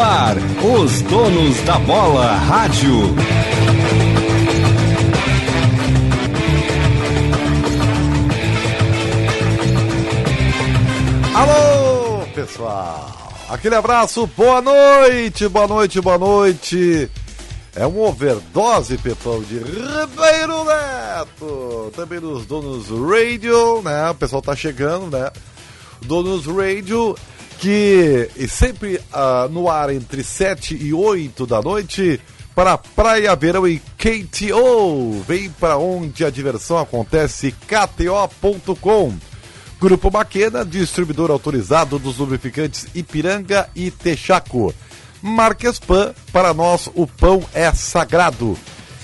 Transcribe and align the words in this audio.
ar, 0.00 0.36
os 0.62 1.02
donos 1.02 1.60
da 1.62 1.78
bola 1.78 2.34
rádio. 2.36 3.14
Alô, 11.34 12.24
pessoal. 12.34 13.18
Aquele 13.48 13.74
abraço, 13.74 14.26
boa 14.36 14.62
noite, 14.62 15.48
boa 15.48 15.66
noite, 15.66 16.00
boa 16.00 16.18
noite. 16.18 17.10
É 17.74 17.86
um 17.86 18.00
overdose, 18.02 18.98
pessoal, 18.98 19.40
de 19.42 19.58
Ribeiro 19.58 20.64
Neto. 20.64 21.92
Também 21.94 22.20
nos 22.20 22.44
Donos 22.46 22.88
Radio, 22.88 23.80
né? 23.82 24.10
O 24.10 24.14
pessoal 24.14 24.42
tá 24.42 24.56
chegando, 24.56 25.16
né? 25.16 25.30
Donos 26.02 26.46
Radio, 26.46 27.16
que 27.60 28.30
sempre 28.48 28.96
uh, 28.96 29.48
no 29.50 29.68
ar 29.68 29.90
entre 29.90 30.24
7 30.24 30.74
e 30.74 30.94
8 30.94 31.46
da 31.46 31.60
noite 31.60 32.18
para 32.54 32.78
Praia 32.78 33.36
Verão 33.36 33.68
e 33.68 33.78
KTO. 33.98 35.22
Vem 35.28 35.50
para 35.50 35.76
onde 35.76 36.24
a 36.24 36.30
diversão 36.30 36.78
acontece, 36.78 37.54
kto.com. 37.68 39.14
Grupo 39.78 40.10
Maquena, 40.10 40.64
distribuidor 40.64 41.30
autorizado 41.30 41.98
dos 41.98 42.16
lubrificantes 42.16 42.86
Ipiranga 42.94 43.68
e 43.74 43.90
Texaco. 43.90 44.74
Marques 45.20 45.78
Pan, 45.78 46.14
para 46.32 46.54
nós 46.54 46.88
o 46.94 47.06
pão 47.06 47.44
é 47.52 47.70
sagrado. 47.72 48.56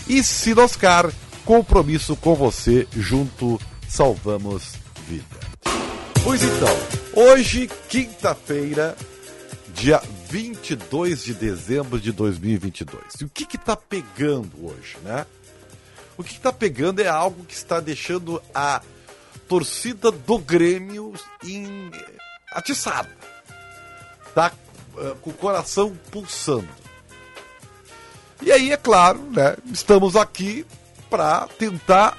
E 0.09 0.23
Sinoscar, 0.25 1.11
compromisso 1.45 2.17
com 2.17 2.35
você, 2.35 2.89
junto 2.97 3.61
salvamos 3.87 4.75
vida. 5.07 5.36
Pois 6.27 6.43
então, 6.43 7.25
hoje, 7.25 7.71
quinta-feira, 7.89 8.97
dia 9.69 10.03
22 10.29 11.23
de 11.23 11.33
dezembro 11.33 12.01
de 12.01 12.11
2022. 12.11 13.01
E 13.21 13.25
o 13.25 13.29
que 13.29 13.47
que 13.47 13.57
tá 13.57 13.77
pegando 13.77 14.51
hoje, 14.67 14.99
né? 15.05 15.25
O 16.19 16.25
que, 16.25 16.35
que 16.35 16.41
tá 16.41 16.53
pegando 16.53 17.01
é 17.01 17.07
algo 17.07 17.45
que 17.45 17.55
está 17.55 17.79
deixando 17.79 18.43
a 18.53 18.83
torcida 19.47 20.11
do 20.11 20.37
Grêmio 20.37 21.15
em... 21.45 21.93
atiçada. 22.51 23.17
Tá 24.35 24.53
uh, 24.97 25.15
com 25.23 25.31
o 25.31 25.35
coração 25.35 25.97
pulsando. 26.11 26.69
E 28.43 28.51
aí, 28.51 28.73
é 28.73 28.77
claro, 28.77 29.21
né, 29.31 29.57
estamos 29.73 30.17
aqui 30.17 30.67
para 31.09 31.47
tentar 31.57 32.19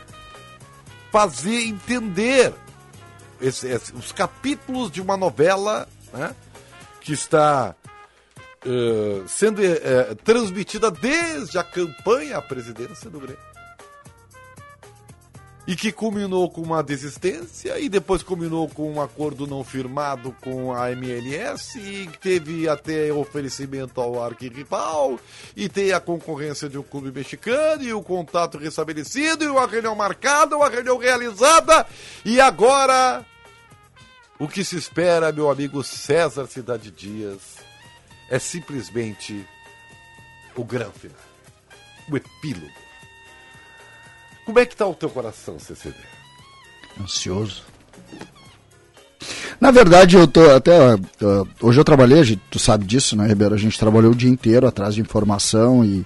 fazer 1.12 1.64
entender 1.64 2.54
esse, 3.42 3.68
esse, 3.68 3.94
os 3.94 4.12
capítulos 4.12 4.92
de 4.92 5.02
uma 5.02 5.18
novela 5.18 5.88
né, 6.14 6.36
que 7.02 7.14
está 7.14 7.76
uh, 8.66 9.28
sendo 9.28 9.62
uh, 9.62 10.16
transmitida 10.24 10.92
desde 10.92 11.58
a 11.58 11.64
campanha 11.64 12.38
à 12.38 12.42
presidência 12.42 13.10
do 13.10 13.20
Grêmio 13.20 13.57
e 15.68 15.76
que 15.76 15.92
culminou 15.92 16.50
com 16.50 16.62
uma 16.62 16.82
desistência 16.82 17.78
e 17.78 17.90
depois 17.90 18.24
culminou 18.24 18.70
com 18.70 18.90
um 18.90 19.02
acordo 19.02 19.46
não 19.46 19.66
firmado 19.66 20.34
com 20.42 20.74
a 20.74 20.90
MLS 20.94 21.78
e 21.78 22.10
teve 22.22 22.70
até 22.70 23.12
oferecimento 23.12 24.00
ao 24.00 24.24
arquirrival 24.24 25.20
e 25.58 25.68
tem 25.68 25.92
a 25.92 26.00
concorrência 26.00 26.70
de 26.70 26.78
um 26.78 26.84
clube 26.84 27.12
mexicano 27.12 27.84
e 27.84 27.94
o 27.94 28.02
contato 28.02 28.58
restabelecido 28.58 29.44
e 29.44 29.48
uma 29.48 29.68
reunião 29.68 29.94
marcada, 29.94 30.56
uma 30.56 30.70
reunião 30.70 30.98
realizada. 30.98 31.86
E 32.24 32.40
agora 32.40 33.26
o 34.40 34.48
que 34.48 34.64
se 34.64 34.78
espera, 34.78 35.34
meu 35.34 35.52
amigo 35.52 35.84
César 35.84 36.48
Cidade 36.48 36.92
Dias, 36.92 37.58
é 38.30 38.40
simplesmente 38.40 39.46
o 40.56 40.64
grande 40.64 40.98
final, 40.98 41.18
o 42.10 42.16
epílogo 42.16 42.87
como 44.48 44.60
é 44.60 44.66
que 44.66 44.78
tá 44.78 44.88
o 44.88 44.94
teu 44.94 45.10
coração, 45.10 45.60
CCD? 45.60 45.94
Ansioso. 47.02 47.64
Na 49.60 49.72
verdade, 49.72 50.16
eu 50.16 50.26
tô 50.26 50.50
até. 50.52 50.96
Uh, 50.96 51.46
hoje 51.62 51.82
eu 51.82 51.84
trabalhei, 51.84 52.40
tu 52.50 52.58
sabe 52.58 52.86
disso, 52.86 53.18
né, 53.18 53.28
Ribeiro? 53.28 53.54
A 53.54 53.58
gente 53.58 53.78
trabalhou 53.78 54.14
o 54.14 54.16
dia 54.16 54.30
inteiro 54.30 54.66
atrás 54.66 54.96
de 54.96 55.02
informação 55.02 55.84
e, 55.84 56.06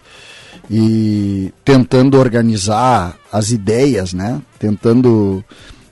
e 0.72 1.54
tentando 1.64 2.18
organizar 2.18 3.16
as 3.32 3.52
ideias, 3.52 4.12
né? 4.12 4.42
Tentando 4.58 5.46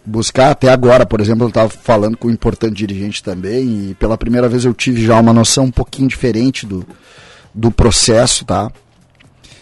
buscar 0.03 0.49
até 0.49 0.69
agora, 0.69 1.05
por 1.05 1.21
exemplo, 1.21 1.43
eu 1.43 1.49
estava 1.49 1.69
falando 1.69 2.17
com 2.17 2.29
um 2.29 2.31
importante 2.31 2.73
dirigente 2.73 3.23
também 3.23 3.91
e 3.91 3.93
pela 3.93 4.17
primeira 4.17 4.49
vez 4.49 4.65
eu 4.65 4.73
tive 4.73 5.05
já 5.05 5.19
uma 5.19 5.33
noção 5.33 5.65
um 5.65 5.71
pouquinho 5.71 6.07
diferente 6.07 6.65
do, 6.65 6.83
do 7.53 7.69
processo, 7.69 8.43
tá? 8.43 8.71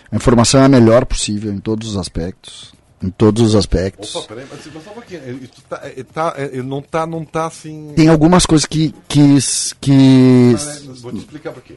A 0.10 0.16
informação 0.16 0.62
é 0.62 0.64
a 0.64 0.70
melhor 0.70 1.06
possível 1.06 1.52
em 1.52 1.60
todos 1.60 1.90
os 1.90 1.98
aspectos 1.98 2.77
em 3.02 3.10
todos 3.10 3.42
os 3.44 3.56
aspectos. 3.56 4.16
Opa, 4.16 4.30
peraí, 4.30 4.48
mas 4.50 4.84
só 4.84 4.92
um 4.92 4.94
pouquinho. 4.94 5.22
Ele, 5.24 5.50
tá, 5.70 5.82
ele, 5.86 6.04
tá, 6.04 6.36
ele 6.38 6.64
não 6.64 6.82
tá, 6.82 7.06
não 7.06 7.24
tá 7.24 7.46
assim. 7.48 7.94
Tem 7.96 8.08
algumas 8.08 8.46
coisas 8.46 8.66
que. 8.66 8.94
que, 9.08 9.38
que... 9.80 10.56
Vou 11.02 11.12
te 11.12 11.20
explicar 11.20 11.54
por 11.54 11.62
quê. 11.62 11.76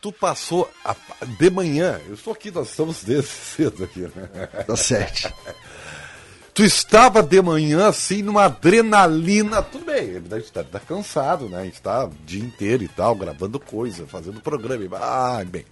Tu 0.00 0.12
passou 0.12 0.70
a, 0.84 0.94
de 1.38 1.50
manhã, 1.50 1.98
eu 2.06 2.14
estou 2.14 2.32
aqui, 2.32 2.50
nós 2.50 2.68
estamos 2.68 3.02
desde 3.04 3.28
cedo 3.56 3.84
aqui, 3.84 4.00
né? 4.00 4.46
Tá 4.66 4.76
certo. 4.76 5.32
tu 6.52 6.62
estava 6.62 7.22
de 7.22 7.40
manhã 7.40 7.88
assim 7.88 8.22
numa 8.22 8.44
adrenalina, 8.44 9.62
tudo 9.62 9.86
bem, 9.86 10.22
a 10.30 10.38
gente 10.38 10.52
tá, 10.52 10.62
tá 10.62 10.78
cansado, 10.78 11.48
né? 11.48 11.62
A 11.62 11.64
gente 11.64 11.80
tá 11.80 12.04
o 12.04 12.12
dia 12.26 12.44
inteiro 12.44 12.84
e 12.84 12.88
tal, 12.88 13.14
gravando 13.14 13.58
coisa, 13.58 14.06
fazendo 14.06 14.42
programa. 14.42 14.98
Ah, 14.98 15.42
bem. 15.42 15.64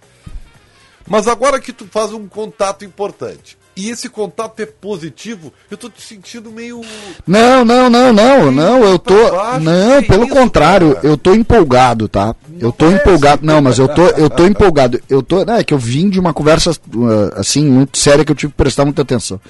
Mas 1.07 1.27
agora 1.27 1.59
que 1.59 1.71
tu 1.71 1.85
faz 1.85 2.11
um 2.11 2.27
contato 2.27 2.83
importante, 2.83 3.55
e 3.75 3.89
esse 3.89 4.07
contato 4.07 4.59
é 4.59 4.65
positivo, 4.67 5.51
eu 5.69 5.75
tô 5.75 5.89
te 5.89 6.01
sentindo 6.01 6.51
meio. 6.51 6.81
Não, 7.25 7.65
não, 7.65 7.89
não, 7.89 8.13
não, 8.13 8.51
não, 8.51 8.83
eu 8.83 8.99
tô. 8.99 9.13
Não, 9.59 10.03
pelo 10.03 10.27
contrário, 10.27 10.95
eu 11.01 11.17
tô 11.17 11.33
empolgado, 11.33 12.07
tá? 12.07 12.35
Eu 12.59 12.71
tô 12.71 12.91
empolgado. 12.91 13.43
Não, 13.43 13.61
mas 13.61 13.79
eu 13.79 13.87
tô, 13.87 14.03
eu 14.09 14.29
tô 14.29 14.45
empolgado. 14.47 15.01
Eu 15.09 15.23
tô. 15.23 15.41
É 15.41 15.63
que 15.63 15.73
eu 15.73 15.79
vim 15.79 16.07
de 16.07 16.19
uma 16.19 16.33
conversa 16.33 16.69
uh, 16.71 17.33
assim, 17.35 17.65
muito 17.65 17.97
séria 17.97 18.23
que 18.23 18.31
eu 18.31 18.35
tive 18.35 18.51
que 18.51 18.57
prestar 18.57 18.85
muita 18.85 19.01
atenção. 19.01 19.41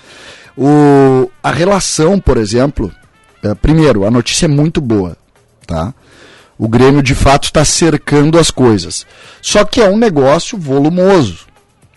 O, 0.57 1.29
a 1.41 1.51
relação, 1.51 2.17
por 2.17 2.37
exemplo, 2.37 2.93
uh, 3.43 3.55
primeiro, 3.57 4.05
a 4.05 4.11
notícia 4.11 4.45
é 4.45 4.49
muito 4.49 4.79
boa, 4.79 5.17
tá? 5.67 5.93
O 6.57 6.69
Grêmio 6.69 7.03
de 7.03 7.13
fato 7.13 7.45
está 7.45 7.65
cercando 7.65 8.39
as 8.39 8.49
coisas. 8.49 9.05
Só 9.41 9.65
que 9.65 9.81
é 9.81 9.89
um 9.89 9.97
negócio 9.97 10.57
volumoso 10.57 11.52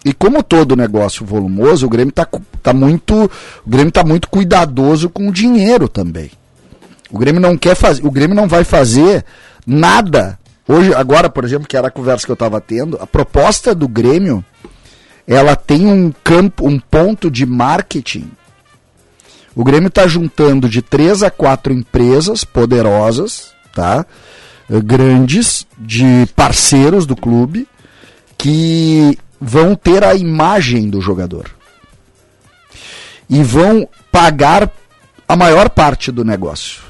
e 0.06 0.12
como 0.12 0.40
todo 0.40 0.76
negócio 0.76 1.26
volumoso, 1.26 1.84
o 1.84 1.90
Grêmio 1.90 2.10
está 2.10 2.28
tá 2.62 2.72
muito, 2.72 3.24
o 3.24 3.68
Grêmio 3.68 3.90
tá 3.90 4.04
muito 4.04 4.28
cuidadoso 4.28 5.10
com 5.10 5.28
o 5.28 5.32
dinheiro 5.32 5.88
também. 5.88 6.30
O 7.10 7.18
Grêmio 7.18 7.40
não 7.40 7.58
quer 7.58 7.74
fazer, 7.74 8.06
o 8.06 8.10
Grêmio 8.12 8.36
não 8.36 8.46
vai 8.46 8.62
fazer 8.62 9.24
nada. 9.66 10.38
Hoje, 10.68 10.94
agora, 10.94 11.28
por 11.28 11.44
exemplo, 11.44 11.66
que 11.66 11.76
era 11.76 11.88
a 11.88 11.90
conversa 11.90 12.24
que 12.24 12.30
eu 12.30 12.34
estava 12.34 12.60
tendo, 12.60 12.96
a 13.00 13.06
proposta 13.06 13.74
do 13.74 13.88
Grêmio, 13.88 14.44
ela 15.26 15.56
tem 15.56 15.88
um 15.88 16.14
campo, 16.22 16.68
um 16.68 16.78
ponto 16.78 17.28
de 17.28 17.44
marketing. 17.44 18.30
O 19.56 19.64
Grêmio 19.64 19.88
está 19.88 20.06
juntando 20.06 20.68
de 20.68 20.82
três 20.82 21.24
a 21.24 21.32
quatro 21.32 21.72
empresas 21.72 22.44
poderosas, 22.44 23.48
tá? 23.74 24.06
Grandes, 24.84 25.66
de 25.76 26.28
parceiros 26.36 27.06
do 27.06 27.16
clube, 27.16 27.66
que 28.38 29.18
vão 29.40 29.74
ter 29.74 30.04
a 30.04 30.14
imagem 30.14 30.88
do 30.88 31.00
jogador. 31.00 31.50
E 33.28 33.42
vão 33.42 33.88
pagar 34.10 34.70
a 35.28 35.36
maior 35.36 35.68
parte 35.68 36.12
do 36.12 36.24
negócio. 36.24 36.82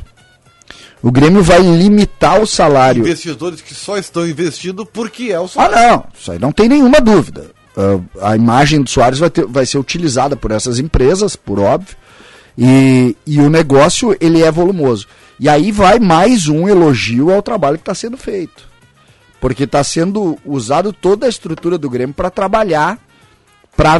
O 1.03 1.11
Grêmio 1.11 1.43
vai 1.43 1.61
limitar 1.61 2.41
o 2.41 2.47
salário. 2.47 3.03
Investidores 3.03 3.61
que 3.61 3.75
só 3.75 3.97
estão 3.97 4.27
investindo 4.27 4.85
porque 4.85 5.25
é 5.25 5.39
o 5.39 5.47
salário. 5.47 5.77
Ah, 5.77 5.91
não. 5.91 6.05
Isso 6.19 6.33
aí 6.33 6.39
não 6.39 6.53
tem 6.53 6.69
nenhuma 6.69 7.01
dúvida. 7.01 7.51
Uh, 7.77 8.03
a 8.23 8.35
imagem 8.35 8.83
do 8.83 8.89
Soares 8.89 9.19
vai, 9.19 9.31
ter, 9.31 9.47
vai 9.47 9.67
ser 9.67 9.79
utilizada 9.79 10.35
por 10.35 10.51
essas 10.51 10.79
empresas, 10.79 11.37
por 11.37 11.61
óbvio. 11.61 11.97
E, 12.57 13.15
e 13.27 13.39
o 13.39 13.51
negócio 13.51 14.17
ele 14.21 14.43
é 14.43 14.51
volumoso. 14.51 15.07
E 15.39 15.49
aí 15.49 15.71
vai 15.71 15.99
mais 15.99 16.49
um 16.49 16.67
elogio 16.67 17.33
ao 17.33 17.43
trabalho 17.43 17.77
que 17.77 17.83
está 17.83 17.95
sendo 17.95 18.17
feito. 18.17 18.67
Porque 19.41 19.65
está 19.65 19.83
sendo 19.85 20.39
usado 20.45 20.93
toda 20.93 21.27
a 21.27 21.29
estrutura 21.29 21.77
do 21.77 21.91
Grêmio 21.91 22.15
para 22.15 22.31
trabalhar, 22.31 22.99
para 23.77 23.99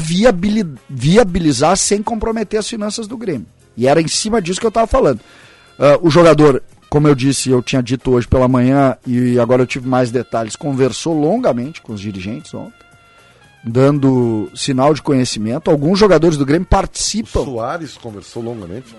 viabilizar 0.89 1.77
sem 1.77 2.03
comprometer 2.03 2.59
as 2.59 2.69
finanças 2.69 3.07
do 3.07 3.17
Grêmio. 3.17 3.47
E 3.77 3.87
era 3.87 4.01
em 4.01 4.09
cima 4.09 4.41
disso 4.41 4.59
que 4.59 4.67
eu 4.67 4.71
estava 4.71 4.87
falando. 4.87 5.21
Uh, 5.79 6.07
o 6.07 6.11
jogador, 6.11 6.63
como 6.89 7.07
eu 7.07 7.15
disse, 7.15 7.51
eu 7.51 7.63
tinha 7.63 7.83
dito 7.83 8.11
hoje 8.11 8.27
pela 8.27 8.49
manhã 8.49 8.97
e 9.07 9.39
agora 9.39 9.63
eu 9.63 9.67
tive 9.67 9.87
mais 9.87 10.11
detalhes, 10.11 10.57
conversou 10.57 11.19
longamente 11.19 11.83
com 11.83 11.93
os 11.93 12.01
dirigentes 12.01 12.55
ontem, 12.55 12.73
dando 13.63 14.51
sinal 14.55 14.95
de 14.95 15.03
conhecimento. 15.03 15.71
Alguns 15.71 15.99
jogadores 15.99 16.39
do 16.39 16.47
Grêmio 16.47 16.67
participam. 16.67 17.41
O 17.41 17.45
Soares 17.45 17.99
conversou 17.99 18.43
longamente. 18.43 18.97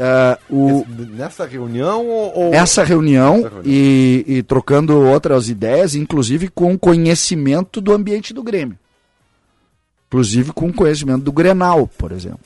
Uh, 0.00 0.56
o, 0.56 0.86
nessa 1.10 1.44
reunião 1.44 2.06
ou... 2.06 2.54
Essa 2.54 2.82
reunião, 2.82 3.40
Essa 3.40 3.48
reunião. 3.50 3.62
E, 3.66 4.24
e, 4.26 4.42
trocando 4.42 4.98
outras 4.98 5.50
ideias, 5.50 5.94
inclusive 5.94 6.48
com 6.48 6.78
conhecimento 6.78 7.82
do 7.82 7.92
ambiente 7.92 8.32
do 8.32 8.42
Grêmio. 8.42 8.78
Inclusive 10.08 10.54
com 10.54 10.72
conhecimento 10.72 11.22
do 11.22 11.30
Grenal, 11.30 11.86
por 11.98 12.12
exemplo. 12.12 12.40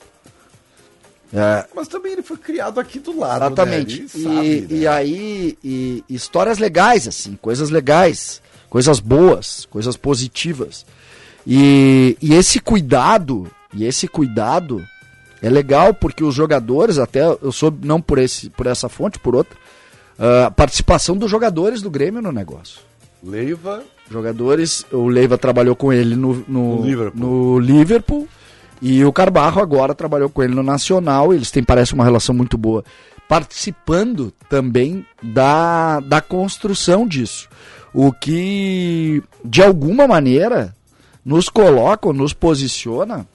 É, 1.33 1.65
Mas 1.73 1.87
também 1.87 2.11
ele 2.11 2.21
foi 2.21 2.35
criado 2.35 2.77
aqui 2.77 2.99
do 2.99 3.17
lado. 3.17 3.39
Né? 3.39 3.47
Exatamente. 3.47 4.01
Né? 4.01 4.07
E, 4.13 4.23
sabe, 4.23 4.61
né? 4.61 4.67
e 4.69 4.87
aí, 4.87 5.57
e, 5.63 6.03
histórias 6.09 6.57
legais, 6.57 7.07
assim, 7.07 7.37
coisas 7.41 7.69
legais, 7.69 8.41
coisas 8.69 8.99
boas, 8.99 9.65
coisas 9.69 9.95
positivas. 9.95 10.85
E, 11.47 12.17
e 12.21 12.33
esse 12.33 12.59
cuidado, 12.59 13.49
e 13.73 13.85
esse 13.85 14.09
cuidado 14.09 14.85
é 15.45 15.49
legal 15.49 15.93
porque 15.93 16.23
os 16.23 16.33
jogadores, 16.33 16.97
até 16.97 17.21
eu 17.21 17.51
soube, 17.51 17.87
não 17.87 18.01
por, 18.01 18.17
esse, 18.17 18.49
por 18.49 18.65
essa 18.65 18.89
fonte, 18.89 19.19
por 19.19 19.35
outra, 19.35 19.55
a 20.17 20.47
uh, 20.47 20.51
participação 20.51 21.15
dos 21.15 21.29
jogadores 21.29 21.83
do 21.83 21.91
Grêmio 21.91 22.19
no 22.19 22.31
negócio. 22.31 22.81
Leiva. 23.23 23.83
Jogadores, 24.09 24.83
o 24.91 25.07
Leiva 25.07 25.37
trabalhou 25.37 25.75
com 25.75 25.93
ele 25.93 26.15
no, 26.15 26.43
no, 26.47 26.77
no 26.77 26.83
Liverpool. 26.83 27.19
No 27.19 27.59
Liverpool 27.59 28.27
e 28.81 29.05
o 29.05 29.13
Carbarro 29.13 29.61
agora 29.61 29.93
trabalhou 29.93 30.31
com 30.31 30.41
ele 30.41 30.55
no 30.55 30.63
Nacional, 30.63 31.31
eles 31.31 31.51
têm, 31.51 31.63
parece, 31.63 31.93
uma 31.93 32.03
relação 32.03 32.33
muito 32.33 32.57
boa. 32.57 32.83
Participando 33.29 34.33
também 34.49 35.05
da, 35.21 35.99
da 35.99 36.21
construção 36.21 37.07
disso. 37.07 37.47
O 37.93 38.11
que, 38.11 39.21
de 39.43 39.61
alguma 39.61 40.07
maneira, 40.07 40.75
nos 41.23 41.49
coloca, 41.49 42.11
nos 42.11 42.33
posiciona 42.33 43.27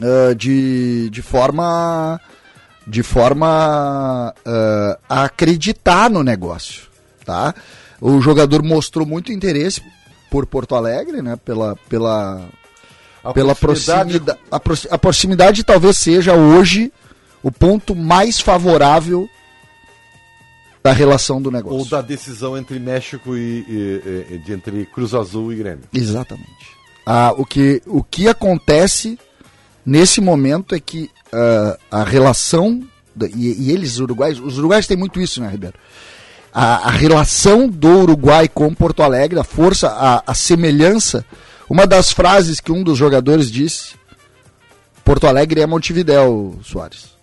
uh, 0.00 0.34
de, 0.34 1.08
de 1.10 1.22
forma, 1.22 2.20
de 2.86 3.02
forma 3.02 4.34
uh, 4.38 4.98
a 5.08 5.24
acreditar 5.24 6.10
no 6.10 6.22
negócio. 6.22 6.88
Tá? 7.24 7.54
O 8.00 8.20
jogador 8.20 8.62
mostrou 8.62 9.06
muito 9.06 9.32
interesse 9.32 9.82
por 10.30 10.46
Porto 10.46 10.74
Alegre, 10.74 11.22
né? 11.22 11.36
Pela, 11.44 11.76
pela, 11.88 12.48
a 13.22 13.32
pela 13.32 13.54
proximidade... 13.54 14.20
proximidade 14.20 14.88
a, 14.90 14.94
a 14.94 14.98
proximidade 14.98 15.64
talvez 15.64 15.98
seja 15.98 16.34
hoje 16.34 16.92
o 17.42 17.50
ponto 17.50 17.94
mais 17.94 18.40
favorável 18.40 19.28
da 20.82 20.92
relação 20.92 21.40
do 21.40 21.50
negócio. 21.50 21.78
Ou 21.78 21.84
da 21.84 22.00
decisão 22.00 22.56
entre 22.56 22.78
México 22.78 23.36
e, 23.36 23.64
e, 23.68 24.34
e 24.34 24.38
de, 24.38 24.52
entre 24.52 24.86
Cruz 24.86 25.14
Azul 25.14 25.52
e 25.52 25.56
Grêmio. 25.56 25.84
Exatamente. 25.92 26.78
Ah, 27.04 27.32
o, 27.36 27.44
que, 27.44 27.82
o 27.86 28.02
que 28.02 28.28
acontece 28.28 29.18
nesse 29.88 30.20
momento 30.20 30.74
é 30.74 30.80
que 30.80 31.10
uh, 31.32 31.78
a 31.90 32.04
relação 32.04 32.82
e, 33.34 33.68
e, 33.68 33.72
eles, 33.72 33.94
os 33.94 34.00
uruguaios, 34.00 34.38
os 34.38 34.58
uruguaios 34.58 34.86
têm 34.86 34.96
muito 34.96 35.20
isso, 35.20 35.40
né, 35.40 35.48
Ribeiro? 35.48 35.76
A, 36.52 36.88
a 36.88 36.90
relação 36.90 37.68
do 37.68 37.88
Uruguai 37.88 38.48
com 38.48 38.72
Porto 38.72 39.02
Alegre, 39.02 39.38
a 39.38 39.44
força, 39.44 39.88
a, 39.88 40.22
a 40.26 40.34
semelhança 40.34 41.24
uma 41.68 41.86
das 41.86 42.12
frases 42.12 42.60
que 42.60 42.72
um 42.72 42.82
dos 42.82 42.96
jogadores 42.96 43.50
disse: 43.50 43.94
Porto 45.04 45.26
Alegre 45.26 45.60
é 45.60 45.66
Montevidéu, 45.66 46.58
Soares. 46.64 47.16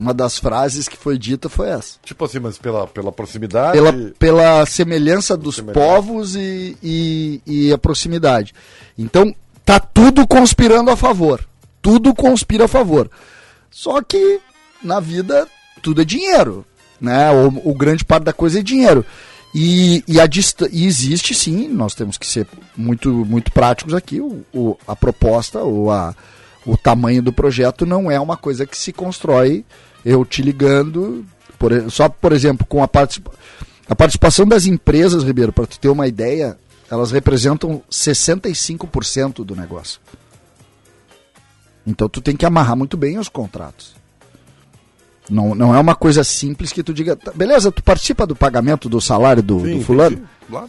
Uma 0.00 0.12
das 0.12 0.36
frases 0.36 0.88
que 0.88 0.96
foi 0.96 1.16
dita 1.16 1.48
foi 1.48 1.68
essa. 1.68 1.98
Tipo 2.02 2.24
assim, 2.24 2.40
mas 2.40 2.58
pela, 2.58 2.88
pela 2.88 3.12
proximidade? 3.12 3.72
Pela, 3.72 3.92
pela 4.18 4.66
semelhança 4.66 5.36
dos 5.36 5.56
semelhança. 5.56 5.78
povos 5.78 6.34
e, 6.34 6.76
e, 6.82 7.40
e 7.46 7.72
a 7.72 7.78
proximidade. 7.78 8.52
Então, 8.98 9.32
tá 9.64 9.80
tudo 9.80 10.26
conspirando 10.26 10.90
a 10.90 10.96
favor. 10.96 11.44
Tudo 11.80 12.14
conspira 12.14 12.64
a 12.64 12.68
favor. 12.68 13.10
Só 13.70 14.02
que 14.02 14.40
na 14.82 15.00
vida 15.00 15.46
tudo 15.82 16.02
é 16.02 16.04
dinheiro. 16.04 16.64
Né? 17.00 17.30
O, 17.32 17.70
o 17.70 17.74
grande 17.74 18.04
parte 18.04 18.24
da 18.24 18.32
coisa 18.32 18.60
é 18.60 18.62
dinheiro. 18.62 19.04
E, 19.54 20.02
e, 20.08 20.18
a 20.18 20.24
e 20.70 20.86
existe 20.86 21.34
sim, 21.34 21.68
nós 21.68 21.94
temos 21.94 22.16
que 22.16 22.26
ser 22.26 22.46
muito, 22.76 23.10
muito 23.10 23.52
práticos 23.52 23.92
aqui. 23.92 24.20
O, 24.20 24.44
o, 24.52 24.78
a 24.86 24.96
proposta 24.96 25.60
ou 25.60 25.90
a, 25.90 26.14
o 26.64 26.76
tamanho 26.76 27.22
do 27.22 27.32
projeto 27.32 27.84
não 27.84 28.10
é 28.10 28.18
uma 28.18 28.36
coisa 28.36 28.66
que 28.66 28.76
se 28.76 28.92
constrói 28.92 29.64
eu 30.04 30.24
te 30.24 30.42
ligando. 30.42 31.24
Por, 31.58 31.90
só, 31.90 32.08
por 32.08 32.32
exemplo, 32.32 32.66
com 32.66 32.82
a, 32.82 32.88
participa 32.88 33.30
a 33.88 33.94
participação 33.94 34.46
das 34.46 34.66
empresas, 34.66 35.22
Ribeiro, 35.22 35.52
para 35.52 35.66
tu 35.66 35.78
ter 35.78 35.88
uma 35.88 36.06
ideia, 36.06 36.56
elas 36.92 37.10
representam 37.10 37.82
65% 37.90 39.42
do 39.42 39.56
negócio. 39.56 39.98
Então 41.86 42.06
tu 42.06 42.20
tem 42.20 42.36
que 42.36 42.44
amarrar 42.44 42.76
muito 42.76 42.98
bem 42.98 43.18
os 43.18 43.30
contratos. 43.30 43.94
Não, 45.30 45.54
não 45.54 45.74
é 45.74 45.78
uma 45.78 45.94
coisa 45.94 46.22
simples 46.22 46.70
que 46.70 46.82
tu 46.82 46.92
diga, 46.92 47.16
tá, 47.16 47.32
beleza, 47.32 47.72
tu 47.72 47.82
participa 47.82 48.26
do 48.26 48.36
pagamento 48.36 48.90
do 48.90 49.00
salário 49.00 49.42
do, 49.42 49.60
sim, 49.60 49.78
do 49.78 49.84
fulano? 49.84 50.28
Claro. 50.46 50.68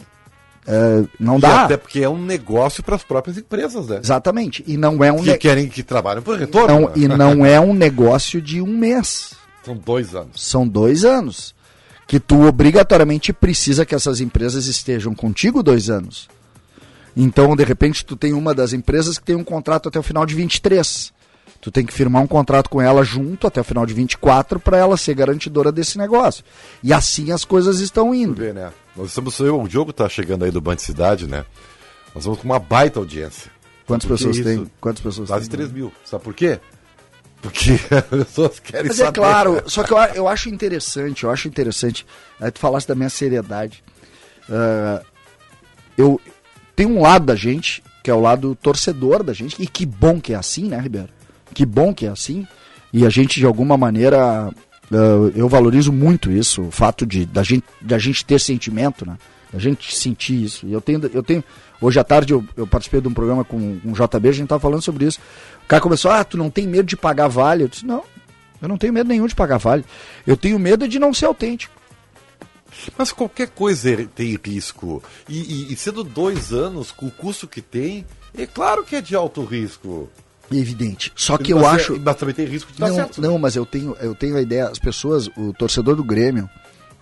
É, 0.66 1.04
não 1.20 1.38
dá. 1.38 1.48
E 1.48 1.64
até 1.64 1.76
porque 1.76 2.00
é 2.00 2.08
um 2.08 2.24
negócio 2.24 2.82
para 2.82 2.96
as 2.96 3.02
próprias 3.02 3.36
empresas, 3.36 3.86
né? 3.88 4.00
Exatamente. 4.02 4.64
E 4.66 4.78
não 4.78 5.04
é 5.04 5.12
um 5.12 5.22
que 5.22 5.30
ne... 5.30 5.36
querem 5.36 5.68
que 5.68 5.82
trabalhem 5.82 6.22
por 6.22 6.38
retorno. 6.38 6.80
Não, 6.80 6.92
e 6.96 7.04
não 7.06 7.44
é 7.44 7.60
um 7.60 7.74
negócio 7.74 8.40
de 8.40 8.62
um 8.62 8.66
mês. 8.66 9.34
São 9.62 9.76
dois 9.76 10.14
anos. 10.14 10.42
São 10.42 10.66
dois 10.66 11.04
anos. 11.04 11.53
Que 12.06 12.20
tu 12.20 12.42
obrigatoriamente 12.46 13.32
precisa 13.32 13.86
que 13.86 13.94
essas 13.94 14.20
empresas 14.20 14.66
estejam 14.66 15.14
contigo 15.14 15.62
dois 15.62 15.88
anos. 15.88 16.28
Então, 17.16 17.54
de 17.54 17.64
repente, 17.64 18.04
tu 18.04 18.16
tem 18.16 18.32
uma 18.32 18.54
das 18.54 18.72
empresas 18.72 19.18
que 19.18 19.24
tem 19.24 19.36
um 19.36 19.44
contrato 19.44 19.88
até 19.88 19.98
o 19.98 20.02
final 20.02 20.26
de 20.26 20.34
23. 20.34 21.12
Tu 21.60 21.70
tem 21.70 21.86
que 21.86 21.94
firmar 21.94 22.22
um 22.22 22.26
contrato 22.26 22.68
com 22.68 22.82
ela 22.82 23.02
junto 23.02 23.46
até 23.46 23.60
o 23.60 23.64
final 23.64 23.86
de 23.86 23.94
24 23.94 24.60
para 24.60 24.76
ela 24.76 24.96
ser 24.98 25.14
garantidora 25.14 25.72
desse 25.72 25.96
negócio. 25.96 26.44
E 26.82 26.92
assim 26.92 27.30
as 27.30 27.44
coisas 27.44 27.80
estão 27.80 28.14
indo. 28.14 28.34
Ver, 28.34 28.52
né? 28.52 28.70
Nós 28.94 29.08
estamos, 29.08 29.40
o 29.40 29.66
Diogo 29.66 29.90
está 29.90 30.06
chegando 30.08 30.44
aí 30.44 30.50
do 30.50 30.60
Band 30.60 30.76
Cidade, 30.78 31.26
né? 31.26 31.46
Nós 32.14 32.24
vamos 32.24 32.38
com 32.38 32.44
uma 32.44 32.58
baita 32.58 32.98
audiência. 32.98 33.50
Quantas 33.86 34.08
pessoas 34.08 34.38
tem? 34.40 34.70
Quantas 34.80 35.02
pessoas 35.02 35.28
Quase 35.28 35.48
tem? 35.48 35.58
3 35.58 35.72
mil. 35.72 35.92
Sabe 36.04 36.22
por 36.22 36.34
quê? 36.34 36.60
Porque 37.44 37.72
as 37.94 38.04
pessoas 38.26 38.58
querem 38.58 38.88
Mas 38.88 38.98
é 38.98 39.04
saber. 39.04 39.20
é 39.20 39.22
claro, 39.22 39.62
só 39.66 39.84
que 39.84 39.92
eu, 39.92 39.98
eu 39.98 40.28
acho 40.28 40.48
interessante, 40.48 41.24
eu 41.24 41.30
acho 41.30 41.46
interessante. 41.46 42.04
Aí 42.40 42.50
tu 42.50 42.58
falasse 42.58 42.88
da 42.88 42.94
minha 42.94 43.10
seriedade. 43.10 43.84
Uh, 44.48 45.04
eu 45.96 46.20
tem 46.74 46.86
um 46.86 47.00
lado 47.00 47.26
da 47.26 47.36
gente, 47.36 47.84
que 48.02 48.10
é 48.10 48.14
o 48.14 48.20
lado 48.20 48.54
torcedor 48.56 49.22
da 49.22 49.32
gente, 49.32 49.62
e 49.62 49.66
que 49.66 49.86
bom 49.86 50.20
que 50.20 50.32
é 50.32 50.36
assim, 50.36 50.64
né, 50.64 50.78
Ribeiro? 50.80 51.08
que 51.54 51.64
bom 51.64 51.94
que 51.94 52.04
é 52.04 52.10
assim. 52.10 52.46
E 52.92 53.06
a 53.06 53.08
gente, 53.08 53.40
de 53.40 53.46
alguma 53.46 53.76
maneira, 53.76 54.50
uh, 54.90 55.32
eu 55.34 55.48
valorizo 55.48 55.92
muito 55.92 56.30
isso, 56.30 56.62
o 56.62 56.70
fato 56.70 57.06
de 57.06 57.24
da 57.24 57.42
gente, 57.42 57.64
da 57.80 57.98
gente 57.98 58.24
ter 58.24 58.40
sentimento, 58.40 59.06
né? 59.06 59.16
A 59.52 59.58
gente 59.58 59.94
sentir 59.94 60.42
isso. 60.42 60.66
E 60.66 60.72
eu 60.72 60.80
tenho, 60.80 61.00
eu 61.12 61.22
tenho. 61.22 61.42
Hoje 61.80 61.98
à 61.98 62.04
tarde 62.04 62.32
eu, 62.32 62.44
eu 62.56 62.66
participei 62.66 63.00
de 63.00 63.06
um 63.06 63.14
programa 63.14 63.44
com 63.44 63.56
um 63.56 63.92
JB, 63.92 64.28
a 64.28 64.32
gente 64.32 64.44
estava 64.44 64.60
falando 64.60 64.82
sobre 64.82 65.06
isso. 65.06 65.20
O 65.64 65.68
cara 65.68 65.82
começou, 65.82 66.10
ah, 66.10 66.22
tu 66.22 66.36
não 66.36 66.50
tem 66.50 66.66
medo 66.66 66.84
de 66.84 66.96
pagar 66.96 67.28
vale? 67.28 67.64
Eu 67.64 67.68
disse, 67.68 67.86
não, 67.86 68.04
eu 68.60 68.68
não 68.68 68.78
tenho 68.78 68.92
medo 68.92 69.08
nenhum 69.08 69.26
de 69.26 69.34
pagar 69.34 69.58
vale. 69.58 69.84
Eu 70.26 70.36
tenho 70.36 70.58
medo 70.58 70.86
de 70.86 70.98
não 70.98 71.12
ser 71.12 71.26
autêntico. 71.26 71.74
Mas 72.98 73.12
qualquer 73.12 73.48
coisa 73.48 74.08
tem 74.14 74.38
risco. 74.44 75.02
E, 75.28 75.38
e, 75.38 75.72
e 75.72 75.76
sendo 75.76 76.02
dois 76.02 76.52
anos, 76.52 76.90
com 76.90 77.06
o 77.06 77.10
custo 77.10 77.46
que 77.46 77.62
tem, 77.62 78.04
é 78.36 78.46
claro 78.46 78.84
que 78.84 78.96
é 78.96 79.00
de 79.00 79.14
alto 79.14 79.44
risco 79.44 80.10
evidente. 80.52 81.12
Só 81.14 81.38
que 81.38 81.54
mas 81.54 81.62
eu 81.62 81.68
é, 81.68 81.72
acho. 81.72 82.00
Mas 82.00 82.16
também 82.16 82.34
tem 82.34 82.46
risco 82.46 82.72
de 82.72 82.80
não, 82.80 82.88
dar 82.88 82.94
certo. 82.94 83.20
Não, 83.20 83.38
mas 83.38 83.56
eu 83.56 83.64
tenho, 83.64 83.96
eu 84.00 84.14
tenho 84.14 84.36
a 84.36 84.42
ideia, 84.42 84.68
as 84.68 84.78
pessoas, 84.78 85.28
o 85.36 85.52
torcedor 85.52 85.96
do 85.96 86.04
Grêmio, 86.04 86.48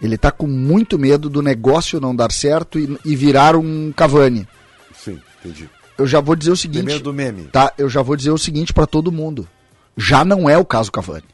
ele 0.01 0.17
tá 0.17 0.31
com 0.31 0.47
muito 0.47 0.99
medo 0.99 1.29
do 1.29 1.43
negócio 1.43 2.01
não 2.01 2.15
dar 2.15 2.33
certo 2.33 2.79
e, 2.79 2.99
e 3.05 3.17
virar 3.17 3.57
um 3.57 3.93
Cavani. 3.93 4.47
Sim, 4.95 5.21
entendi. 5.41 5.69
Eu 6.03 6.07
já 6.09 6.21
vou 6.21 6.35
dizer 6.35 6.51
o 6.51 6.57
seguinte. 6.57 6.79
Primeiro 6.79 7.05
do 7.05 7.13
meme. 7.13 7.45
Tá, 7.45 7.73
eu 7.79 7.89
já 7.89 8.03
vou 8.03 8.17
dizer 8.17 8.33
o 8.33 8.39
seguinte 8.39 8.73
para 8.73 8.89
todo 8.89 9.13
mundo. 9.13 9.49
Já 9.97 10.25
não 10.25 10.51
é 10.51 10.59
o 10.59 10.65
caso 10.65 10.91
Cavani. 10.91 11.25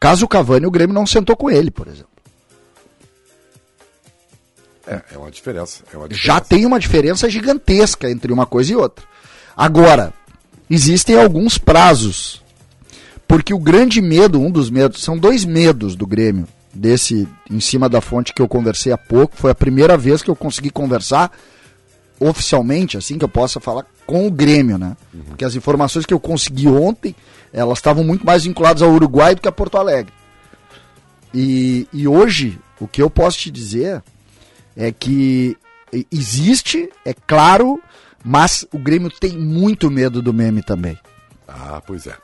Caso 0.00 0.26
Cavani, 0.26 0.66
o 0.66 0.70
Grêmio 0.72 0.92
não 0.92 1.06
sentou 1.06 1.36
com 1.36 1.48
ele, 1.48 1.70
por 1.70 1.86
exemplo. 1.86 2.10
É, 4.84 5.00
é 5.12 5.18
uma 5.18 5.30
diferença. 5.30 5.84
É 5.92 5.96
uma 5.96 6.08
diferença. 6.08 6.26
Já 6.26 6.40
tem 6.40 6.66
uma 6.66 6.80
diferença 6.80 7.30
gigantesca 7.30 8.10
entre 8.10 8.32
uma 8.32 8.44
coisa 8.44 8.72
e 8.72 8.74
outra. 8.74 9.04
Agora, 9.56 10.12
existem 10.68 11.16
alguns 11.16 11.56
prazos. 11.58 12.42
Porque 13.28 13.54
o 13.54 13.58
grande 13.58 14.02
medo, 14.02 14.40
um 14.40 14.50
dos 14.50 14.68
medos, 14.68 15.00
são 15.00 15.16
dois 15.16 15.44
medos 15.44 15.94
do 15.94 16.08
Grêmio, 16.08 16.48
desse 16.74 17.28
em 17.48 17.60
cima 17.60 17.88
da 17.88 18.00
fonte 18.00 18.34
que 18.34 18.42
eu 18.42 18.48
conversei 18.48 18.90
há 18.90 18.98
pouco. 18.98 19.36
Foi 19.36 19.52
a 19.52 19.54
primeira 19.54 19.96
vez 19.96 20.22
que 20.22 20.28
eu 20.28 20.34
consegui 20.34 20.70
conversar 20.70 21.30
oficialmente, 22.20 22.96
assim 22.96 23.18
que 23.18 23.24
eu 23.24 23.28
possa 23.28 23.60
falar 23.60 23.86
com 24.06 24.26
o 24.26 24.30
Grêmio, 24.30 24.78
né? 24.78 24.96
Uhum. 25.12 25.22
Porque 25.28 25.44
as 25.44 25.54
informações 25.54 26.06
que 26.06 26.14
eu 26.14 26.20
consegui 26.20 26.68
ontem, 26.68 27.14
elas 27.52 27.78
estavam 27.78 28.04
muito 28.04 28.24
mais 28.24 28.44
vinculadas 28.44 28.82
ao 28.82 28.90
Uruguai 28.90 29.34
do 29.34 29.40
que 29.40 29.48
a 29.48 29.52
Porto 29.52 29.76
Alegre. 29.76 30.12
E, 31.34 31.86
e 31.92 32.06
hoje, 32.06 32.58
o 32.80 32.86
que 32.86 33.02
eu 33.02 33.10
posso 33.10 33.38
te 33.38 33.50
dizer 33.50 34.02
é 34.76 34.92
que 34.92 35.56
existe, 36.10 36.88
é 37.04 37.14
claro, 37.14 37.80
mas 38.24 38.66
o 38.72 38.78
Grêmio 38.78 39.10
tem 39.10 39.32
muito 39.38 39.90
medo 39.90 40.22
do 40.22 40.32
meme 40.32 40.62
também. 40.62 40.98
Ah, 41.46 41.82
pois 41.84 42.06
é. 42.06 42.14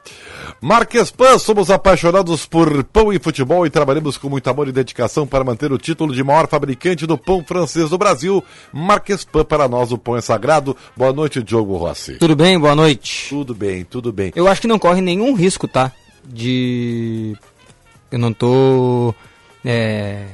Marques 0.60 1.10
Pan, 1.10 1.38
somos 1.38 1.70
apaixonados 1.70 2.46
por 2.46 2.84
pão 2.84 3.12
e 3.12 3.18
futebol 3.18 3.66
e 3.66 3.70
trabalhamos 3.70 4.16
com 4.16 4.28
muito 4.28 4.48
amor 4.48 4.68
e 4.68 4.72
dedicação 4.72 5.26
para 5.26 5.44
manter 5.44 5.72
o 5.72 5.78
título 5.78 6.14
de 6.14 6.22
maior 6.22 6.48
fabricante 6.48 7.06
do 7.06 7.18
pão 7.18 7.44
francês 7.44 7.90
do 7.90 7.98
Brasil. 7.98 8.42
Marques 8.72 9.24
Pan, 9.24 9.44
para 9.44 9.68
nós 9.68 9.92
o 9.92 9.98
pão 9.98 10.16
é 10.16 10.20
sagrado. 10.20 10.76
Boa 10.96 11.12
noite, 11.12 11.42
Diogo 11.42 11.76
Rossi. 11.76 12.14
Tudo 12.14 12.36
bem? 12.36 12.58
Boa 12.58 12.74
noite. 12.74 13.26
Tudo 13.28 13.54
bem, 13.54 13.84
tudo 13.84 14.12
bem. 14.12 14.32
Eu 14.34 14.48
acho 14.48 14.60
que 14.60 14.68
não 14.68 14.78
corre 14.78 15.00
nenhum 15.00 15.34
risco, 15.34 15.66
tá? 15.66 15.92
De. 16.24 17.36
Eu 18.10 18.18
não 18.18 18.32
tô. 18.32 19.14
É... 19.64 20.24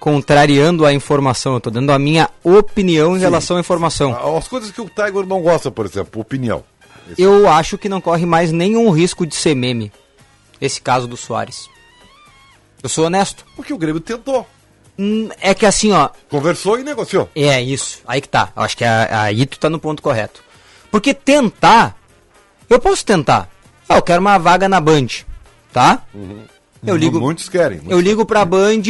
Contrariando 0.00 0.84
a 0.84 0.92
informação, 0.92 1.54
eu 1.54 1.60
tô 1.60 1.70
dando 1.70 1.90
a 1.90 1.98
minha 1.98 2.28
opinião 2.42 3.12
em 3.12 3.20
Sim. 3.20 3.24
relação 3.24 3.56
à 3.56 3.60
informação. 3.60 4.36
As 4.36 4.46
coisas 4.46 4.70
que 4.70 4.80
o 4.80 4.84
Tiger 4.84 5.26
não 5.26 5.40
gosta, 5.40 5.70
por 5.70 5.86
exemplo, 5.86 6.20
opinião. 6.20 6.62
Eu 7.18 7.48
acho 7.48 7.78
que 7.78 7.88
não 7.88 8.00
corre 8.00 8.26
mais 8.26 8.50
nenhum 8.52 8.90
risco 8.90 9.26
de 9.26 9.34
ser 9.34 9.54
meme. 9.54 9.92
Esse 10.60 10.80
caso 10.80 11.06
do 11.06 11.16
Soares. 11.16 11.68
Eu 12.82 12.88
sou 12.88 13.06
honesto. 13.06 13.44
Porque 13.56 13.72
o 13.72 13.78
Grêmio 13.78 14.00
tentou. 14.00 14.46
Hum, 14.98 15.28
é 15.40 15.54
que 15.54 15.66
assim, 15.66 15.92
ó. 15.92 16.10
Conversou 16.28 16.78
e 16.78 16.84
negociou. 16.84 17.28
É, 17.34 17.60
isso. 17.60 18.00
Aí 18.06 18.20
que 18.20 18.28
tá. 18.28 18.52
Eu 18.56 18.62
acho 18.62 18.76
que 18.76 18.84
aí 18.84 19.44
tu 19.46 19.58
tá 19.58 19.68
no 19.68 19.78
ponto 19.78 20.02
correto. 20.02 20.42
Porque 20.90 21.12
tentar. 21.12 21.96
Eu 22.68 22.78
posso 22.78 23.04
tentar. 23.04 23.48
Ah, 23.88 23.96
eu 23.96 24.02
quero 24.02 24.20
uma 24.20 24.38
vaga 24.38 24.68
na 24.68 24.80
Band. 24.80 25.08
Tá? 25.72 26.02
Uhum. 26.14 26.44
Eu 26.86 26.96
ligo. 26.96 27.20
Muitos 27.20 27.48
querem. 27.48 27.78
Muitos 27.78 27.92
eu 27.92 28.00
ligo 28.00 28.24
pra 28.24 28.44
Band. 28.44 28.82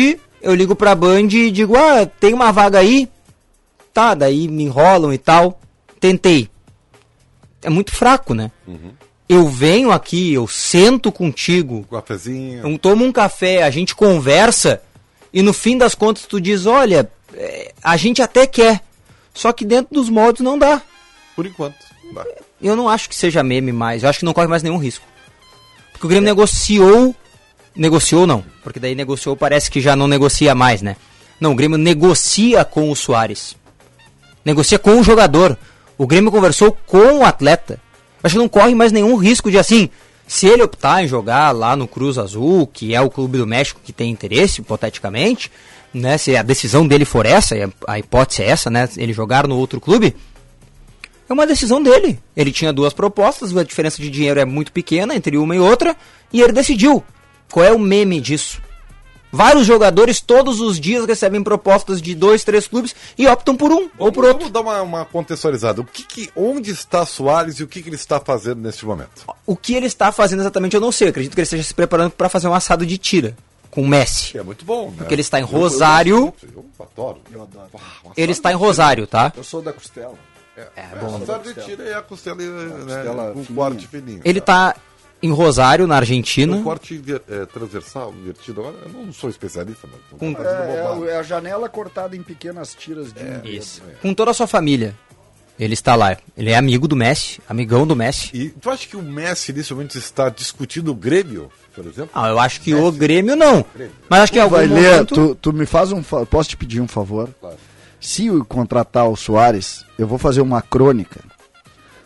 Eu 0.43 0.55
ligo 0.55 0.77
pra 0.77 0.95
Band 0.95 1.29
e 1.33 1.51
digo, 1.51 1.75
ah, 1.77 2.05
tem 2.05 2.35
uma 2.35 2.53
vaga 2.53 2.79
aí? 2.79 3.09
Tá, 3.95 4.15
daí 4.15 4.47
me 4.47 4.65
enrolam 4.65 5.13
e 5.13 5.19
tal. 5.19 5.59
Tentei 5.99 6.51
é 7.65 7.71
muito 7.71 7.93
fraco, 7.93 8.35
né? 8.35 8.51
Uhum. 8.67 8.93
Eu 9.29 9.49
venho 9.49 9.91
aqui, 9.91 10.33
eu 10.35 10.47
sento 10.47 11.11
contigo, 11.11 11.77
um 11.77 11.83
cafezinho. 11.83 12.67
eu 12.67 12.79
tomo 12.79 13.05
um 13.05 13.11
café, 13.11 13.63
a 13.63 13.71
gente 13.71 13.95
conversa 13.95 14.83
e 15.33 15.43
no 15.43 15.53
fim 15.53 15.79
das 15.79 15.95
contas 15.95 16.27
tu 16.27 16.41
diz, 16.41 16.67
olha, 16.67 17.11
é, 17.33 17.73
a 17.83 17.97
gente 17.97 18.23
até 18.23 18.47
quer, 18.47 18.83
só 19.33 19.53
que 19.53 19.65
dentro 19.65 19.95
dos 19.95 20.09
modos 20.09 20.43
não 20.43 20.59
dá. 20.59 20.81
Por 21.35 21.47
enquanto. 21.47 21.77
Dá. 22.15 22.25
Eu 22.63 22.77
não 22.77 22.89
acho 22.89 23.09
que 23.09 23.17
seja 23.17 23.43
meme 23.43 23.73
mais, 23.73 24.03
eu 24.03 24.09
acho 24.09 24.21
que 24.21 24.25
não 24.25 24.35
corre 24.35 24.47
mais 24.47 24.63
nenhum 24.63 24.79
risco. 24.79 25.05
Porque 25.93 26.07
o 26.07 26.09
Grêmio 26.09 26.29
é. 26.29 26.31
negociou, 26.31 27.15
negociou 27.75 28.27
não, 28.27 28.45
porque 28.63 28.79
daí 28.79 28.95
negociou 28.95 29.37
parece 29.37 29.71
que 29.71 29.81
já 29.81 29.97
não 29.97 30.07
negocia 30.07 30.55
mais, 30.55 30.83
né? 30.83 30.97
Não, 31.41 31.53
o 31.53 31.57
Grêmio 31.57 31.79
negocia 31.79 32.65
com 32.65 32.91
o 32.91 32.97
Soares. 32.97 33.57
Negocia 34.45 34.79
com 34.79 35.01
o 35.01 35.03
jogador. 35.03 35.59
O 35.97 36.07
Grêmio 36.07 36.31
conversou 36.31 36.77
com 36.87 37.19
o 37.19 37.25
atleta. 37.25 37.81
Acho 38.23 38.35
que 38.35 38.41
não 38.41 38.49
corre 38.49 38.75
mais 38.75 38.91
nenhum 38.91 39.17
risco 39.17 39.51
de 39.51 39.59
assim, 39.59 39.91
se 40.27 40.47
ele 40.47 40.63
optar 40.63 41.05
em 41.05 41.09
jogar 41.09 41.51
lá 41.53 41.77
no 41.77 41.87
Cruz 41.87 42.19
Azul, 42.19 42.67
que 42.67 42.95
é 42.95 43.01
o 43.01 43.11
clube 43.11 43.39
do 43.39 43.47
México 43.47 43.81
que 43.85 43.93
tem 43.93 44.11
interesse, 44.11 44.61
hipoteticamente, 44.61 45.51
né, 45.93 46.17
se 46.19 46.37
a 46.37 46.43
decisão 46.43 46.87
dele 46.87 47.05
for 47.05 47.27
essa, 47.27 47.55
a 47.87 47.99
hipótese 47.99 48.43
é 48.43 48.49
essa, 48.49 48.71
né, 48.71 48.89
ele 48.97 49.13
jogar 49.13 49.47
no 49.47 49.57
outro 49.57 49.81
clube, 49.81 50.17
é 51.29 51.33
uma 51.33 51.47
decisão 51.47 51.83
dele. 51.83 52.19
Ele 52.37 52.51
tinha 52.51 52.73
duas 52.73 52.93
propostas, 52.93 53.57
a 53.57 53.63
diferença 53.63 54.01
de 54.03 54.11
dinheiro 54.11 54.41
é 54.41 54.45
muito 54.45 54.73
pequena 54.73 55.15
entre 55.15 55.37
uma 55.37 55.55
e 55.55 55.59
outra, 55.59 55.97
e 56.33 56.41
ele 56.41 56.53
decidiu. 56.53 57.05
Qual 57.51 57.65
é 57.65 57.73
o 57.73 57.79
meme 57.79 58.21
disso? 58.21 58.61
Vários 59.35 59.67
jogadores 59.67 60.21
todos 60.21 60.61
os 60.61 60.79
dias 60.79 61.05
recebem 61.05 61.43
propostas 61.43 62.01
de 62.01 62.15
dois, 62.15 62.45
três 62.45 62.67
clubes 62.67 62.95
e 63.19 63.27
optam 63.27 63.57
por 63.57 63.73
um 63.73 63.89
ou 63.99 64.13
por 64.13 64.25
outro. 64.25 64.39
Vamos 64.39 64.53
dar 64.53 64.61
uma, 64.61 64.83
uma 64.83 65.05
contextualizada. 65.05 65.81
O 65.81 65.85
que, 65.85 66.05
que 66.05 66.31
onde 66.37 66.71
está 66.71 67.05
Soares 67.05 67.59
e 67.59 67.65
o 67.65 67.69
que, 67.69 67.83
que 67.83 67.89
ele 67.89 67.97
está 67.97 68.21
fazendo 68.21 68.61
neste 68.61 68.87
momento? 68.87 69.25
O 69.47 69.57
que 69.57 69.75
ele 69.75 69.87
está 69.87 70.13
fazendo 70.13 70.41
exatamente 70.41 70.75
eu 70.75 70.81
não 70.81 70.93
sei. 70.93 71.09
Eu 71.09 71.11
acredito 71.11 71.35
que 71.35 71.41
ele 71.41 71.45
esteja 71.45 71.63
se 71.63 71.75
preparando 71.75 72.13
para 72.13 72.29
fazer 72.29 72.49
um 72.49 72.55
assado 72.55 72.87
de 72.87 72.97
tira 72.97 73.37
com 73.71 73.83
o 73.83 73.89
Messi. 73.89 74.39
É 74.39 74.43
muito 74.43 74.65
bom, 74.65 74.91
né? 74.91 74.95
Porque 74.99 75.15
ele 75.15 75.23
está 75.23 75.41
em 75.41 75.43
Rosário. 75.43 76.33
Eu, 76.43 76.49
eu, 76.55 76.65
eu 76.79 76.87
adoro. 76.87 77.21
Eu 77.33 77.43
adoro. 77.43 77.71
ele 78.17 78.33
está 78.33 78.53
em 78.53 78.55
Rosário, 78.55 79.07
tá? 79.07 79.33
Eu 79.37 79.43
sou 79.43 79.61
da 79.61 79.73
costela. 79.73 80.15
É, 80.57 80.69
é 80.77 80.97
bom. 81.01 81.17
Assado 81.17 81.53
de 81.53 81.61
tira 81.61 81.83
e 81.83 81.93
a 81.93 82.01
costela, 82.01 82.37
né, 82.37 82.85
costela 82.85 83.33
com 83.33 83.45
corte 83.55 83.89
fininho. 83.89 84.21
Ele 84.25 84.39
está 84.39 84.77
em 85.25 85.31
Rosário, 85.31 85.87
na 85.87 85.97
Argentina. 85.97 86.55
Um 86.55 86.63
corte 86.63 87.03
é, 87.31 87.47
transversal, 87.47 88.13
invertido. 88.13 88.61
Eu 88.61 88.91
não 88.93 89.11
sou 89.11 89.31
especialista, 89.31 89.89
mas 89.91 90.19
com... 90.19 90.43
é, 90.43 91.13
é, 91.13 91.17
a 91.17 91.23
janela 91.23 91.67
cortada 91.67 92.15
em 92.15 92.23
pequenas 92.23 92.75
tiras 92.75 93.11
de. 93.11 93.21
É, 93.21 93.41
isso. 93.45 93.83
É. 93.89 93.95
Com 94.03 94.13
toda 94.13 94.33
a 94.33 94.35
sua 94.35 94.47
família. 94.47 94.95
Ele 95.59 95.73
está 95.73 95.95
lá. 95.95 96.17
Ele 96.37 96.51
é 96.51 96.57
amigo 96.57 96.87
do 96.87 96.97
Messi, 96.97 97.41
amigão 97.49 97.87
do 97.87 97.97
Messi. 97.97 98.29
E 98.35 98.51
tu 98.51 98.69
acha 98.69 98.87
que 98.87 98.97
o 98.97 99.03
Messi 99.03 99.53
nesse 99.53 99.73
momento 99.73 99.97
está 99.97 100.29
discutindo 100.29 100.91
o 100.91 100.95
Grêmio, 100.95 101.51
por 101.75 101.87
exemplo? 101.87 102.11
Ah, 102.13 102.29
eu 102.29 102.39
acho 102.39 102.61
que 102.61 102.75
Messi. 102.75 102.87
o 102.87 102.93
Grêmio 102.93 103.37
não. 103.37 103.65
Grêmio. 103.75 103.95
Mas 104.11 104.21
acho 104.21 104.33
que 104.33 104.41
algum 104.41 104.57
vai 104.57 104.67
ler, 104.67 105.07
tu, 105.07 105.35
tu, 105.37 105.53
me 105.53 105.65
faz 105.65 105.91
um 105.91 106.03
posso 106.03 106.51
te 106.51 106.57
pedir 106.57 106.81
um 106.83 106.89
favor? 106.89 107.31
Claro. 107.41 107.57
Se 107.99 108.27
eu 108.27 108.45
contratar 108.45 109.09
o 109.09 109.17
Soares, 109.17 109.87
eu 109.99 110.07
vou 110.07 110.19
fazer 110.19 110.43
uma 110.43 110.61
crônica 110.61 111.21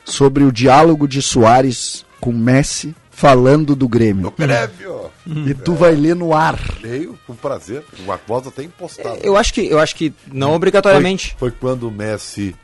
sobre 0.05 0.45
o 0.45 0.53
diálogo 0.53 1.09
de 1.09 1.21
Soares 1.21 2.05
com 2.21 2.33
Messi 2.33 2.95
falando 3.19 3.75
do 3.75 3.89
Grêmio. 3.89 4.23
Do 4.23 4.31
Grêmio. 4.31 5.11
E 5.27 5.53
tu 5.53 5.73
é. 5.73 5.77
vai 5.77 5.95
ler 5.97 6.15
no 6.15 6.33
ar. 6.33 6.57
Leio 6.81 7.19
com 7.27 7.35
prazer. 7.35 7.85
O 8.07 8.13
Aquosa 8.13 8.53
tem 8.53 8.69
postado. 8.69 9.19
Eu 9.25 9.37
acho 9.37 9.53
que 9.53 9.67
eu 9.67 9.81
acho 9.81 9.97
que 9.97 10.15
não 10.29 10.55
obrigatoriamente. 10.55 11.35
Foi, 11.37 11.51
foi 11.51 11.59
quando 11.59 11.89
o 11.89 11.91
Messi 11.91 12.55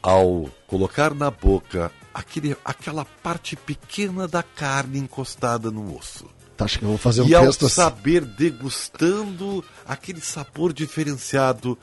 ao 0.00 0.48
colocar 0.68 1.12
na 1.12 1.32
boca 1.32 1.90
aquele, 2.14 2.56
aquela 2.64 3.04
parte 3.04 3.56
pequena 3.56 4.28
da 4.28 4.42
carne 4.42 5.00
encostada 5.00 5.68
no 5.68 5.96
osso. 5.96 6.26
Tá, 6.56 6.64
acho 6.64 6.78
que 6.78 6.84
eu 6.84 6.90
vou 6.90 6.98
fazer 6.98 7.22
um 7.22 7.26
e 7.26 7.30
texto 7.30 7.62
ao 7.62 7.66
assim. 7.66 7.68
saber 7.68 8.24
degustando 8.24 9.64
aquele 9.84 10.20
sabor 10.20 10.72
diferenciado, 10.72 11.76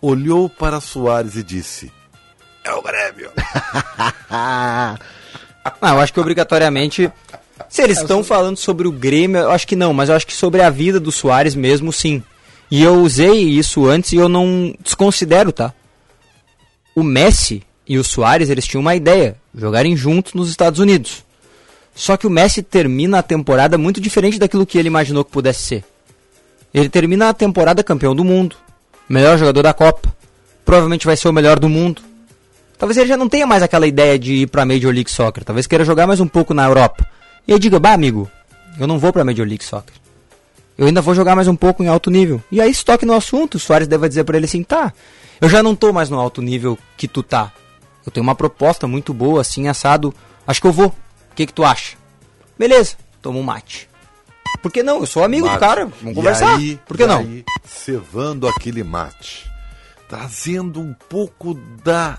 olhou 0.00 0.48
para 0.48 0.80
Soares 0.80 1.36
e 1.36 1.42
disse: 1.42 1.92
"É 2.64 2.72
o 2.72 2.80
Grêmio". 2.80 3.30
Não, 5.80 5.94
eu 5.94 6.00
acho 6.00 6.12
que 6.12 6.20
obrigatoriamente 6.20 7.10
se 7.68 7.82
eles 7.82 7.98
estão 7.98 8.22
falando 8.22 8.56
sobre 8.56 8.86
o 8.86 8.92
Grêmio, 8.92 9.40
eu 9.40 9.50
acho 9.50 9.66
que 9.66 9.76
não, 9.76 9.92
mas 9.92 10.08
eu 10.08 10.14
acho 10.14 10.26
que 10.26 10.34
sobre 10.34 10.60
a 10.62 10.70
vida 10.70 10.98
do 11.00 11.12
Soares 11.12 11.54
mesmo, 11.54 11.92
sim. 11.92 12.22
E 12.70 12.82
eu 12.82 12.96
usei 13.00 13.44
isso 13.44 13.86
antes 13.86 14.12
e 14.12 14.16
eu 14.16 14.28
não 14.28 14.74
desconsidero, 14.82 15.52
tá? 15.52 15.72
O 16.94 17.02
Messi 17.02 17.62
e 17.86 17.98
o 17.98 18.04
Soares, 18.04 18.50
eles 18.50 18.66
tinham 18.66 18.80
uma 18.80 18.94
ideia, 18.94 19.36
jogarem 19.54 19.96
juntos 19.96 20.34
nos 20.34 20.48
Estados 20.48 20.80
Unidos. 20.80 21.24
Só 21.94 22.16
que 22.16 22.26
o 22.26 22.30
Messi 22.30 22.62
termina 22.62 23.18
a 23.18 23.22
temporada 23.22 23.76
muito 23.76 24.00
diferente 24.00 24.38
daquilo 24.38 24.66
que 24.66 24.78
ele 24.78 24.88
imaginou 24.88 25.24
que 25.24 25.30
pudesse 25.30 25.62
ser. 25.62 25.84
Ele 26.72 26.88
termina 26.88 27.28
a 27.28 27.34
temporada 27.34 27.84
campeão 27.84 28.14
do 28.14 28.24
mundo, 28.24 28.56
melhor 29.08 29.36
jogador 29.36 29.62
da 29.62 29.74
Copa, 29.74 30.14
provavelmente 30.64 31.06
vai 31.06 31.16
ser 31.16 31.28
o 31.28 31.32
melhor 31.32 31.58
do 31.58 31.68
mundo. 31.68 32.00
Talvez 32.82 32.98
ele 32.98 33.06
já 33.06 33.16
não 33.16 33.28
tenha 33.28 33.46
mais 33.46 33.62
aquela 33.62 33.86
ideia 33.86 34.18
de 34.18 34.34
ir 34.34 34.48
para 34.48 34.66
Major 34.66 34.92
League 34.92 35.08
Soccer, 35.08 35.44
talvez 35.44 35.68
queira 35.68 35.84
jogar 35.84 36.04
mais 36.04 36.18
um 36.18 36.26
pouco 36.26 36.52
na 36.52 36.64
Europa. 36.64 37.06
E 37.46 37.52
aí 37.52 37.58
diga, 37.60 37.78
bah, 37.78 37.92
amigo, 37.92 38.28
eu 38.76 38.88
não 38.88 38.98
vou 38.98 39.12
pra 39.12 39.22
Major 39.22 39.46
League 39.46 39.62
Soccer. 39.62 39.94
Eu 40.76 40.88
ainda 40.88 41.00
vou 41.00 41.14
jogar 41.14 41.36
mais 41.36 41.46
um 41.46 41.54
pouco 41.54 41.84
em 41.84 41.86
alto 41.86 42.10
nível. 42.10 42.42
E 42.50 42.60
aí, 42.60 42.74
se 42.74 42.84
toque 42.84 43.06
no 43.06 43.14
assunto, 43.14 43.54
o 43.54 43.60
Soares 43.60 43.86
deve 43.86 44.08
dizer 44.08 44.24
para 44.24 44.36
ele 44.36 44.46
assim, 44.46 44.64
tá, 44.64 44.92
eu 45.40 45.48
já 45.48 45.62
não 45.62 45.76
tô 45.76 45.92
mais 45.92 46.10
no 46.10 46.18
alto 46.18 46.42
nível 46.42 46.76
que 46.96 47.06
tu 47.06 47.22
tá. 47.22 47.52
Eu 48.04 48.10
tenho 48.10 48.24
uma 48.24 48.34
proposta 48.34 48.88
muito 48.88 49.14
boa, 49.14 49.42
assim, 49.42 49.68
assado. 49.68 50.12
Acho 50.44 50.60
que 50.60 50.66
eu 50.66 50.72
vou. 50.72 50.88
O 50.88 51.34
que 51.36 51.46
que 51.46 51.52
tu 51.52 51.64
acha? 51.64 51.96
Beleza, 52.58 52.96
toma 53.22 53.38
um 53.38 53.44
mate. 53.44 53.88
Por 54.60 54.72
que 54.72 54.82
não? 54.82 54.98
Eu 54.98 55.06
sou 55.06 55.22
amigo 55.22 55.46
mate. 55.46 55.56
do 55.56 55.60
cara, 55.60 55.88
vamos 56.00 56.16
conversar. 56.16 56.56
Aí, 56.56 56.80
Por 56.84 56.96
que 56.96 57.06
não? 57.06 57.20
Aí, 57.20 57.44
cevando 57.64 58.48
aquele 58.48 58.82
mate, 58.82 59.48
trazendo 60.08 60.80
um 60.80 60.92
pouco 61.08 61.54
da 61.84 62.18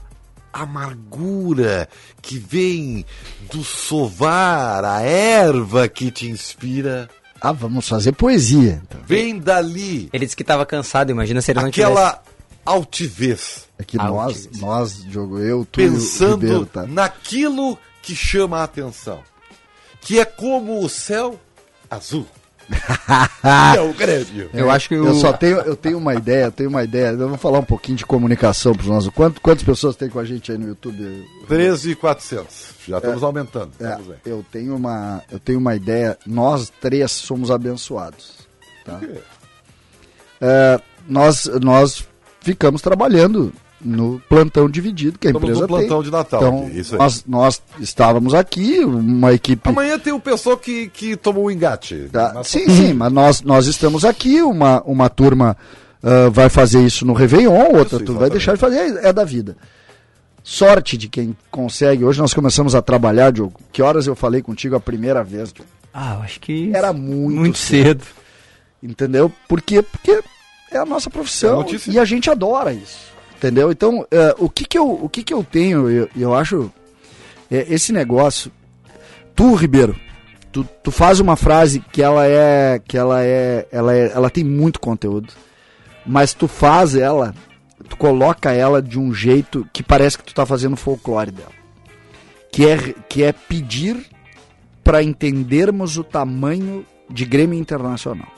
amargura 0.54 1.90
que 2.22 2.38
vem 2.38 3.04
do 3.52 3.64
sovar, 3.64 4.86
a 4.86 5.02
erva 5.02 5.88
que 5.88 6.12
te 6.12 6.30
inspira. 6.30 7.10
Ah, 7.42 7.52
vamos 7.52 7.90
fazer 7.90 8.14
poesia. 8.14 8.82
Então. 8.88 9.02
Vem 9.06 9.38
dali. 9.40 10.10
Ele 10.14 10.26
disse 10.26 10.36
que 10.36 10.44
estava 10.44 10.66
cansado, 10.66 11.10
imagina 11.10 11.42
se 11.42 11.52
ele 11.52 11.60
não 11.60 11.68
Aquela 11.68 12.12
tivesse. 12.12 12.30
altivez. 12.66 13.68
É 13.78 13.84
que 13.84 13.98
nós, 13.98 14.48
nós, 14.60 15.04
Diogo, 15.04 15.40
eu, 15.40 15.66
tu 15.66 15.78
Pensando 15.78 16.42
Ribeiro, 16.42 16.66
tá? 16.66 16.84
naquilo 16.88 17.78
que 18.02 18.16
chama 18.16 18.60
a 18.60 18.64
atenção. 18.64 19.22
Que 20.02 20.20
é 20.20 20.26
como 20.26 20.84
o 20.84 20.88
céu 20.88 21.40
azul. 21.90 22.26
É 23.76 23.82
o 23.82 23.94
Grêmio. 23.94 24.50
Eu 24.54 24.72
acho 24.72 24.88
que 24.88 24.96
eu... 24.96 25.06
eu 25.06 25.16
só 25.16 25.34
tenho, 25.34 25.58
eu 25.60 25.76
tenho 25.76 25.98
uma 25.98 26.16
ideia, 26.16 26.46
eu 26.46 26.52
tenho 26.52 26.70
uma 26.70 26.84
ideia. 26.84 27.10
Eu 27.10 27.30
vou 27.30 27.38
falar 27.38 27.60
um 27.60 27.64
pouquinho 27.64 27.98
de 27.98 28.06
comunicação 28.06 28.74
para 28.74 28.88
nossos. 28.88 29.10
Quanto, 29.14 29.42
quantas 29.42 29.64
pessoas 29.64 29.96
tem 29.96 30.10
com 30.10 30.20
a 30.20 30.26
gente 30.26 30.52
aí 30.52 30.58
no 30.58 30.68
YouTube? 30.68 31.26
13,400. 31.48 32.74
Já 32.88 32.98
estamos 32.98 33.22
é, 33.22 33.26
aumentando. 33.26 33.72
É, 33.80 33.98
eu 34.26 34.46
tenho 34.52 34.76
uma, 34.76 35.24
eu 35.32 35.40
tenho 35.40 35.60
uma 35.60 35.76
ideia. 35.76 36.18
Nós 36.26 36.72
três 36.82 37.12
somos 37.12 37.52
abençoados. 37.52 38.34
Tá? 38.86 39.00
É, 40.42 40.80
nós, 41.08 41.50
nós 41.62 42.08
ficamos 42.42 42.82
trabalhando 42.82 43.54
no 43.84 44.22
plantão 44.30 44.70
dividido 44.70 45.20
que 45.20 45.28
a 45.28 45.32
Estamos 45.32 45.50
empresa 45.50 45.62
no 45.62 45.68
plantão 45.68 45.98
tem. 45.98 46.06
de 46.06 46.12
Natal 46.12 46.42
Então, 46.42 46.68
aqui, 46.68 46.80
isso 46.80 46.94
aí. 46.96 47.00
nós, 47.00 47.24
nós 47.28 47.62
estávamos 47.80 48.34
aqui, 48.34 48.80
uma 48.86 49.34
equipe... 49.34 49.68
Amanhã 49.70 50.00
tem 50.00 50.14
o 50.14 50.20
pessoal 50.20 50.56
que, 50.58 50.88
que 50.90 51.16
tomou 51.18 51.46
o 51.46 51.52
engate. 51.52 52.08
Tá, 52.12 52.32
Mas- 52.36 52.48
Sim, 52.48 52.68
sim, 52.70 52.94
mas 52.94 53.12
nós, 53.12 53.42
nós 53.42 53.68
estamos 53.68 54.06
aqui, 54.06 54.42
uma, 54.42 54.82
uma 54.84 55.10
turma 55.10 55.58
ah, 56.02 56.30
vai 56.30 56.50
fazer 56.50 56.82
isso 56.86 57.06
no 57.06 57.14
Réveillon, 57.14 57.76
outra 57.76 58.00
turma 58.00 58.22
vai 58.22 58.30
deixar 58.30 58.54
de 58.54 58.60
fazer, 58.60 58.98
é 59.04 59.12
da 59.12 59.24
vida. 59.24 59.56
Sorte 60.44 60.98
de 60.98 61.08
quem 61.08 61.36
consegue. 61.50 62.04
Hoje 62.04 62.20
nós 62.20 62.34
começamos 62.34 62.76
a 62.76 62.82
trabalhar, 62.82 63.32
Diogo. 63.32 63.60
Que 63.72 63.82
horas 63.82 64.08
eu 64.08 64.16
falei 64.16 64.42
contigo 64.42 64.76
a 64.76 64.80
primeira 64.80 65.24
vez, 65.24 65.54
Diogo? 65.54 65.70
Ah, 65.94 66.16
eu 66.18 66.22
acho 66.24 66.40
que. 66.42 66.70
Era 66.76 66.92
muito, 66.92 67.40
muito 67.40 67.58
cedo. 67.58 68.04
Entendeu? 68.82 69.32
Por 69.48 69.62
quê? 69.62 69.82
Porque 69.82 70.20
é 70.70 70.78
a 70.78 70.86
nossa 70.86 71.08
É 71.08 71.10
a 71.10 71.14
profissão 71.14 71.56
notícia. 71.60 71.90
e 71.92 71.98
a 71.98 72.04
gente 72.04 72.30
adora 72.30 72.74
isso. 72.74 73.13
Entendeu? 73.44 73.74
Então, 73.74 74.08
eh, 74.10 74.34
o, 74.38 74.50
que, 74.50 74.64
que, 74.64 74.78
eu, 74.78 74.90
o 74.90 75.10
que, 75.10 75.22
que 75.22 75.34
eu 75.34 75.44
tenho, 75.44 75.90
eu, 75.90 76.10
eu 76.16 76.34
acho, 76.34 76.72
é, 77.52 77.66
esse 77.68 77.92
negócio. 77.92 78.50
Tu, 79.36 79.54
Ribeiro, 79.56 79.94
tu, 80.50 80.64
tu 80.82 80.90
faz 80.92 81.20
uma 81.20 81.36
frase 81.36 81.82
que 81.92 82.02
ela 82.02 82.26
é. 82.26 82.80
que 82.80 82.98
ela 82.98 83.22
é, 83.22 83.68
ela 83.70 83.94
é. 83.94 84.14
Ela 84.14 84.30
tem 84.30 84.46
muito 84.46 84.80
conteúdo. 84.80 85.34
Mas 86.06 86.34
tu 86.34 86.48
faz 86.48 86.96
ela, 86.96 87.36
tu 87.90 87.98
coloca 87.98 88.54
ela 88.54 88.82
de 88.82 88.98
um 88.98 89.14
jeito 89.14 89.68
que 89.74 89.84
parece 89.84 90.18
que 90.18 90.24
tu 90.24 90.34
tá 90.34 90.46
fazendo 90.46 90.78
folclore 90.78 91.32
dela. 91.32 91.52
Que 92.50 92.66
é, 92.66 92.94
que 93.10 93.24
é 93.24 93.34
pedir 93.34 94.06
para 94.86 95.04
entendermos 95.04 95.98
o 95.98 96.04
tamanho 96.04 96.86
de 97.10 97.26
Grêmio 97.26 97.60
Internacional. 97.60 98.32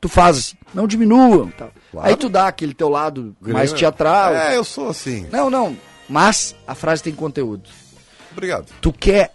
Tu 0.00 0.08
faz 0.08 0.36
assim, 0.36 0.56
não 0.74 0.88
diminuam. 0.88 1.48
Tal. 1.56 1.70
Claro. 1.96 2.08
Aí 2.10 2.16
tu 2.16 2.28
dá 2.28 2.46
aquele 2.46 2.74
teu 2.74 2.88
lado 2.90 3.34
mais 3.40 3.70
Grêmio- 3.70 3.74
teatral. 3.78 4.34
É, 4.34 4.56
eu 4.56 4.64
sou 4.64 4.90
assim. 4.90 5.26
Não, 5.32 5.48
não. 5.48 5.74
Mas 6.08 6.54
a 6.66 6.74
frase 6.74 7.02
tem 7.02 7.14
conteúdo. 7.14 7.70
Obrigado. 8.32 8.66
Tu 8.82 8.92
quer 8.92 9.34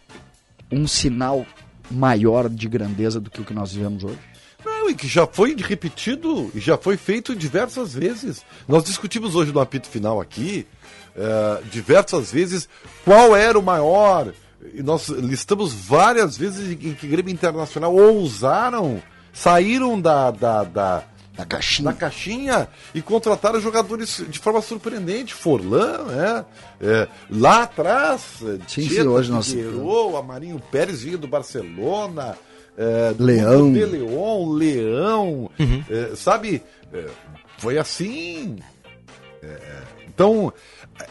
um 0.72 0.88
sinal 0.88 1.44
maior 1.89 2.48
de 2.48 2.70
grandeza 2.70 3.20
do 3.20 3.32
que 3.32 3.41
o 3.41 3.44
que 3.44 3.53
nós 3.53 3.74
vivemos 3.74 4.03
hoje? 4.03 4.20
Não, 4.63 4.88
e 4.89 4.94
que 4.94 5.08
já 5.08 5.25
foi 5.25 5.56
repetido 5.58 6.51
e 6.53 6.60
já 6.60 6.77
foi 6.77 6.98
feito 6.98 7.36
diversas 7.36 7.96
vezes. 7.96 8.44
Nós 8.68 8.84
discutimos 8.84 9.34
hoje 9.34 9.51
no 9.51 9.60
apito 9.60 9.88
final 9.89 10.22
aqui, 10.22 10.68
eh, 11.15 11.62
diversas 11.72 12.32
vezes, 12.32 12.70
qual 13.03 13.36
era 13.36 13.58
o 13.58 13.63
maior. 13.63 14.32
E 14.72 14.84
nós 14.84 15.10
listamos 15.10 15.74
várias 15.74 16.38
vezes 16.38 16.72
em 16.72 16.94
que 16.94 17.08
Grêmio 17.08 17.34
Internacional 17.34 17.94
ousaram, 17.96 19.01
saíram 19.34 20.00
da, 20.00 20.30
da, 20.30 20.63
da, 20.63 21.03
Da 21.33 21.45
caixinha. 21.45 21.89
da 21.91 21.93
caixinha 21.97 22.67
e 22.93 23.01
contrataram 23.01 23.59
jogadores 23.61 24.21
de 24.27 24.38
forma 24.38 24.61
surpreendente. 24.61 25.33
Forlan, 25.33 26.03
né? 26.05 26.45
É, 26.81 27.07
lá 27.29 27.63
atrás, 27.63 28.21
Sim, 28.39 28.59
Tieta, 28.67 28.93
sim, 29.03 29.07
hoje 29.07 29.31
nós- 29.31 29.47
Figueiredo, 29.47 30.17
Amarinho 30.17 30.61
Pérez 30.71 31.01
vinha 31.03 31.17
do 31.17 31.27
Barcelona. 31.27 32.38
é, 32.77 33.13
Leão. 33.19 33.71
De 33.71 33.83
Leon, 33.85 34.50
Leão, 34.53 35.50
é, 35.89 36.15
sabe? 36.15 36.61
É, 36.93 37.05
foi 37.57 37.77
assim. 37.77 38.57
É, 39.41 39.57
então, 40.07 40.51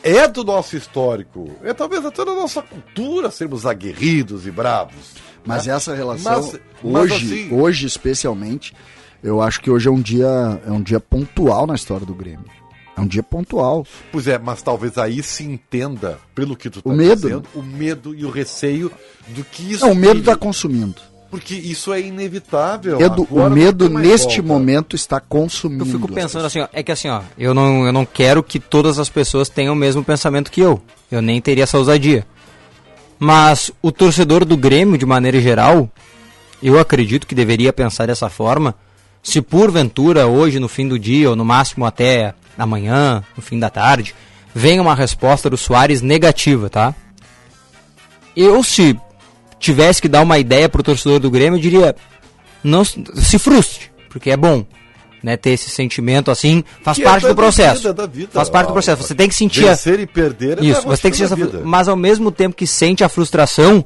é 0.03 0.27
do 0.29 0.45
nosso 0.45 0.77
histórico. 0.77 1.51
É 1.63 1.73
talvez 1.73 2.05
até 2.05 2.25
da 2.25 2.35
nossa 2.35 2.61
cultura 2.63 3.31
sermos 3.31 3.65
aguerridos 3.67 4.47
e 4.47 4.51
bravos. 4.51 5.15
Mas 5.45 5.67
né? 5.67 5.75
essa 5.75 5.95
relação, 5.95 6.33
Mas- 6.43 6.61
mas 6.83 7.03
hoje, 7.13 7.15
assim- 7.27 7.55
hoje 7.55 7.87
especialmente, 7.87 8.75
eu 9.23 9.41
acho 9.41 9.61
que 9.61 9.71
hoje 9.71 9.89
é 9.89 9.91
um 9.91 10.01
dia, 10.01 10.61
é 10.67 10.71
um 10.71 10.83
dia 10.83 11.01
pontual 11.01 11.67
na 11.67 11.75
história 11.75 12.07
do 12.07 12.15
Grêmio. 12.15 12.45
É 12.97 13.01
um 13.01 13.07
dia 13.07 13.23
pontual. 13.23 13.87
Pois 14.13 14.27
é, 14.27 14.39
mas 14.39 14.61
talvez 14.63 14.99
aí 14.99 15.23
se 15.23 15.45
entenda, 15.45 16.19
pelo 16.35 16.55
que 16.57 16.69
tu 16.69 16.83
tá 16.83 16.91
O 16.91 16.93
medo, 16.93 17.23
dizendo, 17.23 17.49
o 17.55 17.63
medo 17.63 18.15
e 18.15 18.25
o 18.25 18.31
receio 18.31 18.91
do 19.29 19.43
que 19.43 19.73
isso. 19.73 19.87
Não, 19.87 19.93
o 19.93 19.97
medo 19.97 20.21
está 20.21 20.37
consumindo. 20.37 21.01
Porque 21.31 21.55
isso 21.55 21.93
é 21.93 22.01
inevitável. 22.01 23.01
Edu, 23.01 23.27
o 23.31 23.49
medo 23.49 23.89
neste 23.89 24.41
volta. 24.41 24.53
momento 24.53 24.97
está 24.97 25.21
consumindo. 25.21 25.85
Eu 25.85 25.87
fico 25.87 26.13
pensando 26.13 26.45
assim, 26.45 26.61
ó, 26.61 26.69
é 26.73 26.83
que 26.83 26.91
assim, 26.91 27.09
ó, 27.09 27.23
eu 27.39 27.55
não, 27.55 27.87
eu 27.87 27.93
não 27.93 28.05
quero 28.05 28.43
que 28.43 28.59
todas 28.59 28.99
as 28.99 29.09
pessoas 29.09 29.49
tenham 29.49 29.73
o 29.73 29.77
mesmo 29.77 30.03
pensamento 30.03 30.51
que 30.51 30.61
eu. 30.61 30.83
Eu 31.11 31.23
nem 31.23 31.41
teria 31.41 31.63
essa 31.63 31.79
ousadia. 31.79 32.27
Mas 33.19 33.71
o 33.81 33.93
torcedor 33.93 34.45
do 34.45 34.57
Grêmio, 34.57 34.99
de 34.99 35.07
maneira 35.07 35.41
geral, 35.41 35.89
eu 36.61 36.81
acredito 36.81 37.27
que 37.27 37.35
deveria 37.35 37.73
pensar 37.73 38.07
dessa 38.07 38.29
forma. 38.29 38.75
Se 39.23 39.41
porventura, 39.43 40.27
hoje, 40.27 40.59
no 40.59 40.69
fim 40.69 40.89
do 40.89 40.99
dia, 40.99 41.31
ou 41.31 41.37
no 41.37 41.45
máximo 41.45 41.85
até 41.85 42.35
amanhã, 42.57 43.23
no 43.37 43.43
fim 43.43 43.59
da 43.59 43.69
tarde, 43.71 44.15
vem 44.55 44.81
uma 44.81 44.95
resposta 44.95 45.49
do 45.51 45.57
Soares 45.57 46.01
negativa, 46.01 46.71
tá? 46.71 46.95
Eu, 48.37 48.63
se 48.63 48.99
tivesse 49.59 50.01
que 50.01 50.09
dar 50.09 50.23
uma 50.23 50.39
ideia 50.39 50.69
pro 50.69 50.83
torcedor 50.83 51.19
do 51.21 51.31
Grêmio, 51.31 51.59
eu 51.59 51.63
diria: 51.63 51.95
não 52.65 52.85
se 52.85 53.39
frustre, 53.39 53.91
porque 54.09 54.31
é 54.31 54.37
bom. 54.37 54.65
Né, 55.23 55.37
ter 55.37 55.51
esse 55.51 55.69
sentimento 55.69 56.31
assim, 56.31 56.65
faz 56.83 56.97
Que 56.97 57.03
é 57.03 57.05
parte 57.05 57.23
da 57.25 57.29
do 57.29 57.35
processo. 57.37 57.77
vida, 57.83 57.93
da 57.93 58.07
vida. 58.07 58.31
faz 58.33 58.49
parte 58.49 58.69
do 58.69 58.73
processo. 58.73 59.03
Você 59.03 59.15
tem 59.15 59.29
que 59.29 59.35
sentir 59.35 59.69
a- 59.69 59.77
e 60.01 60.07
perder 60.07 60.59
é 60.59 60.65
isso, 60.65 60.81
você 60.87 61.03
tem 61.03 61.11
que 61.11 61.19
sentir 61.19 61.43
essa. 61.43 61.61
Mas 61.63 61.89
ao 61.89 61.97
mesmo 61.97 62.31
tempo 62.33 62.57
que 62.57 62.67
sente 62.67 63.05
a 63.05 63.09
frustração, 63.11 63.85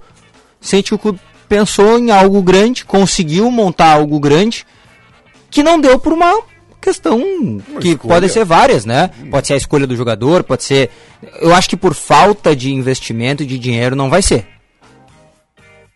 sente 0.60 0.90
que 0.90 0.94
o 0.94 0.98
clube 0.98 1.18
pensou 1.48 1.98
em 1.98 2.12
algo 2.12 2.40
grande, 2.40 2.84
conseguiu 2.84 3.50
montar 3.50 3.94
algo 3.94 4.20
grande, 4.20 4.64
que 5.54 5.62
não 5.62 5.80
deu 5.80 5.98
por 5.98 6.12
uma 6.12 6.42
questão 6.80 7.18
que 7.80 7.90
escolha. 7.90 8.14
podem 8.14 8.28
ser 8.28 8.44
várias, 8.44 8.84
né? 8.84 9.10
Pode 9.30 9.46
ser 9.46 9.54
a 9.54 9.56
escolha 9.56 9.86
do 9.86 9.96
jogador, 9.96 10.42
pode 10.42 10.64
ser. 10.64 10.90
Eu 11.40 11.54
acho 11.54 11.68
que 11.68 11.76
por 11.76 11.94
falta 11.94 12.54
de 12.54 12.72
investimento 12.74 13.42
e 13.42 13.46
de 13.46 13.58
dinheiro 13.58 13.94
não 13.96 14.10
vai 14.10 14.20
ser. 14.20 14.46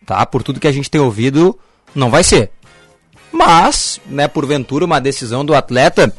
Tá? 0.05 0.25
Por 0.25 0.41
tudo 0.43 0.59
que 0.59 0.67
a 0.67 0.71
gente 0.71 0.89
tem 0.89 0.99
ouvido, 0.99 1.57
não 1.93 2.09
vai 2.09 2.23
ser. 2.23 2.51
Mas, 3.31 3.99
né, 4.07 4.27
porventura, 4.27 4.85
uma 4.85 4.99
decisão 4.99 5.45
do 5.45 5.53
atleta 5.53 6.11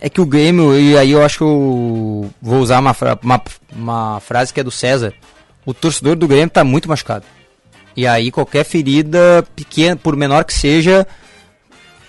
é 0.00 0.10
que 0.10 0.20
o 0.20 0.26
Grêmio, 0.26 0.78
e 0.78 0.98
aí 0.98 1.12
eu 1.12 1.24
acho 1.24 1.38
que 1.38 1.44
eu 1.44 2.30
vou 2.42 2.58
usar 2.60 2.80
uma, 2.80 2.92
fra- 2.92 3.18
uma, 3.22 3.40
uma 3.72 4.20
frase 4.20 4.52
que 4.52 4.60
é 4.60 4.64
do 4.64 4.70
César. 4.70 5.14
O 5.64 5.72
torcedor 5.72 6.16
do 6.16 6.26
Grêmio 6.28 6.50
tá 6.50 6.64
muito 6.64 6.88
machucado. 6.88 7.24
E 7.96 8.06
aí 8.06 8.30
qualquer 8.30 8.64
ferida 8.64 9.46
pequena, 9.54 9.96
por 9.96 10.16
menor 10.16 10.44
que 10.44 10.52
seja, 10.52 11.06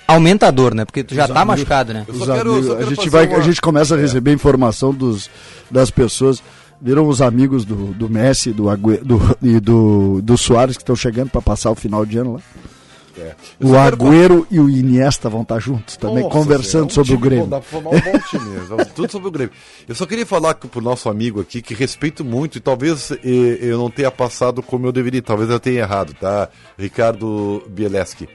aumenta 0.08 0.48
a 0.48 0.52
dor, 0.52 0.74
né? 0.74 0.86
Porque 0.86 1.04
tu 1.04 1.14
já 1.16 1.24
Os 1.24 1.30
tá 1.32 1.42
amigos- 1.42 1.60
machucado, 1.60 1.94
né? 1.94 2.06
Os 2.08 2.26
quero- 2.26 2.54
amigos- 2.54 2.76
a, 2.76 2.84
gente 2.84 3.10
vai, 3.10 3.28
uma- 3.28 3.38
a 3.38 3.42
gente 3.42 3.62
começa 3.62 3.96
a 3.96 3.98
receber 3.98 4.32
informação 4.34 4.94
dos, 4.94 5.30
das 5.70 5.90
pessoas. 5.90 6.42
Viram 6.82 7.08
os 7.08 7.22
amigos 7.22 7.64
do, 7.64 7.94
do 7.94 8.10
Messi 8.10 8.52
do 8.52 8.66
do, 9.06 9.38
e 9.42 9.60
do, 9.60 10.22
do 10.22 10.38
Soares 10.38 10.76
que 10.76 10.84
estão 10.84 10.96
chegando 10.98 11.30
para 11.30 11.42
passar 11.42 11.72
o 11.72 11.76
final 11.76 12.06
de 12.06 12.18
ano 12.18 12.34
lá. 12.34 12.40
É. 13.16 13.36
O 13.62 13.68
só 13.70 13.74
quero 13.76 13.96
Agüero 13.96 14.48
e 14.50 14.60
o 14.60 14.68
Iniesta 14.70 15.30
vão 15.30 15.44
estar 15.44 15.60
juntos 15.60 15.96
também, 15.96 16.24
Nossa 16.24 16.30
conversando 16.36 16.72
Senhora, 16.72 16.86
um 16.88 16.90
sobre 16.90 17.14
o 17.14 17.18
Grêmio. 17.20 17.44
bom, 17.46 17.50
Dá 17.52 17.60
pra 17.62 17.70
formar 17.70 17.90
um 17.92 18.00
bom 18.02 18.20
time. 18.28 18.60
vamos- 18.68 18.88
Tudo 18.88 19.12
sobre 19.12 19.28
o 19.28 19.32
Grêmio. 19.32 19.54
Eu 19.88 19.94
só 19.94 20.06
queria 20.08 20.26
falar 20.26 20.56
com- 20.56 20.68
pro 20.68 20.82
nosso 20.82 21.08
amigo 21.08 21.40
aqui, 21.40 21.62
que 21.62 21.76
respeito 21.76 22.26
muito, 22.26 22.58
e 22.58 22.60
talvez 22.60 23.12
eh, 23.12 23.20
eu 23.62 23.78
não 23.78 23.90
tenha 23.90 24.10
passado 24.12 24.64
como 24.64 24.88
eu 24.88 24.92
deveria, 24.92 25.22
talvez 25.22 25.48
eu 25.50 25.60
tenha 25.60 25.82
errado, 25.82 26.14
tá? 26.20 26.50
Ricardo 26.78 27.64
Bieleski. 27.70 28.28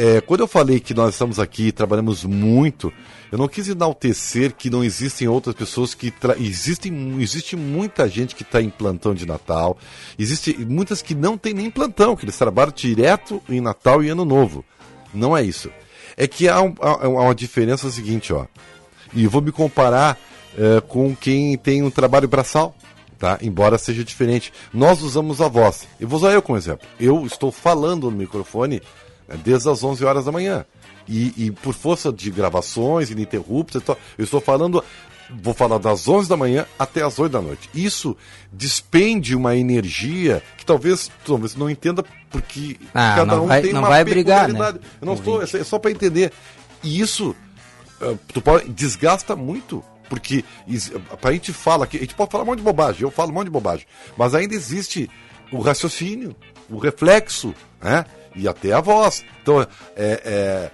É, 0.00 0.20
quando 0.20 0.40
eu 0.40 0.46
falei 0.46 0.78
que 0.78 0.94
nós 0.94 1.14
estamos 1.14 1.40
aqui 1.40 1.66
e 1.66 1.72
trabalhamos 1.72 2.22
muito, 2.24 2.92
eu 3.32 3.36
não 3.36 3.48
quis 3.48 3.68
enaltecer 3.68 4.54
que 4.54 4.70
não 4.70 4.84
existem 4.84 5.26
outras 5.26 5.56
pessoas 5.56 5.92
que. 5.92 6.14
Existem, 6.38 7.16
existe 7.20 7.56
muita 7.56 8.08
gente 8.08 8.36
que 8.36 8.44
está 8.44 8.62
em 8.62 8.70
plantão 8.70 9.12
de 9.12 9.26
Natal, 9.26 9.76
existe 10.16 10.56
muitas 10.56 11.02
que 11.02 11.16
não 11.16 11.36
tem 11.36 11.52
nem 11.52 11.68
plantão, 11.68 12.14
que 12.14 12.24
eles 12.24 12.38
trabalham 12.38 12.72
direto 12.74 13.42
em 13.48 13.60
Natal 13.60 14.00
e 14.04 14.08
Ano 14.08 14.24
Novo. 14.24 14.64
Não 15.12 15.36
é 15.36 15.42
isso. 15.42 15.68
É 16.16 16.28
que 16.28 16.48
há, 16.48 16.62
um- 16.62 16.74
há- 16.80 17.08
uma 17.08 17.34
diferença 17.34 17.90
seguinte, 17.90 18.32
ó. 18.32 18.46
E 19.12 19.26
vou 19.26 19.42
me 19.42 19.50
comparar 19.50 20.16
eh, 20.56 20.80
com 20.86 21.14
quem 21.14 21.56
tem 21.58 21.82
um 21.82 21.90
trabalho 21.90 22.28
braçal, 22.28 22.74
tá? 23.18 23.38
Embora 23.42 23.78
seja 23.78 24.04
diferente. 24.04 24.52
Nós 24.72 25.02
usamos 25.02 25.40
a 25.40 25.48
voz. 25.48 25.86
Eu 25.98 26.06
vou 26.08 26.18
usar 26.18 26.32
eu 26.32 26.42
como 26.42 26.58
exemplo. 26.58 26.86
Eu 27.00 27.24
estou 27.26 27.50
falando 27.50 28.10
no 28.10 28.16
microfone 28.16 28.80
desde 29.36 29.68
as 29.68 29.82
11 29.84 30.04
horas 30.04 30.24
da 30.24 30.32
manhã. 30.32 30.64
E, 31.08 31.32
e 31.46 31.50
por 31.50 31.74
força 31.74 32.12
de 32.12 32.30
gravações 32.30 33.10
ininterruptas, 33.10 33.76
eu 33.76 33.80
estou- 33.80 33.98
eu 34.18 34.24
estou 34.24 34.40
falando, 34.40 34.84
vou 35.42 35.54
falar 35.54 35.78
das 35.78 36.06
11 36.06 36.28
da 36.28 36.36
manhã 36.36 36.66
até 36.78 37.02
as 37.02 37.18
8 37.18 37.32
da 37.32 37.40
noite. 37.40 37.68
Isso 37.74 38.16
despende 38.52 39.34
uma 39.34 39.56
energia 39.56 40.42
que 40.56 40.64
talvez, 40.66 41.10
talvez 41.24 41.54
não 41.54 41.70
entenda 41.70 42.04
porque 42.30 42.76
Ah, 42.94 43.14
cada 43.16 43.36
não 43.36 43.44
um 43.44 43.46
vai- 43.48 43.62
tem 43.62 43.72
não 43.72 43.80
uma 43.80 43.88
vai 43.88 44.04
brigar, 44.04 44.48
né? 44.48 44.58
Eu 45.00 45.06
não 45.06 45.14
estou, 45.14 45.42
é 45.42 45.46
só- 45.64 45.76
é 45.76 45.78
para 45.80 45.90
entender. 45.90 46.32
E 46.82 47.00
isso 47.00 47.34
Uh, 48.00 48.16
tu 48.32 48.40
pode, 48.40 48.68
desgasta 48.68 49.34
muito. 49.34 49.82
Porque 50.08 50.44
a 51.20 51.32
gente 51.32 51.52
fala 51.52 51.82
aqui, 51.84 51.96
a 51.96 52.00
gente 52.00 52.14
pode 52.14 52.30
falar 52.30 52.44
um 52.44 52.46
monte 52.46 52.58
de 52.58 52.64
bobagem, 52.64 53.02
eu 53.02 53.10
falo 53.10 53.32
um 53.32 53.34
monte 53.34 53.46
de 53.46 53.50
bobagem, 53.50 53.86
mas 54.16 54.36
ainda 54.36 54.54
existe 54.54 55.10
o 55.50 55.58
raciocínio, 55.58 56.36
o 56.70 56.78
reflexo, 56.78 57.52
né? 57.82 58.04
E 58.38 58.48
até 58.48 58.72
a 58.72 58.80
voz. 58.80 59.24
Então, 59.42 59.60
é, 59.60 59.66
é, 59.96 60.70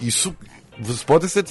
isso, 0.00 0.34
vocês 0.78 1.02
podem 1.02 1.28
ser 1.28 1.44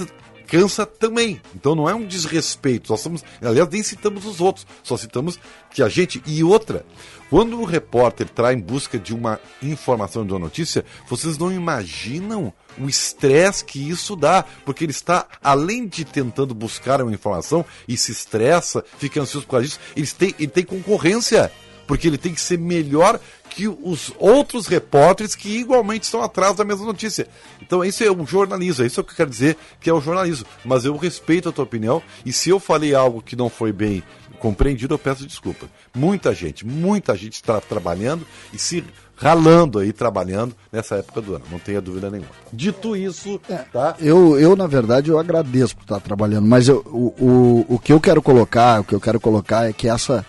cansa 0.47 0.85
também. 0.85 1.39
Então 1.53 1.75
não 1.75 1.89
é 1.89 1.93
um 1.93 2.05
desrespeito. 2.05 2.89
Nós 2.89 3.01
estamos, 3.01 3.23
aliás, 3.41 3.69
nem 3.69 3.83
citamos 3.83 4.25
os 4.25 4.39
outros, 4.39 4.65
só 4.81 4.97
citamos 4.97 5.37
que 5.69 5.83
a 5.83 5.89
gente. 5.89 6.23
E 6.25 6.43
outra, 6.43 6.85
quando 7.29 7.59
o 7.59 7.65
repórter 7.65 8.27
traz 8.29 8.57
em 8.57 8.61
busca 8.61 8.97
de 8.97 9.13
uma 9.13 9.39
informação 9.61 10.25
de 10.25 10.31
uma 10.31 10.39
notícia, 10.39 10.85
vocês 11.07 11.37
não 11.37 11.51
imaginam 11.51 12.53
o 12.79 12.87
estresse 12.87 13.65
que 13.65 13.89
isso 13.89 14.15
dá, 14.15 14.45
porque 14.65 14.85
ele 14.85 14.91
está, 14.91 15.27
além 15.43 15.87
de 15.87 16.05
tentando 16.05 16.55
buscar 16.55 17.01
uma 17.01 17.11
informação 17.11 17.65
e 17.87 17.97
se 17.97 18.11
estressa, 18.11 18.83
fica 18.97 19.21
ansioso 19.21 19.45
por 19.45 19.51
causa 19.51 19.65
disso, 19.65 19.79
ele 19.95 20.07
tem, 20.07 20.35
ele 20.39 20.47
tem 20.47 20.63
concorrência, 20.63 21.51
porque 21.85 22.07
ele 22.07 22.17
tem 22.17 22.33
que 22.33 22.41
ser 22.41 22.57
melhor 22.57 23.19
que 23.57 23.67
os 23.67 24.13
outros 24.19 24.67
repórteres 24.67 25.33
que 25.33 25.49
igualmente 25.57 26.03
estão 26.03 26.21
atrás 26.21 26.55
da 26.55 26.63
mesma 26.63 26.85
notícia. 26.85 27.27
Então 27.59 27.83
isso 27.83 28.03
é 28.03 28.11
um 28.11 28.23
jornalismo, 28.23 28.83
é 28.83 28.87
isso 28.87 29.03
que 29.03 29.11
eu 29.13 29.15
quero 29.15 29.31
dizer 29.31 29.57
que 29.81 29.89
é 29.89 29.93
o 29.93 29.99
jornalismo. 29.99 30.45
Mas 30.63 30.85
eu 30.85 30.95
respeito 30.95 31.49
a 31.49 31.51
tua 31.51 31.63
opinião 31.63 31.99
e 32.23 32.31
se 32.31 32.51
eu 32.51 32.59
falei 32.59 32.93
algo 32.93 33.19
que 33.19 33.35
não 33.35 33.49
foi 33.49 33.73
bem 33.73 34.03
compreendido, 34.37 34.93
eu 34.93 34.99
peço 34.99 35.25
desculpa. 35.25 35.65
Muita 35.95 36.35
gente, 36.35 36.67
muita 36.67 37.17
gente 37.17 37.33
está 37.33 37.59
trabalhando 37.59 38.27
e 38.53 38.59
se 38.59 38.85
ralando 39.15 39.79
aí, 39.79 39.91
trabalhando 39.91 40.55
nessa 40.71 40.97
época 40.97 41.19
do 41.19 41.33
ano, 41.33 41.45
não 41.49 41.57
tenha 41.57 41.81
dúvida 41.81 42.11
nenhuma. 42.11 42.29
Dito 42.53 42.95
isso, 42.95 43.41
É, 43.49 43.55
tá? 43.55 43.95
Eu, 43.99 44.37
eu, 44.39 44.55
na 44.55 44.67
verdade, 44.67 45.09
eu 45.09 45.17
agradeço 45.17 45.75
por 45.75 45.81
estar 45.81 45.99
trabalhando, 45.99 46.45
mas 46.45 46.67
eu, 46.67 46.83
o, 46.85 47.15
o, 47.19 47.65
o 47.69 47.79
que 47.79 47.91
eu 47.91 47.99
quero 47.99 48.21
colocar, 48.21 48.81
o 48.81 48.83
que 48.83 48.93
eu 48.93 49.01
quero 49.01 49.19
colocar 49.19 49.67
é 49.67 49.73
que 49.73 49.89
essa. 49.89 50.23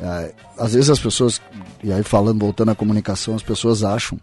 É, 0.00 0.32
às 0.56 0.74
vezes 0.74 0.90
as 0.90 0.98
pessoas, 0.98 1.40
e 1.82 1.92
aí 1.92 2.02
falando, 2.02 2.38
voltando 2.40 2.70
à 2.70 2.74
comunicação, 2.74 3.34
as 3.34 3.42
pessoas 3.42 3.82
acham, 3.82 4.18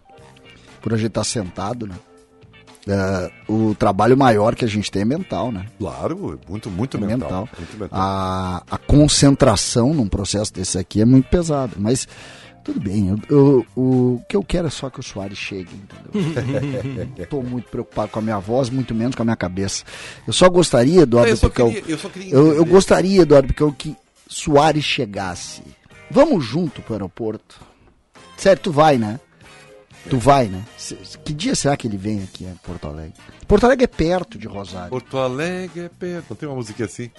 por 0.80 0.92
a 0.94 0.96
gente 0.96 1.08
estar 1.08 1.24
sentado, 1.24 1.86
né? 1.86 1.94
é, 2.88 3.30
o 3.48 3.74
trabalho 3.74 4.16
maior 4.16 4.54
que 4.54 4.64
a 4.64 4.68
gente 4.68 4.90
tem 4.90 5.02
é 5.02 5.04
mental, 5.04 5.50
né? 5.50 5.66
Claro, 5.78 6.38
muito, 6.48 6.70
muito 6.70 6.96
É 6.96 7.00
mental. 7.00 7.18
mental. 7.18 7.48
Muito 7.58 7.72
mental. 7.78 7.88
A, 8.00 8.62
a 8.70 8.78
concentração 8.78 9.92
num 9.92 10.06
processo 10.08 10.52
desse 10.52 10.78
aqui 10.78 11.00
é 11.00 11.04
muito 11.04 11.28
pesada, 11.28 11.72
mas 11.76 12.06
tudo 12.62 12.78
bem. 12.80 13.08
Eu, 13.08 13.18
eu- 13.28 13.66
o 13.76 14.20
que 14.28 14.36
eu 14.36 14.42
quero 14.44 14.68
é 14.68 14.70
só 14.70 14.88
que 14.88 15.00
o 15.00 15.02
Soares 15.02 15.36
chegue, 15.36 15.68
entendeu? 16.14 17.08
Estou 17.18 17.42
muito 17.42 17.68
preocupado 17.68 18.10
com 18.12 18.20
a 18.20 18.22
minha 18.22 18.38
voz, 18.38 18.70
muito 18.70 18.94
menos 18.94 19.14
com 19.16 19.22
a 19.22 19.24
minha 19.24 19.36
cabeça. 19.36 19.82
Eu 20.26 20.32
só 20.32 20.48
gostaria, 20.48 21.02
Eduardo 21.02 21.30
eu, 21.30 21.36
só 21.36 21.48
queria, 21.48 21.82
eu 21.88 21.98
só 21.98 22.08
queria 22.08 22.32
eu, 22.32 22.46
eu 22.46 22.54
entender. 22.54 22.70
gostaria, 22.70 23.22
Eduardo 23.22 23.48
Picão, 23.48 23.72
que 23.72 23.96
Soares 24.26 24.84
chegasse. 24.84 25.62
Vamos 26.10 26.44
junto 26.44 26.82
pro 26.82 26.94
aeroporto. 26.94 27.60
Sério, 28.36 28.62
tu 28.62 28.72
vai, 28.72 28.98
né? 28.98 29.18
Tu 30.08 30.18
vai, 30.18 30.46
né? 30.46 30.64
Que 31.24 31.32
dia 31.32 31.54
será 31.54 31.76
que 31.76 31.88
ele 31.88 31.96
vem 31.96 32.22
aqui 32.22 32.44
em 32.44 32.54
Porto 32.56 32.86
Alegre? 32.86 33.14
Porto 33.48 33.64
Alegre 33.64 33.84
é 33.84 33.88
perto 33.88 34.38
de 34.38 34.46
Rosário. 34.46 34.90
Porto 34.90 35.18
Alegre 35.18 35.80
é 35.84 35.88
perto. 35.88 36.26
Não 36.30 36.36
tem 36.36 36.48
uma 36.48 36.54
música 36.54 36.84
assim? 36.84 37.10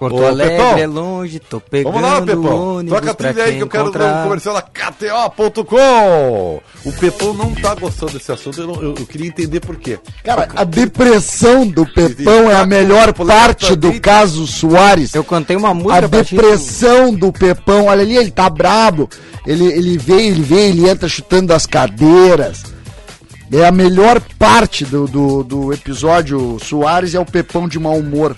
Porto 0.00 0.16
Ô, 0.16 0.26
Alegre 0.26 0.56
Pepão, 0.56 0.78
é 0.78 0.86
longe, 0.86 1.38
tô 1.38 1.60
pegando 1.60 1.92
Vamos 1.92 2.08
lá, 2.10 2.22
Pepão. 2.22 2.76
ônibus 2.78 2.98
Toca 2.98 3.10
a 3.10 3.14
trilha 3.14 3.44
aí 3.44 3.56
que 3.58 3.62
eu 3.62 3.68
quero 3.68 3.90
dar 3.92 3.98
um 3.98 4.02
encontrar. 4.02 4.22
comercial 4.24 4.54
da 4.54 4.62
KTO.com. 4.62 6.60
O 6.84 6.92
Pepão 6.98 7.34
não 7.34 7.54
tá 7.54 7.74
gostando 7.74 8.12
desse 8.12 8.32
assunto, 8.32 8.60
eu, 8.60 8.66
não- 8.66 8.82
eu- 8.82 8.94
eu 8.98 9.06
queria 9.06 9.26
entender 9.28 9.60
por 9.60 9.76
quê. 9.76 9.98
Cara, 10.24 10.48
a 10.56 10.64
depressão 10.64 11.66
do 11.66 11.84
Pepão 11.86 12.50
é 12.50 12.54
a 12.56 12.66
melhor 12.66 13.12
parte 13.12 13.76
do 13.76 14.00
caso 14.00 14.46
Soares. 14.46 15.14
Eu 15.14 15.22
cantei 15.22 15.54
uma 15.56 15.68
A 15.70 15.74
música 15.74 16.08
pra 16.08 16.24
ti, 16.24 16.34
depressão 16.34 17.12
do 17.14 17.30
Pepão, 17.32 17.86
olha 17.86 18.00
ali, 18.02 18.16
ele 18.16 18.30
tá 18.30 18.48
brabo. 18.48 19.08
Ele, 19.46 19.66
ele 19.66 19.98
vem, 19.98 20.28
ele 20.28 20.42
vem, 20.42 20.70
ele 20.70 20.88
entra 20.88 21.08
chutando 21.08 21.52
as 21.52 21.66
cadeiras. 21.66 22.62
É 23.52 23.66
a 23.66 23.72
melhor 23.72 24.20
parte 24.38 24.84
do, 24.84 25.06
do, 25.08 25.42
do 25.42 25.72
episódio 25.72 26.56
Soares 26.64 27.14
é 27.14 27.20
o 27.20 27.24
Pepão 27.26 27.66
de 27.68 27.78
mau 27.78 27.96
humor. 27.98 28.34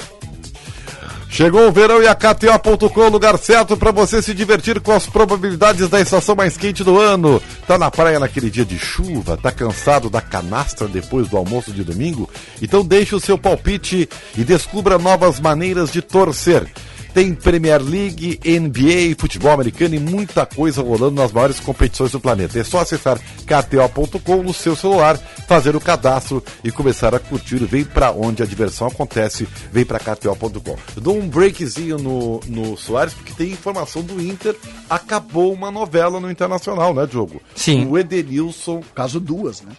Chegou 1.32 1.66
o 1.66 1.72
verão 1.72 2.02
e 2.02 2.06
a 2.06 2.14
KTO.com, 2.14 3.00
o 3.00 3.08
lugar 3.08 3.38
certo 3.38 3.74
para 3.74 3.90
você 3.90 4.20
se 4.20 4.34
divertir 4.34 4.78
com 4.80 4.92
as 4.92 5.06
probabilidades 5.06 5.88
da 5.88 5.98
estação 5.98 6.36
mais 6.36 6.58
quente 6.58 6.84
do 6.84 6.98
ano. 6.98 7.40
Tá 7.66 7.78
na 7.78 7.90
praia 7.90 8.20
naquele 8.20 8.50
dia 8.50 8.66
de 8.66 8.78
chuva, 8.78 9.38
tá 9.38 9.50
cansado 9.50 10.10
da 10.10 10.20
canastra 10.20 10.86
depois 10.86 11.30
do 11.30 11.38
almoço 11.38 11.72
de 11.72 11.82
domingo? 11.82 12.28
Então 12.60 12.84
deixe 12.84 13.14
o 13.14 13.20
seu 13.20 13.38
palpite 13.38 14.06
e 14.36 14.44
descubra 14.44 14.98
novas 14.98 15.40
maneiras 15.40 15.90
de 15.90 16.02
torcer. 16.02 16.70
Tem 17.14 17.34
Premier 17.34 17.82
League, 17.82 18.40
NBA, 18.42 19.14
futebol 19.18 19.52
americano 19.52 19.94
e 19.94 19.98
muita 19.98 20.46
coisa 20.46 20.82
rolando 20.82 21.20
nas 21.20 21.30
maiores 21.30 21.60
competições 21.60 22.12
do 22.12 22.20
planeta. 22.20 22.58
É 22.58 22.64
só 22.64 22.80
acessar 22.80 23.18
kto.com 23.18 24.42
no 24.42 24.54
seu 24.54 24.74
celular, 24.74 25.18
fazer 25.46 25.76
o 25.76 25.80
cadastro 25.80 26.42
e 26.64 26.70
começar 26.72 27.14
a 27.14 27.18
curtir. 27.18 27.58
Vem 27.66 27.84
pra 27.84 28.12
onde 28.12 28.42
a 28.42 28.46
diversão 28.46 28.86
acontece, 28.86 29.46
vem 29.70 29.84
pra 29.84 29.98
kto.com. 29.98 30.76
Eu 30.96 31.02
dou 31.02 31.18
um 31.18 31.28
breakzinho 31.28 31.98
no, 31.98 32.40
no 32.46 32.76
Soares, 32.78 33.12
porque 33.12 33.34
tem 33.34 33.52
informação 33.52 34.02
do 34.02 34.20
Inter. 34.20 34.56
Acabou 34.88 35.52
uma 35.52 35.70
novela 35.70 36.18
no 36.18 36.30
Internacional, 36.30 36.94
né, 36.94 37.06
Diogo? 37.06 37.42
Sim. 37.54 37.86
O 37.88 37.98
Edenilson. 37.98 38.82
Caso 38.94 39.20
duas, 39.20 39.60
né? 39.60 39.72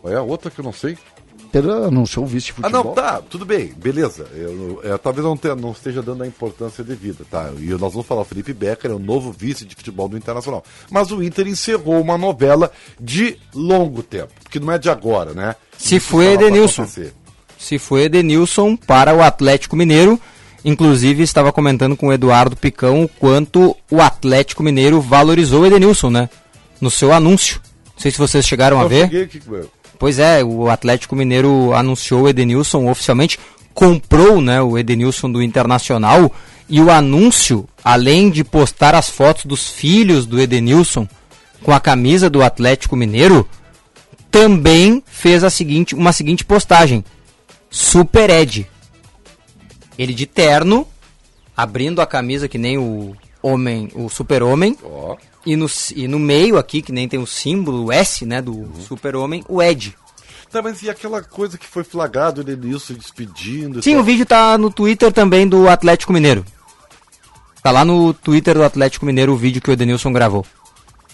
Qual 0.00 0.12
é 0.12 0.16
a 0.16 0.22
outra 0.22 0.50
que 0.50 0.60
eu 0.60 0.64
não 0.64 0.72
sei? 0.72 0.96
Ele 1.54 1.70
anunciou 1.70 2.24
o 2.24 2.28
vice 2.28 2.46
de 2.46 2.52
Ah, 2.52 2.54
futebol. 2.56 2.84
não, 2.84 2.92
tá, 2.92 3.22
tudo 3.22 3.44
bem, 3.46 3.72
beleza. 3.76 4.26
Eu, 4.34 4.80
eu- 4.82 4.98
talvez 4.98 5.24
eu 5.24 5.30
não, 5.30 5.36
tenha- 5.36 5.54
não 5.56 5.72
esteja 5.72 6.02
dando 6.02 6.22
a 6.22 6.26
importância 6.26 6.84
devida, 6.84 7.24
tá? 7.30 7.50
E 7.58 7.66
nós 7.70 7.92
vamos 7.92 8.06
falar, 8.06 8.20
o 8.20 8.24
Felipe 8.24 8.52
Becker 8.52 8.90
é 8.90 8.94
o 8.94 8.98
novo 8.98 9.32
vice 9.32 9.64
de 9.64 9.74
futebol 9.74 10.08
do 10.08 10.16
Internacional. 10.16 10.62
Mas 10.90 11.10
o 11.10 11.22
Inter 11.22 11.46
encerrou 11.48 12.00
uma 12.00 12.18
novela 12.18 12.70
de 13.00 13.38
longo 13.54 14.02
tempo, 14.02 14.32
porque 14.42 14.60
não 14.60 14.72
é 14.72 14.78
de 14.78 14.90
agora, 14.90 15.32
né? 15.32 15.56
Se 15.76 15.96
Isso 15.96 16.06
foi 16.08 16.26
Edenilson. 16.34 16.86
se 17.58 17.78
foi 17.78 18.02
Edenilson 18.02 18.76
para 18.76 19.14
o 19.14 19.22
Atlético 19.22 19.74
Mineiro. 19.76 20.20
Inclusive, 20.64 21.22
estava 21.22 21.52
comentando 21.52 21.96
com 21.96 22.08
o 22.08 22.12
Eduardo 22.12 22.56
Picão 22.56 23.04
o 23.04 23.08
quanto 23.08 23.76
o 23.90 24.00
Atlético 24.00 24.62
Mineiro 24.62 25.00
valorizou 25.00 25.62
o 25.62 25.66
Edenilson, 25.66 26.10
né? 26.10 26.28
No 26.80 26.90
seu 26.90 27.12
anúncio. 27.12 27.60
Não 27.94 28.02
sei 28.02 28.10
se 28.10 28.18
vocês 28.18 28.46
chegaram 28.46 28.78
a 28.78 28.82
Eu 28.82 28.88
ver. 28.88 29.02
cheguei 29.02 29.22
aqui, 29.22 29.40
meu. 29.46 29.70
Pois 29.98 30.18
é, 30.18 30.44
o 30.44 30.70
Atlético 30.70 31.16
Mineiro 31.16 31.72
anunciou 31.74 32.22
o 32.22 32.28
Edenilson 32.28 32.88
oficialmente, 32.88 33.38
comprou 33.74 34.40
né, 34.40 34.62
o 34.62 34.78
Edenilson 34.78 35.30
do 35.30 35.42
Internacional 35.42 36.32
e 36.68 36.80
o 36.80 36.90
anúncio, 36.90 37.68
além 37.82 38.30
de 38.30 38.44
postar 38.44 38.94
as 38.94 39.08
fotos 39.08 39.44
dos 39.44 39.68
filhos 39.68 40.26
do 40.26 40.40
Edenilson 40.40 41.08
com 41.62 41.72
a 41.72 41.80
camisa 41.80 42.30
do 42.30 42.42
Atlético 42.42 42.94
Mineiro, 42.94 43.48
também 44.30 45.02
fez 45.06 45.42
a 45.42 45.50
seguinte, 45.50 45.94
uma 45.94 46.12
seguinte 46.12 46.44
postagem: 46.44 47.04
Super 47.70 48.30
Ed. 48.30 48.68
Ele 49.98 50.14
de 50.14 50.26
terno, 50.26 50.86
abrindo 51.56 52.00
a 52.00 52.06
camisa 52.06 52.48
que 52.48 52.58
nem 52.58 52.78
o 52.78 53.16
homem, 53.42 53.90
o 53.94 54.08
super-homem, 54.08 54.76
Ó, 54.82 55.16
e 55.46 55.56
no, 55.56 55.66
e 55.94 56.08
no 56.08 56.18
meio 56.18 56.58
aqui, 56.58 56.82
que 56.82 56.92
nem 56.92 57.08
tem 57.08 57.18
o 57.20 57.26
símbolo, 57.26 57.86
o 57.86 57.92
S, 57.92 58.24
né, 58.26 58.42
do 58.42 58.68
super-homem, 58.86 59.44
o 59.48 59.62
Ed. 59.62 59.96
Tá, 60.50 60.62
mas 60.62 60.82
e 60.82 60.88
aquela 60.88 61.22
coisa 61.22 61.58
que 61.58 61.66
foi 61.66 61.84
flagrado, 61.84 62.40
o 62.40 62.42
Edenilson 62.42 62.94
despedindo? 62.94 63.80
e 63.80 63.82
Sim, 63.82 63.92
tal? 63.92 64.00
o 64.00 64.04
vídeo 64.04 64.24
tá 64.24 64.56
no 64.56 64.70
Twitter 64.70 65.12
também 65.12 65.46
do 65.46 65.68
Atlético 65.68 66.12
Mineiro. 66.12 66.44
Tá 67.62 67.70
lá 67.70 67.84
no 67.84 68.14
Twitter 68.14 68.54
do 68.54 68.64
Atlético 68.64 69.04
Mineiro 69.04 69.32
o 69.32 69.36
vídeo 69.36 69.60
que 69.60 69.70
o 69.70 69.72
Edenilson 69.72 70.12
gravou. 70.12 70.46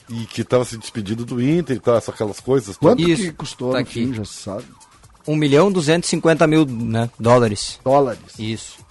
E 0.08 0.24
que 0.26 0.44
tava 0.44 0.64
se 0.64 0.76
despedindo 0.76 1.24
do 1.24 1.42
Inter 1.42 1.76
e 1.76 1.80
tal, 1.80 1.96
essas 1.96 2.14
aquelas 2.14 2.38
coisas. 2.38 2.76
Quanto 2.76 3.02
Isso, 3.02 3.22
que 3.22 3.32
custou 3.32 3.72
tá 3.72 3.78
no 3.78 3.82
aqui. 3.82 4.04
fim, 4.06 4.12
já 4.14 4.24
se 4.24 4.34
sabe? 4.34 4.64
1 5.26 5.34
milhão 5.34 5.72
250 5.72 6.46
mil 6.46 6.66
né, 6.66 7.08
dólares. 7.18 7.80
Dólares. 7.82 8.20
Isso. 8.38 8.83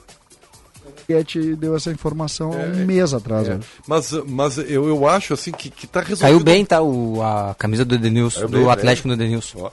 O 1.07 1.13
Guedes 1.13 1.57
deu 1.57 1.75
essa 1.75 1.91
informação 1.91 2.51
há 2.53 2.55
um 2.57 2.85
mês 2.85 3.13
atrás. 3.13 3.47
É, 3.47 3.55
né? 3.55 3.59
mas 3.87 4.11
mas 4.27 4.57
eu, 4.57 4.87
eu 4.87 5.07
acho 5.07 5.33
assim 5.33 5.51
que, 5.51 5.69
que 5.69 5.85
tá 5.87 5.99
resolvido. 5.99 6.21
Caiu 6.21 6.39
bem, 6.39 6.65
tá? 6.65 6.81
O, 6.81 7.21
a 7.21 7.55
camisa 7.57 7.83
do 7.85 7.95
Edenilson, 7.95 8.39
Caiu 8.41 8.49
do 8.49 8.57
bem, 8.59 8.69
Atlético 8.69 9.07
né? 9.07 9.15
do 9.15 9.21
Edenilson. 9.23 9.59
Ó, 9.63 9.71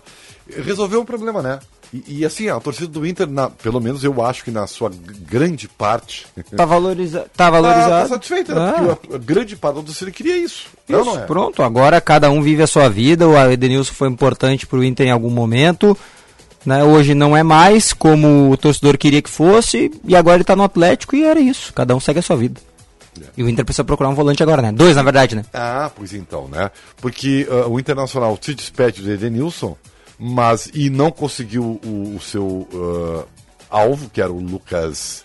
Resolveu 0.65 1.01
um 1.01 1.05
problema, 1.05 1.41
né? 1.43 1.61
E, 1.93 2.19
e, 2.21 2.25
assim, 2.25 2.49
a 2.49 2.59
torcida 2.61 2.87
do 2.87 3.05
Inter, 3.05 3.29
na- 3.29 3.51
pelo 3.51 3.81
menos 3.81 4.05
eu 4.05 4.23
acho 4.25 4.45
que 4.45 4.51
na 4.53 4.65
sua 4.69 4.91
grande 5.29 5.69
parte. 5.69 6.25
Tá, 6.57 6.65
valoriza 6.65 7.21
tá 7.21 7.27
Tá, 7.37 7.51
valorizado. 7.51 7.91
tá 7.91 8.09
satisfeita, 8.15 8.55
né? 8.55 8.61
Ah. 8.77 8.97
Porque 8.97 9.13
a, 9.13 9.17
a 9.17 9.19
grande 9.19 9.57
parte 9.57 9.77
da 9.77 9.83
torcida 9.83 10.11
queria 10.13 10.37
isso. 10.37 10.67
Não, 10.89 11.01
Isso, 11.03 11.11
não 11.15 11.21
é? 11.21 11.27
Pronto, 11.27 11.63
agora 11.65 12.01
cada 12.01 12.31
um 12.31 12.43
vive 12.43 12.63
a 12.63 12.67
sua 12.69 12.89
vida. 12.89 13.27
O 13.29 13.37
Edenilson 13.51 13.93
foi 13.93 14.09
importante 14.09 14.67
pro 14.69 14.85
Inter 14.85 15.07
em 15.09 15.11
algum 15.11 15.31
momento. 15.31 15.97
Né? 16.65 16.85
Hoje 16.85 17.15
não 17.15 17.37
é 17.37 17.43
mais 17.43 17.93
como 17.93 18.51
o 18.51 18.57
torcedor 18.57 18.99
queria 18.99 19.23
que 19.23 19.31
fosse. 19.31 19.91
E 20.05 20.15
agora 20.15 20.37
ele 20.37 20.45
tá 20.45 20.55
no 20.55 20.63
Atlético 20.63 21.17
e 21.17 21.25
era 21.25 21.41
isso. 21.41 21.73
Cada 21.73 21.95
um 21.95 22.01
segue 22.01 22.19
a 22.19 22.23
sua 22.23 22.37
vida. 22.37 22.61
E 23.37 23.43
o 23.43 23.49
Inter 23.49 23.65
precisa 23.65 23.85
procurar 23.85 24.09
um 24.09 24.15
volante 24.15 24.43
agora, 24.43 24.63
né? 24.63 24.73
Dois, 24.73 24.97
na 24.97 25.03
verdade, 25.03 25.35
né? 25.35 25.45
Ah, 25.53 25.91
pois 25.95 26.13
então, 26.13 26.49
né? 26.49 26.71
Porque 27.01 27.47
ah, 27.51 27.67
o 27.69 27.79
Internacional 27.79 28.39
se 28.41 28.55
despede 28.55 29.03
do 29.03 29.11
Edenilson, 29.11 29.77
mas 30.19 30.71
e 30.73 30.89
não 30.91 31.11
conseguiu 31.11 31.81
o, 31.85 32.15
o 32.17 32.21
seu 32.21 32.69
ah, 32.73 33.25
alvo, 33.69 34.09
que 34.11 34.21
era 34.23 34.33
o 34.33 34.39
Lucas 34.41 35.25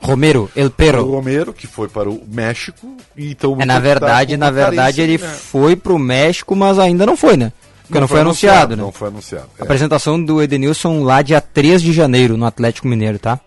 Romero, 0.00 0.50
El 0.56 0.70
Perro. 0.70 1.04
Romero, 1.10 1.52
que 1.52 1.66
foi 1.66 1.86
para 1.88 2.08
o 2.08 2.22
México. 2.26 2.96
Então 3.16 3.52
o 3.54 3.62
É, 3.62 3.66
na 3.66 3.74
tá 3.74 3.80
verdade, 3.80 4.36
na 4.36 4.50
verdade 4.50 4.96
carência, 4.96 5.02
ele 5.02 5.18
né? 5.18 5.28
foi 5.28 5.76
pro 5.76 5.98
México, 5.98 6.56
mas 6.56 6.78
ainda 6.78 7.04
não 7.04 7.16
foi, 7.16 7.36
né? 7.36 7.52
Porque 7.90 7.98
não, 7.98 8.02
não 8.02 8.08
foi, 8.08 8.20
anunciado, 8.20 8.56
anunciado, 8.56 8.76
né? 8.76 8.82
Não 8.84 8.92
foi 8.92 9.08
anunciado. 9.08 9.50
É. 9.58 9.62
Apresentação 9.64 10.22
do 10.22 10.40
Edenilson 10.40 11.02
lá 11.02 11.22
dia 11.22 11.40
3 11.40 11.82
de 11.82 11.92
janeiro, 11.92 12.36
no 12.36 12.46
Atlético 12.46 12.86
Mineiro, 12.86 13.18
tá? 13.18 13.40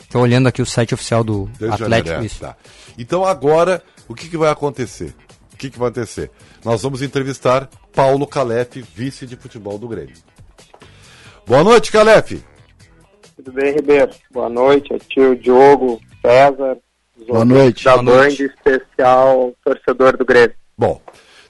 Estou 0.00 0.22
olhando 0.22 0.48
aqui 0.48 0.62
o 0.62 0.66
site 0.66 0.94
oficial 0.94 1.22
do 1.22 1.50
Atlético. 1.56 1.78
Janeiro, 1.78 2.10
é, 2.10 2.24
isso. 2.24 2.40
Tá. 2.40 2.56
Então 2.96 3.22
agora, 3.22 3.82
o 4.08 4.14
que, 4.14 4.30
que 4.30 4.36
vai 4.38 4.50
acontecer? 4.50 5.14
O 5.52 5.56
que, 5.56 5.68
que 5.68 5.78
vai 5.78 5.88
acontecer? 5.88 6.30
Nós 6.64 6.82
vamos 6.82 7.02
entrevistar 7.02 7.68
Paulo 7.92 8.26
Calef, 8.26 8.82
vice 8.94 9.26
de 9.26 9.36
futebol 9.36 9.78
do 9.78 9.88
Grêmio. 9.88 10.16
Boa 11.46 11.62
noite, 11.62 11.92
Calef. 11.92 12.42
Tudo 13.36 13.52
bem, 13.52 13.74
Ribeiro? 13.74 14.10
Boa 14.30 14.48
noite, 14.48 14.88
tio 15.10 15.36
Diogo, 15.36 16.00
César. 16.24 16.78
Boa 17.28 17.44
noite. 17.44 17.84
Da 17.84 17.98
Boa 17.98 18.02
noite. 18.02 18.44
especial, 18.44 19.52
torcedor 19.62 20.16
do 20.16 20.24
Grêmio. 20.24 20.54
Bom, 20.78 21.00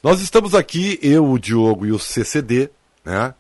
nós 0.05 0.21
estamos 0.21 0.55
aqui, 0.55 0.99
eu, 1.03 1.25
o 1.25 1.39
Diogo 1.39 1.87
e 1.87 1.91
o 1.91 1.99
CCD, 1.99 2.69
né? 3.03 3.33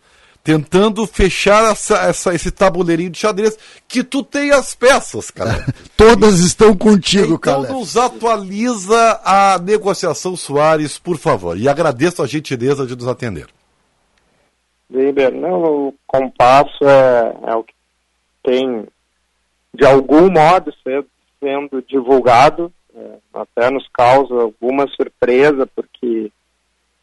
Tentando 0.42 1.06
fechar 1.06 1.70
essa, 1.70 1.96
essa, 2.08 2.34
esse 2.34 2.50
tabuleirinho 2.50 3.10
de 3.10 3.18
xadrez 3.18 3.58
que 3.86 4.02
tu 4.02 4.22
tem 4.22 4.50
as 4.50 4.74
peças, 4.74 5.30
cara. 5.30 5.66
Todas 5.94 6.40
estão 6.40 6.74
contigo, 6.74 7.38
cara. 7.38 7.64
Então 7.64 7.80
nos 7.80 7.98
atualiza 7.98 9.20
a 9.22 9.58
negociação 9.58 10.34
Soares, 10.36 10.98
por 10.98 11.18
favor. 11.18 11.58
E 11.58 11.68
agradeço 11.68 12.22
a 12.22 12.26
gentileza 12.26 12.86
de 12.86 12.96
nos 12.96 13.08
atender. 13.08 13.46
Weber, 14.90 15.34
não, 15.34 15.88
o 15.88 15.94
compasso 16.06 16.82
é, 16.82 17.36
é 17.46 17.54
o 17.56 17.62
que 17.62 17.74
tem, 18.42 18.86
de 19.74 19.84
algum 19.84 20.30
modo, 20.30 20.72
sendo 20.82 21.82
divulgado, 21.86 22.72
é, 22.94 23.16
até 23.34 23.70
nos 23.70 23.86
causa 23.88 24.34
alguma 24.34 24.86
surpresa, 24.88 25.66
porque 25.66 26.30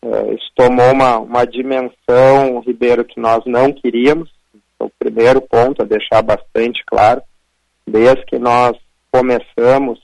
é, 0.04 0.34
isso 0.34 0.52
tomou 0.56 0.92
uma, 0.92 1.20
uma 1.20 1.46
dimensão, 1.46 2.60
Ribeiro, 2.66 3.06
que 3.06 3.20
nós 3.20 3.44
não 3.46 3.72
queríamos. 3.72 4.30
É 4.80 4.84
o 4.84 4.92
primeiro 4.98 5.40
ponto 5.42 5.82
a 5.82 5.86
deixar 5.86 6.22
bastante 6.24 6.84
claro. 6.86 7.22
Desde 7.88 8.26
que 8.26 8.40
nós 8.40 8.76
começamos 9.12 10.00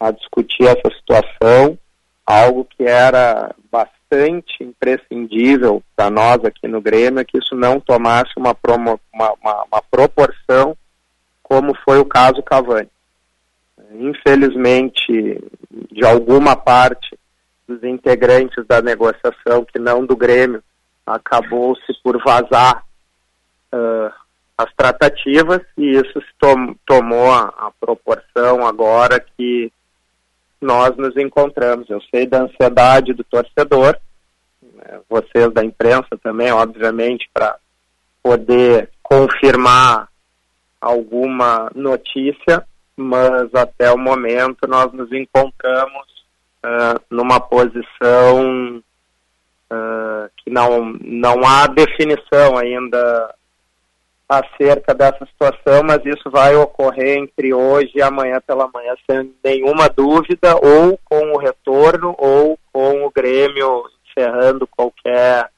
a 0.00 0.10
discutir 0.10 0.64
essa 0.64 0.90
situação, 0.96 1.78
algo 2.24 2.64
que 2.64 2.84
era 2.84 3.54
bastante 3.70 4.62
imprescindível 4.62 5.82
para 5.94 6.08
nós 6.08 6.42
aqui 6.44 6.66
no 6.66 6.80
Grêmio, 6.80 7.20
é 7.20 7.24
que 7.24 7.38
isso 7.38 7.54
não 7.54 7.80
tomasse 7.80 8.32
uma, 8.36 8.54
promo, 8.54 8.98
uma, 9.12 9.34
uma, 9.42 9.64
uma 9.64 9.82
proporção 9.90 10.76
como 11.42 11.74
foi 11.84 11.98
o 11.98 12.04
caso 12.04 12.42
Cavani. 12.42 12.88
Infelizmente, 13.92 15.42
de 15.90 16.04
alguma 16.04 16.54
parte 16.54 17.18
dos 17.68 17.84
integrantes 17.84 18.66
da 18.66 18.80
negociação, 18.80 19.64
que 19.64 19.78
não 19.78 20.04
do 20.04 20.16
Grêmio, 20.16 20.62
acabou-se 21.06 21.92
por 22.02 22.18
vazar 22.24 22.82
uh, 23.72 24.12
as 24.56 24.72
tratativas 24.74 25.60
e 25.76 25.92
isso 25.92 26.20
tom 26.38 26.74
tomou 26.86 27.30
a, 27.30 27.52
a, 27.56 27.70
proporção 27.78 28.66
agora 28.66 29.24
que 29.36 29.70
nós 30.60 30.96
nos 30.96 31.16
encontramos. 31.16 31.88
Eu 31.88 32.00
sei 32.10 32.26
da 32.26 32.42
ansiedade 32.42 33.12
do 33.12 33.22
torcedor, 33.22 33.96
né, 34.62 35.00
vocês 35.08 35.52
da 35.52 35.64
imprensa 35.64 36.18
também, 36.22 36.50
obviamente, 36.50 37.30
para 37.32 37.56
poder 38.22 38.90
confirmar 39.02 40.08
alguma 40.80 41.70
notícia, 41.74 42.66
mas 42.96 43.54
até 43.54 43.92
o 43.92 43.98
momento 43.98 44.66
nós 44.66 44.92
nos 44.92 45.12
encontramos 45.12 46.17
uh, 46.64 47.00
numa 47.10 47.40
posição 47.40 48.82
uh, 49.70 50.30
que 50.36 50.50
não, 50.50 50.92
não 51.00 51.46
há 51.46 51.66
definição 51.66 52.56
ainda 52.56 53.34
acerca 54.28 54.94
dessa 54.94 55.24
situação, 55.24 55.82
mas 55.82 56.04
isso 56.04 56.30
vai 56.30 56.54
ocorrer 56.54 57.18
entre 57.18 57.54
hoje 57.54 57.92
e 57.94 58.02
amanhã 58.02 58.40
pela 58.46 58.68
manhã, 58.68 58.94
sem 59.10 59.34
nenhuma 59.42 59.88
dúvida, 59.88 60.54
ou 60.56 61.00
com 61.02 61.32
o 61.32 61.38
retorno, 61.38 62.14
ou 62.18 62.58
com 62.70 63.06
o 63.06 63.10
Grêmio 63.10 63.84
encerrando 64.10 64.66
qualquer 64.66 65.48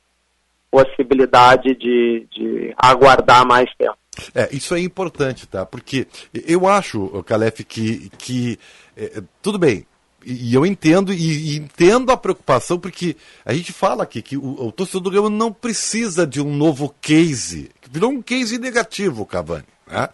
possibilidade 0.70 1.74
de, 1.74 2.26
de 2.30 2.72
aguardar 2.76 3.44
mais 3.44 3.68
tempo. 3.74 3.98
É, 4.34 4.48
isso 4.54 4.74
é 4.74 4.80
importante, 4.80 5.48
tá? 5.48 5.66
Porque 5.66 6.06
eu 6.46 6.68
acho, 6.68 7.22
Calef, 7.24 7.64
que, 7.64 8.08
que 8.10 8.58
é, 8.96 9.20
tudo 9.42 9.58
bem, 9.58 9.84
e, 10.24 10.54
eu 10.54 10.66
entendo, 10.66 11.12
e, 11.12 11.54
e, 11.54 11.56
entendo 11.56 12.10
a 12.10 12.16
preocupação, 12.16 12.78
porque 12.78 13.16
a 13.44 13.54
gente 13.54 13.72
fala 13.72 14.02
aqui 14.02 14.20
que 14.20 14.36
o, 14.36 14.66
o 14.66 14.72
torcedor 14.72 15.00
do 15.00 15.10
Grêmio 15.10 15.30
não 15.30 15.52
precisa 15.52 16.26
de 16.26 16.40
um 16.40 16.54
novo 16.54 16.94
case. 17.00 17.70
Virou 17.90 18.10
um 18.10 18.22
case 18.22 18.58
negativo, 18.58 19.24
Cavani. 19.24 19.64
Né? 19.86 20.08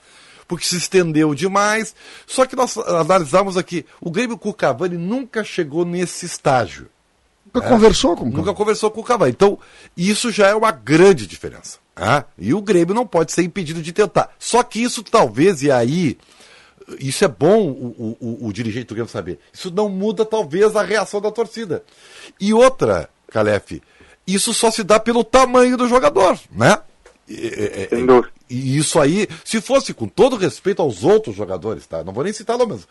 Porque 0.46 0.64
se 0.64 0.76
estendeu 0.76 1.34
demais. 1.34 1.94
Só 2.26 2.46
que 2.46 2.54
nós 2.54 2.76
analisamos 2.78 3.56
aqui, 3.56 3.84
o 4.00 4.10
Grêmio 4.10 4.38
com 4.38 4.50
o 4.50 4.54
Cavani 4.54 4.96
nunca 4.96 5.42
chegou 5.42 5.84
nesse 5.84 6.24
estágio. 6.24 6.88
Nunca 7.44 7.60
né? 7.60 7.68
conversou 7.68 8.10
com 8.10 8.22
o 8.22 8.24
Cavani. 8.26 8.36
Nunca 8.36 8.54
conversou 8.54 8.90
com 8.90 9.00
o 9.00 9.04
Cavani. 9.04 9.32
Então, 9.32 9.58
isso 9.96 10.30
já 10.30 10.48
é 10.48 10.54
uma 10.54 10.70
grande 10.70 11.26
diferença. 11.26 11.78
Né? 11.98 12.24
E 12.38 12.54
o 12.54 12.62
Grêmio 12.62 12.94
não 12.94 13.06
pode 13.06 13.32
ser 13.32 13.42
impedido 13.42 13.82
de 13.82 13.92
tentar. 13.92 14.30
Só 14.38 14.62
que 14.62 14.80
isso 14.80 15.02
talvez, 15.02 15.62
e 15.62 15.70
aí 15.70 16.16
isso 17.00 17.24
é 17.24 17.28
bom 17.28 17.68
o, 17.70 18.16
o, 18.20 18.46
o, 18.46 18.52
dirigente 18.52 18.86
do 18.86 18.94
Grêmio 18.94 19.10
saber. 19.10 19.38
Isso 19.52 19.70
não 19.70 19.88
muda, 19.88 20.24
talvez, 20.24 20.76
a 20.76 20.82
reação 20.82 21.20
da 21.20 21.30
torcida. 21.30 21.84
E 22.40 22.54
outra, 22.54 23.10
Calef, 23.28 23.82
isso 24.26 24.54
só 24.54 24.70
se 24.70 24.84
dá 24.84 25.00
pelo 25.00 25.24
tamanho 25.24 25.76
do 25.76 25.88
jogador, 25.88 26.38
né? 26.52 26.78
E, 27.28 27.88
e, 28.48 28.76
isso 28.78 29.00
aí, 29.00 29.26
se 29.44 29.60
fosse 29.60 29.92
com 29.92 30.06
todo 30.06 30.36
respeito 30.36 30.80
aos 30.80 31.02
outros 31.02 31.34
jogadores, 31.34 31.86
tá? 31.86 32.04
Não 32.04 32.12
vou 32.12 32.22
nem 32.22 32.32
citar 32.32 32.56
lo 32.56 32.66
mesmo. 32.66 32.86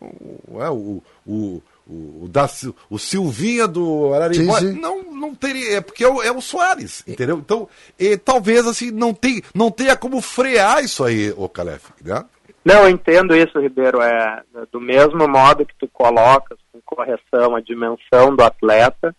O, 0.00 0.62
é, 0.62 0.70
o, 0.70 1.02
o, 1.26 1.62
o, 1.86 2.28
da, 2.28 2.48
o 2.88 2.98
Silvinha 2.98 3.68
do 3.68 4.12
Araribó, 4.14 4.58
não, 4.60 5.02
não 5.12 5.34
teria, 5.34 5.76
é 5.76 5.80
porque 5.82 6.02
é 6.02 6.08
o, 6.08 6.22
é 6.22 6.32
o 6.32 6.40
Soares, 6.40 7.02
entendeu? 7.06 7.38
Então, 7.38 7.68
e, 7.98 8.16
talvez 8.16 8.66
assim, 8.66 8.90
não, 8.90 9.12
tem, 9.12 9.42
não 9.54 9.70
tenha 9.70 9.94
como 9.96 10.20
frear 10.22 10.82
isso 10.82 11.04
aí, 11.04 11.32
o 11.36 11.48
Calef, 11.48 11.84
né? 12.02 12.24
Não, 12.64 12.84
eu 12.84 12.88
entendo 12.88 13.36
isso, 13.36 13.60
Ribeiro. 13.60 14.00
É 14.00 14.42
do 14.72 14.80
mesmo 14.80 15.28
modo 15.28 15.66
que 15.66 15.74
tu 15.78 15.86
colocas 15.88 16.58
com 16.72 16.80
correção 16.80 17.54
a 17.54 17.60
dimensão 17.60 18.34
do 18.34 18.42
atleta, 18.42 19.14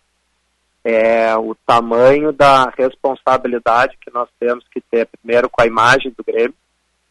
é 0.84 1.36
o 1.36 1.54
tamanho 1.66 2.32
da 2.32 2.72
responsabilidade 2.76 3.98
que 4.00 4.12
nós 4.12 4.28
temos 4.38 4.64
que 4.68 4.80
ter 4.80 5.06
primeiro 5.06 5.48
com 5.48 5.62
a 5.62 5.66
imagem 5.66 6.12
do 6.16 6.24
Grêmio, 6.24 6.54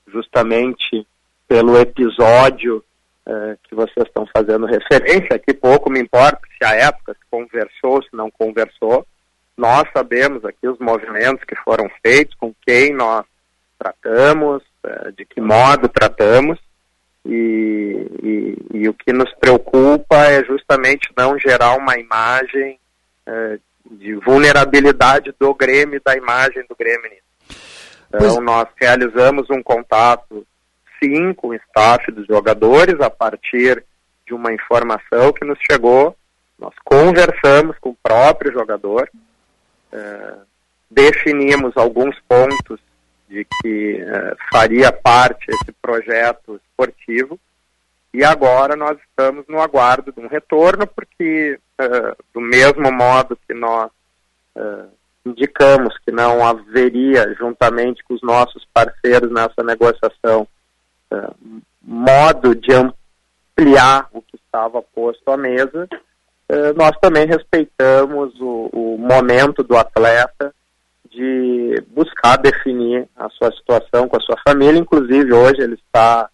justamente 0.07 1.05
pelo 1.47 1.77
episódio 1.77 2.83
é, 3.27 3.57
que 3.63 3.75
vocês 3.75 4.05
estão 4.05 4.25
fazendo 4.33 4.65
referência, 4.65 5.39
que 5.39 5.53
pouco 5.53 5.89
me 5.89 5.99
importa 5.99 6.39
se 6.57 6.65
a 6.65 6.75
época 6.75 7.13
se 7.13 7.25
conversou, 7.29 8.01
se 8.03 8.15
não 8.15 8.29
conversou. 8.29 9.05
Nós 9.57 9.83
sabemos 9.93 10.45
aqui 10.45 10.67
os 10.67 10.79
movimentos 10.79 11.43
que 11.43 11.55
foram 11.55 11.89
feitos, 12.05 12.35
com 12.35 12.53
quem 12.65 12.93
nós 12.93 13.25
tratamos, 13.77 14.63
de 15.17 15.25
que 15.25 15.41
modo 15.41 15.87
tratamos, 15.87 16.59
e, 17.25 18.07
e, 18.21 18.77
e, 18.77 18.89
o 18.89 18.93
que 18.93 19.11
nos 19.11 19.33
preocupa 19.33 20.15
é 20.25 20.43
justamente 20.45 21.09
não 21.17 21.39
gerar 21.39 21.75
uma 21.75 21.97
imagem 21.97 22.79
é, 23.25 23.57
de 23.89 24.13
vulnerabilidade 24.15 25.33
do 25.39 25.53
Grêmio 25.55 25.99
da 26.05 26.15
imagem 26.15 26.63
do 26.69 26.75
Grêmio. 26.75 27.11
Então, 28.13 28.39
nós 28.41 28.67
realizamos 28.79 29.49
um 29.49 29.61
contato, 29.63 30.45
sim, 31.01 31.33
com 31.33 31.47
o 31.47 31.55
staff 31.55 32.11
dos 32.11 32.27
jogadores, 32.27 32.99
a 33.01 33.09
partir 33.09 33.83
de 34.25 34.33
uma 34.33 34.53
informação 34.53 35.33
que 35.33 35.43
nos 35.43 35.59
chegou. 35.59 36.15
Nós 36.57 36.73
conversamos 36.83 37.75
com 37.79 37.89
o 37.89 37.97
próprio 38.01 38.53
jogador, 38.53 39.09
é, 39.91 40.33
definimos 40.89 41.75
alguns 41.75 42.15
pontos 42.27 42.79
de 43.27 43.45
que 43.61 44.01
uh, 44.03 44.35
faria 44.51 44.91
parte 44.91 45.45
esse 45.49 45.71
projeto 45.81 46.59
esportivo. 46.63 47.39
E 48.13 48.23
agora 48.23 48.75
nós 48.75 48.97
estamos 49.09 49.45
no 49.47 49.59
aguardo 49.59 50.11
de 50.11 50.19
um 50.19 50.27
retorno, 50.27 50.87
porque, 50.87 51.59
uh, 51.81 52.23
do 52.33 52.39
mesmo 52.39 52.91
modo 52.91 53.37
que 53.47 53.53
nós 53.53 53.91
uh, 54.55 54.87
indicamos 55.25 55.97
que 55.99 56.11
não 56.11 56.45
haveria, 56.45 57.33
juntamente 57.37 58.03
com 58.03 58.13
os 58.13 58.21
nossos 58.21 58.65
parceiros 58.73 59.31
nessa 59.31 59.63
negociação, 59.63 60.47
modo 61.81 62.53
de 62.55 62.73
ampliar 62.73 64.09
o 64.11 64.21
que 64.21 64.35
estava 64.35 64.81
posto 64.81 65.31
à 65.31 65.37
mesa, 65.37 65.87
nós 66.75 66.91
também 66.99 67.25
respeitamos 67.25 68.39
o, 68.39 68.69
o 68.71 68.97
momento 68.97 69.63
do 69.63 69.77
atleta 69.77 70.53
de 71.15 71.81
buscar 71.87 72.37
definir 72.37 73.07
a 73.15 73.29
sua 73.29 73.51
situação 73.53 74.07
com 74.07 74.17
a 74.17 74.19
sua 74.19 74.35
família. 74.45 74.77
Inclusive, 74.77 75.33
hoje 75.33 75.61
ele 75.61 75.75
está 75.75 76.29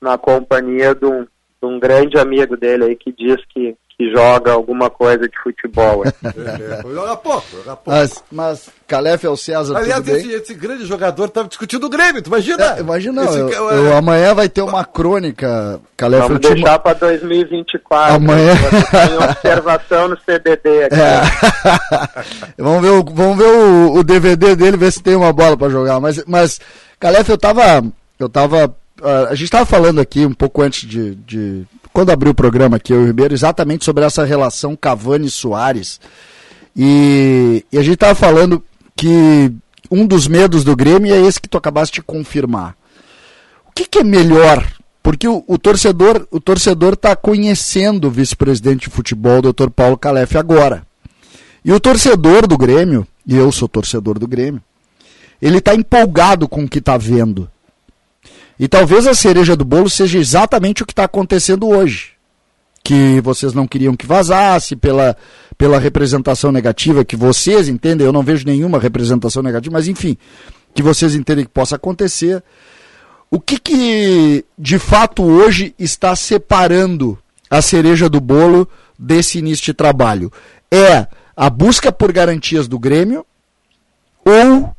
na 0.00 0.16
companhia 0.16 0.94
de 0.94 1.04
um, 1.04 1.22
de 1.24 1.64
um 1.64 1.78
grande 1.78 2.18
amigo 2.18 2.56
dele 2.56 2.84
aí 2.84 2.96
que 2.96 3.12
diz 3.12 3.36
que, 3.50 3.76
que 3.98 4.10
joga 4.12 4.52
alguma 4.52 4.90
coisa 4.90 5.26
de 5.26 5.38
futebol. 5.42 6.04
É, 6.04 6.08
é, 6.28 6.82
joga 6.82 7.16
pouco, 7.16 7.46
joga 7.50 7.76
pouco. 7.76 7.90
Mas, 7.90 8.24
mas 8.30 8.68
Calef 8.86 9.24
é 9.24 9.30
o 9.30 9.36
César, 9.36 9.74
Aliás, 9.76 10.02
tudo 10.04 10.12
bem? 10.12 10.16
esse, 10.16 10.32
esse 10.34 10.54
grande 10.54 10.84
jogador 10.84 11.24
estava 11.24 11.48
discutindo 11.48 11.84
o 11.84 11.88
Grêmio, 11.88 12.20
tu 12.20 12.26
imagina? 12.28 12.76
É, 12.76 12.80
imagina, 12.80 13.24
Esse 13.24 13.38
eu, 13.38 13.48
ca- 13.48 13.56
eu- 13.56 13.96
amanhã 13.96 14.34
vai 14.34 14.48
ter 14.50 14.60
uma 14.60 14.84
crônica, 14.84 15.80
Calef, 15.96 16.22
eu 16.22 16.28
Vamos 16.28 16.46
te 16.46 16.54
deixar 16.54 16.78
para 16.78 16.92
2024. 16.94 18.14
Amanhã- 18.16 18.54
tem 18.90 19.16
observação 19.30 20.08
no 20.08 20.18
CDD 20.20 20.84
aqui. 20.84 20.94
É. 21.00 21.22
vamos 22.62 22.82
ver, 22.82 22.90
o, 22.90 23.02
vamos 23.04 23.36
ver 23.38 23.48
o, 23.50 23.94
o 23.94 24.04
DVD 24.04 24.54
dele, 24.54 24.76
ver 24.76 24.92
se 24.92 25.02
tem 25.02 25.14
uma 25.16 25.32
bola 25.32 25.56
pra 25.56 25.68
jogar. 25.70 26.00
Mas, 26.00 26.22
mas 26.26 26.60
Calef, 27.00 27.28
eu 27.30 27.38
tava. 27.38 27.82
Eu 28.18 28.28
tava. 28.28 28.74
ah, 29.02 29.28
a 29.30 29.34
gente 29.34 29.50
tava 29.50 29.64
falando 29.66 30.00
aqui 30.00 30.26
um 30.26 30.34
pouco 30.34 30.60
antes 30.62 30.86
de. 30.88 31.14
de- 31.14 31.66
quando 31.96 32.10
abriu 32.10 32.32
o 32.32 32.34
programa 32.34 32.76
aqui, 32.76 32.92
eu 32.92 33.00
e 33.00 33.04
o 33.04 33.06
Ribeiro, 33.06 33.32
exatamente 33.32 33.82
sobre 33.82 34.04
essa 34.04 34.22
relação 34.22 34.76
Cavani 34.76 35.30
e. 36.76 37.64
E, 37.72 37.78
a 37.78 37.82
gente 37.82 37.96
tava 37.96 38.14
falando 38.14 38.62
que 38.94 39.50
um 39.90 40.06
dos 40.06 40.28
medos 40.28 40.62
do 40.62 40.76
Grêmio 40.76 41.14
é 41.14 41.18
esse 41.18 41.40
que 41.40 41.48
tu 41.48 41.56
acabaste 41.56 41.94
de 41.94 42.02
confirmar. 42.02 42.76
O 43.66 43.72
que, 43.74 43.86
que 43.86 44.00
é 44.00 44.04
melhor? 44.04 44.62
Porque 45.02 45.26
o, 45.26 45.42
o 45.46 45.56
torcedor 45.56 46.28
o 46.30 46.38
torcedor 46.38 46.92
está 46.92 47.16
conhecendo 47.16 48.08
o 48.08 48.10
vice-presidente 48.10 48.90
de 48.90 48.94
futebol, 48.94 49.40
Dr. 49.40 49.70
Paulo 49.74 49.96
Calef, 49.96 50.36
agora. 50.36 50.86
E 51.64 51.72
o 51.72 51.80
torcedor 51.80 52.46
do 52.46 52.58
Grêmio, 52.58 53.06
e 53.26 53.34
eu 53.36 53.50
sou 53.50 53.66
torcedor 53.66 54.18
do 54.18 54.28
Grêmio, 54.28 54.60
ele 55.40 55.60
está 55.60 55.74
empolgado 55.74 56.46
com 56.46 56.62
o 56.62 56.68
que 56.68 56.78
está 56.78 56.98
vendo. 56.98 57.50
E 58.58 58.66
talvez 58.66 59.06
a 59.06 59.14
cereja 59.14 59.54
do 59.54 59.64
bolo 59.64 59.90
seja 59.90 60.18
exatamente 60.18 60.82
o 60.82 60.86
que 60.86 60.92
está 60.92 61.04
acontecendo 61.04 61.68
hoje. 61.68 62.12
Que 62.82 63.20
vocês 63.20 63.52
não 63.52 63.66
queriam 63.66 63.96
que 63.96 64.06
vazasse 64.06 64.76
pela, 64.76 65.16
pela 65.58 65.78
representação 65.78 66.52
negativa 66.52 67.04
que 67.04 67.16
vocês 67.16 67.68
entendem, 67.68 68.06
eu 68.06 68.12
não 68.12 68.22
vejo 68.22 68.46
nenhuma 68.46 68.78
representação 68.78 69.42
negativa, 69.42 69.72
mas 69.72 69.88
enfim, 69.88 70.16
que 70.74 70.82
vocês 70.82 71.14
entendem 71.14 71.44
que 71.44 71.50
possa 71.50 71.76
acontecer. 71.76 72.42
O 73.30 73.40
que, 73.40 73.58
que 73.58 74.44
de 74.56 74.78
fato 74.78 75.22
hoje 75.22 75.74
está 75.78 76.14
separando 76.14 77.18
a 77.50 77.60
cereja 77.60 78.08
do 78.08 78.20
bolo 78.20 78.68
desse 78.98 79.38
início 79.38 79.64
de 79.64 79.74
trabalho? 79.74 80.32
É 80.70 81.06
a 81.36 81.50
busca 81.50 81.90
por 81.90 82.12
garantias 82.12 82.68
do 82.68 82.78
Grêmio 82.78 83.26
ou 84.24 84.75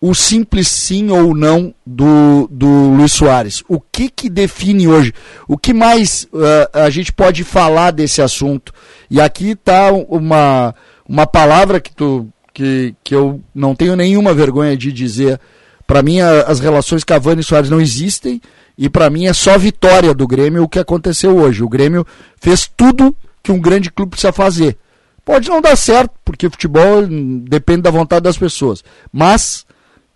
o 0.00 0.14
simples 0.14 0.68
sim 0.68 1.10
ou 1.10 1.34
não 1.34 1.74
do, 1.84 2.48
do 2.50 2.66
Luiz 2.66 3.12
Soares? 3.12 3.64
O 3.68 3.80
que, 3.80 4.08
que 4.08 4.28
define 4.28 4.86
hoje? 4.86 5.12
O 5.46 5.58
que 5.58 5.74
mais 5.74 6.28
uh, 6.32 6.68
a 6.72 6.90
gente 6.90 7.12
pode 7.12 7.42
falar 7.42 7.90
desse 7.90 8.22
assunto? 8.22 8.72
E 9.10 9.20
aqui 9.20 9.50
está 9.50 9.90
uma, 9.92 10.74
uma 11.08 11.26
palavra 11.26 11.80
que, 11.80 11.92
tu, 11.92 12.28
que, 12.54 12.94
que 13.02 13.14
eu 13.14 13.40
não 13.54 13.74
tenho 13.74 13.96
nenhuma 13.96 14.32
vergonha 14.32 14.76
de 14.76 14.92
dizer. 14.92 15.40
Para 15.84 16.02
mim, 16.02 16.20
a, 16.20 16.42
as 16.42 16.60
relações 16.60 17.02
Cavani 17.02 17.40
e 17.40 17.44
Soares 17.44 17.70
não 17.70 17.80
existem. 17.80 18.40
E 18.76 18.88
para 18.88 19.10
mim 19.10 19.26
é 19.26 19.32
só 19.32 19.58
vitória 19.58 20.14
do 20.14 20.28
Grêmio 20.28 20.62
o 20.62 20.68
que 20.68 20.78
aconteceu 20.78 21.36
hoje. 21.36 21.64
O 21.64 21.68
Grêmio 21.68 22.06
fez 22.40 22.70
tudo 22.76 23.16
que 23.42 23.50
um 23.50 23.58
grande 23.58 23.90
clube 23.90 24.10
precisa 24.10 24.32
fazer. 24.32 24.78
Pode 25.24 25.48
não 25.48 25.60
dar 25.60 25.74
certo, 25.76 26.12
porque 26.24 26.48
futebol 26.48 27.04
depende 27.42 27.82
da 27.82 27.90
vontade 27.90 28.22
das 28.22 28.38
pessoas. 28.38 28.84
Mas 29.12 29.66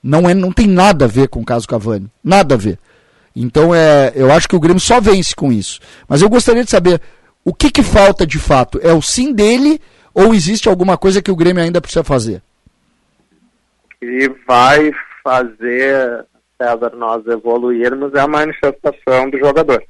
não, 0.02 0.28
é, 0.28 0.34
não 0.34 0.52
tem 0.52 0.66
nada 0.66 1.04
a 1.04 1.08
ver 1.08 1.28
com 1.28 1.40
o 1.40 1.44
caso 1.44 1.68
Cavani. 1.68 2.10
Nada 2.22 2.54
a 2.54 2.58
ver. 2.58 2.78
Então 3.34 3.74
é, 3.74 4.12
eu 4.14 4.30
acho 4.32 4.48
que 4.48 4.56
o 4.56 4.60
Grêmio 4.60 4.80
só 4.80 5.00
vence 5.00 5.34
com 5.34 5.52
isso. 5.52 5.80
Mas 6.08 6.22
eu 6.22 6.28
gostaria 6.28 6.64
de 6.64 6.70
saber 6.70 7.00
o 7.44 7.54
que, 7.54 7.70
que 7.70 7.82
falta 7.82 8.26
de 8.26 8.38
fato. 8.38 8.78
É 8.82 8.92
o 8.92 9.00
sim 9.00 9.32
dele 9.32 9.80
ou 10.14 10.34
existe 10.34 10.68
alguma 10.68 10.98
coisa 10.98 11.22
que 11.22 11.30
o 11.30 11.36
Grêmio 11.36 11.62
ainda 11.62 11.80
precisa 11.80 12.04
fazer? 12.04 12.42
que 14.02 14.28
vai 14.48 14.90
fazer, 15.22 16.26
César, 16.60 16.90
nós 16.96 17.24
evoluirmos 17.24 18.12
é 18.14 18.20
a 18.20 18.26
manifestação 18.26 19.30
do 19.30 19.38
jogador. 19.38 19.80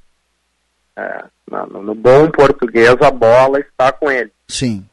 É, 0.94 1.24
no, 1.50 1.82
no 1.82 1.94
bom 1.94 2.30
português, 2.30 2.94
a 3.00 3.10
bola 3.10 3.58
está 3.58 3.90
com 3.90 4.10
ele. 4.10 4.30
Sim. 4.46 4.84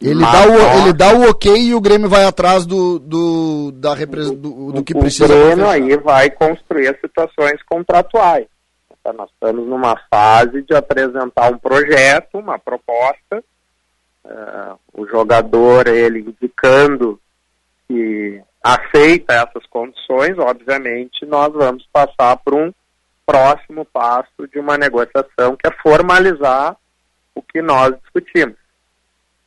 Ele, 0.00 0.20
Mas 0.20 0.32
dá 0.32 0.46
o, 0.46 0.52
nós- 0.58 0.76
ele 0.82 0.92
dá 0.92 1.14
o 1.14 1.30
ok 1.30 1.56
e 1.56 1.74
o 1.74 1.80
Grêmio 1.80 2.08
vai 2.08 2.24
atrás 2.24 2.66
do, 2.66 2.98
do, 2.98 3.72
da 3.72 3.94
repres- 3.94 4.30
do, 4.30 4.72
do 4.72 4.84
que 4.84 4.92
o 4.94 5.00
precisa. 5.00 5.26
pra 5.26 5.36
Grêmio 5.36 5.68
aí 5.68 5.96
vai 5.96 6.30
construir 6.30 6.88
as 6.88 7.00
situações 7.00 7.62
contratuais. 7.62 8.46
Então, 9.00 9.12
nós 9.14 9.30
estamos 9.30 9.66
numa 9.66 9.96
fase 10.10 10.62
de 10.62 10.74
apresentar 10.74 11.50
um 11.50 11.56
projeto, 11.58 12.38
uma 12.38 12.58
proposta, 12.58 13.42
eh, 14.26 14.72
o 14.92 15.06
jogador 15.06 15.86
ele 15.86 16.20
indicando 16.20 17.18
que 17.88 18.40
aceita 18.62 19.32
essas 19.32 19.64
condições, 19.70 20.36
obviamente 20.38 21.24
nós 21.24 21.52
vamos 21.54 21.86
passar 21.92 22.36
por 22.38 22.52
um 22.54 22.72
próximo 23.24 23.84
passo 23.84 24.46
de 24.52 24.58
uma 24.58 24.76
negociação 24.76 25.56
que 25.56 25.66
é 25.68 25.70
formalizar 25.82 26.76
o 27.34 27.40
que 27.40 27.62
nós 27.62 27.94
discutimos. 28.02 28.56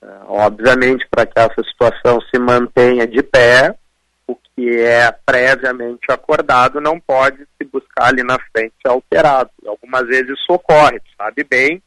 Eh, 0.01 0.19
obviamente, 0.27 1.07
para 1.09 1.25
que 1.25 1.39
essa 1.39 1.63
situação 1.63 2.21
se 2.21 2.39
mantenha 2.39 3.05
de 3.05 3.21
pé, 3.21 3.75
o 4.27 4.35
que 4.35 4.77
é 4.79 5.11
previamente 5.25 6.11
acordado 6.11 6.79
não 6.79 6.99
pode 6.99 7.37
se 7.57 7.65
buscar 7.65 8.07
ali 8.07 8.23
na 8.23 8.37
frente 8.51 8.75
alterado. 8.85 9.49
Algumas 9.65 10.07
vezes 10.07 10.29
isso 10.29 10.53
ocorre, 10.53 11.01
sabe 11.17 11.43
bem, 11.43 11.81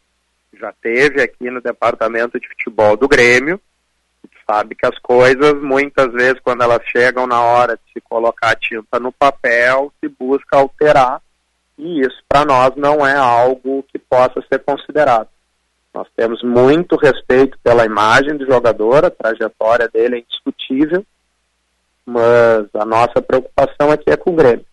já 0.58 0.72
teve 0.82 1.22
aqui 1.22 1.50
no 1.50 1.60
departamento 1.60 2.38
de 2.38 2.48
futebol 2.48 2.96
do 2.96 3.08
Grêmio, 3.08 3.60
sabe 4.48 4.74
que 4.74 4.86
as 4.86 4.98
coisas, 4.98 5.54
muitas 5.62 6.12
vezes, 6.12 6.40
quando 6.40 6.62
elas 6.62 6.82
chegam 6.86 7.26
na 7.26 7.40
hora 7.40 7.76
de 7.76 7.92
se 7.92 8.00
colocar 8.00 8.50
a 8.50 8.56
tinta 8.56 9.00
no 9.00 9.12
papel, 9.12 9.92
se 10.00 10.08
busca 10.08 10.58
alterar, 10.58 11.22
e 11.78 12.00
isso 12.00 12.22
para 12.28 12.44
nós 12.44 12.72
não 12.76 13.06
é 13.06 13.16
algo 13.16 13.82
que 13.84 13.98
possa 13.98 14.42
ser 14.52 14.58
considerado. 14.60 15.28
Nós 15.94 16.08
temos 16.16 16.42
muito 16.42 16.96
respeito 16.96 17.58
pela 17.62 17.84
imagem 17.84 18.36
do 18.36 18.46
jogador, 18.46 19.04
a 19.04 19.10
trajetória 19.10 19.88
dele 19.88 20.16
é 20.16 20.18
indiscutível, 20.20 21.04
mas 22.06 22.66
a 22.74 22.84
nossa 22.84 23.20
preocupação 23.20 23.90
aqui 23.90 24.10
é 24.10 24.16
com 24.16 24.30
o 24.30 24.36
Grêmio. 24.36 24.64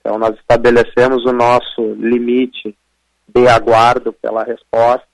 Então 0.00 0.18
nós 0.18 0.34
estabelecemos 0.36 1.24
o 1.26 1.32
nosso 1.32 1.94
limite 1.94 2.74
de 3.28 3.46
aguardo 3.46 4.12
pela 4.14 4.42
resposta. 4.42 5.06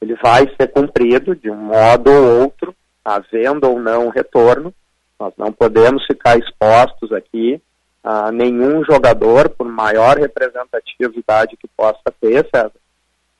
Ele 0.00 0.14
vai 0.16 0.46
ser 0.56 0.68
cumprido 0.68 1.34
de 1.34 1.50
um 1.50 1.56
modo 1.56 2.10
ou 2.10 2.42
outro, 2.42 2.74
havendo 3.04 3.68
ou 3.68 3.80
não 3.80 4.10
retorno. 4.10 4.72
Nós 5.18 5.32
não 5.38 5.52
podemos 5.52 6.04
ficar 6.06 6.38
expostos 6.38 7.12
aqui 7.12 7.60
a 8.04 8.32
nenhum 8.32 8.84
jogador, 8.84 9.48
por 9.48 9.66
maior 9.66 10.18
representatividade 10.18 11.56
que 11.56 11.68
possa 11.76 12.02
ter, 12.20 12.46
César, 12.52 12.72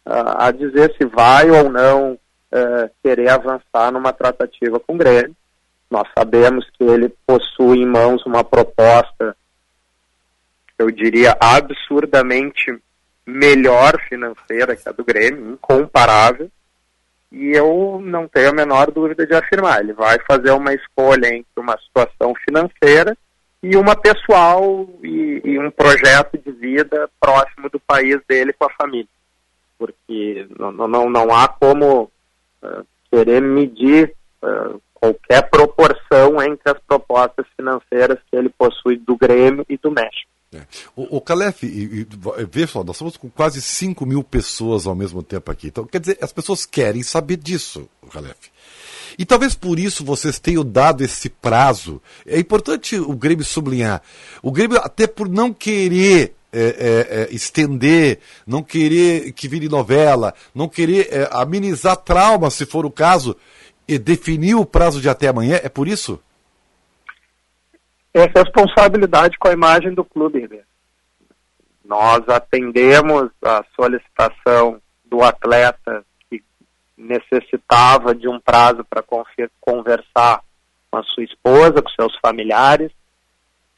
a 0.04 0.50
dizer 0.50 0.94
se 0.96 1.04
vai 1.04 1.50
ou 1.50 1.70
não 1.70 2.18
eh, 2.50 2.90
querer 3.02 3.28
avançar 3.28 3.90
numa 3.92 4.12
tratativa 4.12 4.78
com 4.78 4.94
o 4.94 4.98
Grêmio. 4.98 5.34
Nós 5.90 6.08
sabemos 6.16 6.68
que 6.70 6.84
ele 6.84 7.08
possui 7.26 7.78
em 7.78 7.86
mãos 7.86 8.24
uma 8.26 8.42
proposta, 8.42 9.36
eu 10.78 10.90
diria, 10.90 11.36
absurdamente 11.40 12.78
melhor 13.24 13.98
financeira 14.08 14.74
que 14.74 14.88
a 14.88 14.92
do 14.92 15.04
Grêmio, 15.04 15.52
incomparável. 15.52 16.50
E 17.30 17.52
eu 17.56 18.00
não 18.04 18.28
tenho 18.28 18.50
a 18.50 18.54
menor 18.54 18.90
dúvida 18.90 19.26
de 19.26 19.34
afirmar. 19.34 19.80
Ele 19.80 19.94
vai 19.94 20.18
fazer 20.28 20.50
uma 20.50 20.74
escolha 20.74 21.28
entre 21.28 21.46
uma 21.56 21.78
situação 21.78 22.34
financeira 22.44 23.16
e 23.62 23.76
uma 23.76 23.96
pessoal 23.96 24.86
e, 25.02 25.40
e 25.42 25.58
um 25.58 25.70
projeto 25.70 26.36
de 26.36 26.52
vida 26.52 27.08
próximo 27.18 27.70
do 27.70 27.80
país 27.80 28.20
dele 28.28 28.52
com 28.52 28.66
a 28.66 28.74
família. 28.74 29.08
Porque 29.82 30.46
não, 30.56 30.70
não, 30.70 31.10
não 31.10 31.34
há 31.34 31.48
como 31.48 32.04
uh, 32.62 32.86
querer 33.10 33.42
medir 33.42 34.14
uh, 34.40 34.80
qualquer 34.94 35.50
proporção 35.50 36.40
entre 36.40 36.70
as 36.70 36.78
propostas 36.86 37.44
financeiras 37.56 38.20
que 38.30 38.36
ele 38.36 38.48
possui 38.48 38.96
do 38.96 39.16
Grêmio 39.16 39.66
e 39.68 39.76
do 39.76 39.90
México. 39.90 40.30
É. 40.54 40.60
O, 40.94 41.16
o 41.16 41.20
Calef, 41.20 41.64
e, 41.64 42.02
e, 42.02 42.06
vê 42.48 42.64
só, 42.64 42.84
nós 42.84 42.94
estamos 42.94 43.16
com 43.16 43.28
quase 43.28 43.60
5 43.60 44.06
mil 44.06 44.22
pessoas 44.22 44.86
ao 44.86 44.94
mesmo 44.94 45.20
tempo 45.20 45.50
aqui. 45.50 45.66
Então, 45.66 45.84
quer 45.84 45.98
dizer, 45.98 46.18
as 46.20 46.32
pessoas 46.32 46.64
querem 46.64 47.02
saber 47.02 47.38
disso, 47.38 47.88
Calef. 48.12 48.52
E 49.18 49.24
talvez 49.24 49.56
por 49.56 49.80
isso 49.80 50.04
vocês 50.04 50.38
tenham 50.38 50.64
dado 50.64 51.02
esse 51.02 51.28
prazo. 51.28 52.00
É 52.24 52.38
importante 52.38 52.96
o 52.96 53.14
Grêmio 53.16 53.44
sublinhar. 53.44 54.00
O 54.42 54.52
Grêmio, 54.52 54.78
até 54.78 55.08
por 55.08 55.28
não 55.28 55.52
querer 55.52 56.34
é, 56.52 56.60
é, 56.60 57.22
é, 57.22 57.34
estender, 57.34 58.20
não 58.46 58.62
querer 58.62 59.32
que 59.32 59.48
vire 59.48 59.70
novela, 59.70 60.34
não 60.54 60.68
querer 60.68 61.08
é, 61.10 61.28
amenizar 61.32 61.96
trauma, 61.96 62.50
se 62.50 62.66
for 62.66 62.84
o 62.84 62.90
caso, 62.90 63.34
e 63.88 63.98
definir 63.98 64.54
o 64.54 64.66
prazo 64.66 65.00
de 65.00 65.08
até 65.08 65.28
amanhã, 65.28 65.58
é 65.62 65.68
por 65.70 65.88
isso? 65.88 66.22
É 68.12 68.26
responsabilidade 68.26 69.38
com 69.38 69.48
a 69.48 69.52
imagem 69.52 69.94
do 69.94 70.04
clube. 70.04 70.62
Nós 71.82 72.28
atendemos 72.28 73.30
a 73.42 73.64
solicitação 73.74 74.80
do 75.06 75.22
atleta 75.22 76.04
que 76.28 76.42
necessitava 76.96 78.14
de 78.14 78.28
um 78.28 78.38
prazo 78.38 78.84
para 78.84 79.02
conversar 79.58 80.42
com 80.90 80.98
a 80.98 81.02
sua 81.02 81.24
esposa, 81.24 81.80
com 81.80 81.88
seus 81.90 82.14
familiares, 82.20 82.92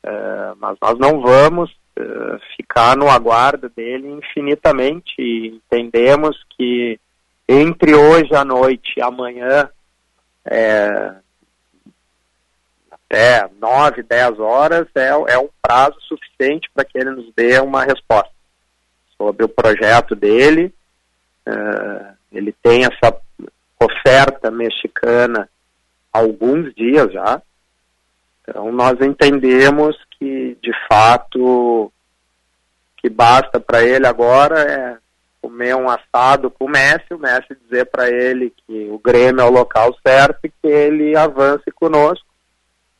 uh, 0.04 0.56
mas 0.58 0.76
nós 0.82 0.98
não 0.98 1.20
vamos 1.20 1.72
uh, 1.98 2.38
ficar 2.56 2.96
no 2.96 3.08
aguardo 3.08 3.68
dele 3.68 4.08
infinitamente 4.08 5.14
e 5.18 5.48
entendemos 5.48 6.36
que 6.56 6.98
entre 7.48 7.94
hoje 7.94 8.34
à 8.34 8.44
noite 8.44 8.94
e 8.96 9.02
amanhã 9.02 9.68
é, 10.44 11.14
até 12.90 13.48
9, 13.60 14.02
10 14.02 14.40
horas 14.40 14.86
é, 14.94 15.08
é 15.08 15.38
um 15.38 15.48
prazo 15.62 15.96
suficiente 16.00 16.68
para 16.74 16.84
que 16.84 16.98
ele 16.98 17.10
nos 17.10 17.32
dê 17.34 17.58
uma 17.60 17.84
resposta 17.84 18.32
sobre 19.16 19.44
o 19.44 19.48
projeto 19.48 20.14
dele. 20.14 20.74
Uh, 21.46 22.14
ele 22.32 22.52
tem 22.62 22.84
essa 22.84 23.16
oferta 23.80 24.50
mexicana 24.50 25.48
há 26.12 26.18
alguns 26.18 26.74
dias 26.74 27.12
já. 27.12 27.40
Então 28.42 28.72
nós 28.72 29.00
entendemos 29.00 29.96
que 30.24 30.56
de 30.62 30.72
fato 30.88 31.92
que 32.96 33.10
basta 33.10 33.60
para 33.60 33.84
ele 33.84 34.06
agora 34.06 34.60
é 34.60 34.96
comer 35.42 35.76
um 35.76 35.90
assado 35.90 36.50
com 36.50 36.64
o 36.64 36.70
Messi, 36.70 37.12
o 37.12 37.18
Messi 37.18 37.54
dizer 37.62 37.84
para 37.84 38.08
ele 38.08 38.50
que 38.66 38.88
o 38.88 38.98
Grêmio 38.98 39.42
é 39.42 39.44
o 39.44 39.50
local 39.50 39.94
certo 40.06 40.38
e 40.44 40.48
que 40.48 40.66
ele 40.66 41.14
avance 41.14 41.70
conosco, 41.72 42.26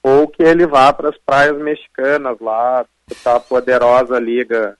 ou 0.02 0.28
que 0.28 0.42
ele 0.42 0.66
vá 0.66 0.92
para 0.92 1.08
as 1.08 1.16
praias 1.16 1.56
mexicanas 1.56 2.38
lá, 2.38 2.84
tá 3.22 3.36
a 3.36 3.40
poderosa 3.40 4.18
liga 4.18 4.76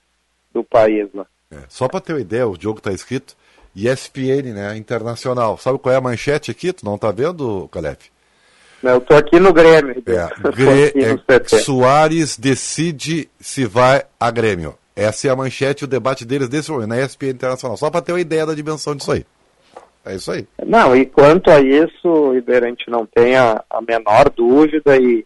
do 0.53 0.63
país 0.63 1.09
lá. 1.11 1.25
É, 1.49 1.57
só 1.67 1.87
para 1.87 2.01
ter 2.01 2.13
uma 2.13 2.21
ideia, 2.21 2.47
o 2.47 2.59
jogo 2.59 2.77
está 2.77 2.91
escrito 2.91 3.35
ESPN, 3.75 4.53
né, 4.53 4.77
internacional. 4.77 5.57
Sabe 5.57 5.79
qual 5.79 5.93
é 5.93 5.97
a 5.97 6.01
manchete 6.01 6.51
aqui? 6.51 6.71
Tu 6.71 6.85
não 6.85 6.99
tá 6.99 7.09
vendo, 7.11 7.67
Calef? 7.69 8.11
Eu 8.91 9.01
tô 9.01 9.15
aqui 9.15 9.39
no 9.39 9.53
Grêmio. 9.53 10.03
É, 10.05 10.51
Grê, 10.51 10.93
é, 11.27 11.57
Soares 11.59 12.37
decide 12.37 13.29
se 13.39 13.65
vai 13.65 14.03
a 14.19 14.31
Grêmio. 14.31 14.75
Essa 14.95 15.27
é 15.27 15.31
a 15.31 15.35
manchete 15.35 15.83
e 15.83 15.85
o 15.85 15.89
debate 15.89 16.23
deles 16.23 16.47
desse 16.47 16.71
momento, 16.71 16.89
na 16.89 17.01
ESPN 17.01 17.31
Internacional. 17.31 17.75
Só 17.75 17.89
para 17.89 18.01
ter 18.01 18.13
uma 18.13 18.21
ideia 18.21 18.45
da 18.45 18.53
dimensão 18.53 18.95
disso 18.95 19.11
aí. 19.11 19.25
É 20.05 20.15
isso 20.15 20.31
aí. 20.31 20.47
Não, 20.65 20.95
e 20.95 21.05
quanto 21.05 21.49
a 21.49 21.59
isso, 21.59 22.31
Ribeiro, 22.31 22.65
a 22.65 22.69
gente 22.69 22.89
não 22.89 23.05
tem 23.05 23.35
a, 23.35 23.63
menor 23.85 24.29
dúvida 24.29 24.95
e, 24.95 25.25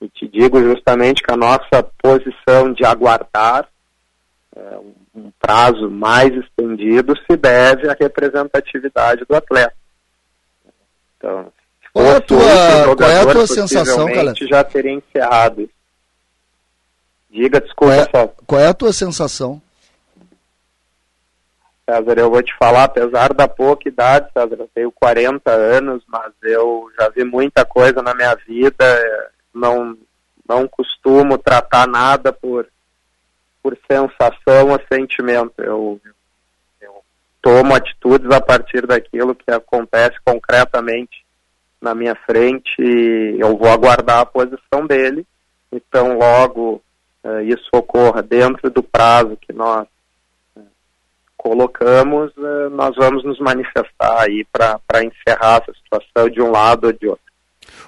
e, 0.00 0.08
te 0.08 0.28
digo 0.28 0.62
justamente 0.62 1.22
que 1.22 1.32
a 1.32 1.36
nossa 1.36 1.82
posição 2.00 2.72
de 2.72 2.84
aguardar 2.84 3.68
é, 4.56 4.78
um 5.14 5.32
prazo 5.38 5.90
mais 5.90 6.32
estendido 6.32 7.14
se 7.28 7.36
deve 7.36 7.90
à 7.90 7.96
representatividade 7.98 9.24
do 9.28 9.34
atleta. 9.34 9.74
Então, 11.16 11.52
qual 11.92 12.06
é 12.06 12.16
a 12.16 12.20
tua, 12.20 12.96
qual 12.96 13.10
é 13.10 13.20
a 13.20 13.26
tua 13.26 13.46
sensação, 13.46 14.06
cara? 14.06 14.32
já 14.34 14.62
teria 14.64 14.92
encerrado. 14.92 15.68
Diga, 17.30 17.60
desculpa, 17.60 18.06
qual 18.06 18.24
é, 18.24 18.30
qual 18.46 18.60
é 18.60 18.66
a 18.66 18.74
tua 18.74 18.92
sensação? 18.92 19.60
César, 21.88 22.18
eu 22.18 22.30
vou 22.30 22.42
te 22.42 22.56
falar, 22.56 22.84
apesar 22.84 23.34
da 23.34 23.48
pouca 23.48 23.88
idade, 23.88 24.30
César, 24.32 24.56
eu 24.58 24.70
tenho 24.72 24.92
40 24.92 25.50
anos, 25.50 26.02
mas 26.06 26.32
eu 26.42 26.88
já 26.98 27.08
vi 27.08 27.24
muita 27.24 27.64
coisa 27.64 28.00
na 28.00 28.14
minha 28.14 28.34
vida, 28.46 29.30
não, 29.52 29.96
não 30.48 30.68
costumo 30.68 31.36
tratar 31.36 31.88
nada 31.88 32.32
por, 32.32 32.68
por 33.60 33.76
sensação 33.90 34.70
ou 34.70 34.80
sentimento. 34.92 35.54
Eu, 35.58 36.00
eu 36.80 37.04
tomo 37.42 37.74
atitudes 37.74 38.30
a 38.30 38.40
partir 38.40 38.86
daquilo 38.86 39.34
que 39.34 39.50
acontece 39.50 40.16
concretamente 40.24 41.24
na 41.80 41.94
minha 41.94 42.14
frente 42.14 42.70
eu 43.38 43.56
vou 43.56 43.68
aguardar 43.68 44.18
a 44.18 44.26
posição 44.26 44.86
dele. 44.86 45.26
Então, 45.72 46.18
logo 46.18 46.82
uh, 47.24 47.40
isso 47.42 47.68
ocorra 47.72 48.22
dentro 48.22 48.68
do 48.70 48.82
prazo 48.82 49.38
que 49.40 49.52
nós 49.52 49.86
uh, 50.56 50.62
colocamos, 51.36 52.32
uh, 52.36 52.70
nós 52.70 52.94
vamos 52.96 53.24
nos 53.24 53.38
manifestar 53.38 54.22
aí 54.22 54.44
para 54.52 55.04
encerrar 55.04 55.62
essa 55.62 55.72
situação 55.82 56.28
de 56.28 56.42
um 56.42 56.50
lado 56.50 56.88
ou 56.88 56.92
de 56.92 57.08
outro. 57.08 57.24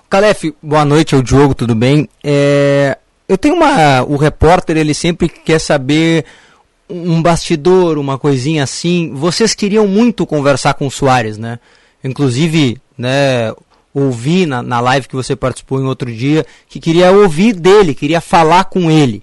Calef, 0.08 0.54
boa 0.62 0.84
noite, 0.84 1.14
é 1.14 1.18
o 1.18 1.22
Diogo, 1.22 1.54
tudo 1.54 1.74
bem? 1.74 2.08
É, 2.22 2.98
eu 3.28 3.38
tenho 3.38 3.54
uma. 3.54 4.02
O 4.02 4.16
repórter, 4.16 4.76
ele 4.76 4.94
sempre 4.94 5.28
quer 5.28 5.58
saber 5.58 6.24
um 6.88 7.22
bastidor, 7.22 7.96
uma 7.98 8.18
coisinha 8.18 8.62
assim. 8.62 9.12
Vocês 9.14 9.54
queriam 9.54 9.88
muito 9.88 10.26
conversar 10.26 10.74
com 10.74 10.86
o 10.86 10.90
Soares, 10.90 11.38
né? 11.38 11.58
Inclusive, 12.04 12.78
né, 12.98 13.54
ouvi 13.94 14.46
na, 14.46 14.62
na 14.62 14.80
live 14.80 15.08
que 15.08 15.16
você 15.16 15.36
participou 15.36 15.80
em 15.80 15.84
outro 15.84 16.10
dia, 16.10 16.44
que 16.68 16.80
queria 16.80 17.10
ouvir 17.12 17.52
dele, 17.52 17.94
queria 17.94 18.20
falar 18.20 18.64
com 18.64 18.90
ele. 18.90 19.22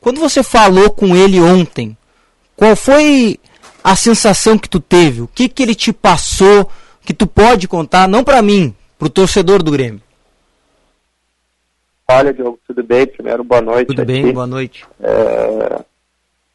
Quando 0.00 0.20
você 0.20 0.42
falou 0.42 0.90
com 0.90 1.14
ele 1.16 1.40
ontem, 1.40 1.96
qual 2.56 2.74
foi 2.76 3.38
a 3.82 3.96
sensação 3.96 4.58
que 4.58 4.68
tu 4.68 4.80
teve? 4.80 5.22
O 5.22 5.28
que, 5.28 5.48
que 5.48 5.62
ele 5.62 5.74
te 5.74 5.92
passou 5.92 6.70
que 7.02 7.14
tu 7.14 7.26
pode 7.26 7.66
contar, 7.66 8.08
não 8.08 8.22
para 8.22 8.42
mim, 8.42 8.74
para 8.98 9.06
o 9.06 9.10
torcedor 9.10 9.62
do 9.62 9.70
Grêmio? 9.70 10.00
Olha, 12.08 12.32
Diogo, 12.32 12.58
tudo 12.66 12.82
bem? 12.82 13.06
Primeiro, 13.06 13.44
boa 13.44 13.60
noite. 13.60 13.86
Tudo 13.86 14.02
aqui. 14.02 14.12
bem, 14.12 14.32
boa 14.32 14.46
noite. 14.46 14.84
É, 15.00 15.80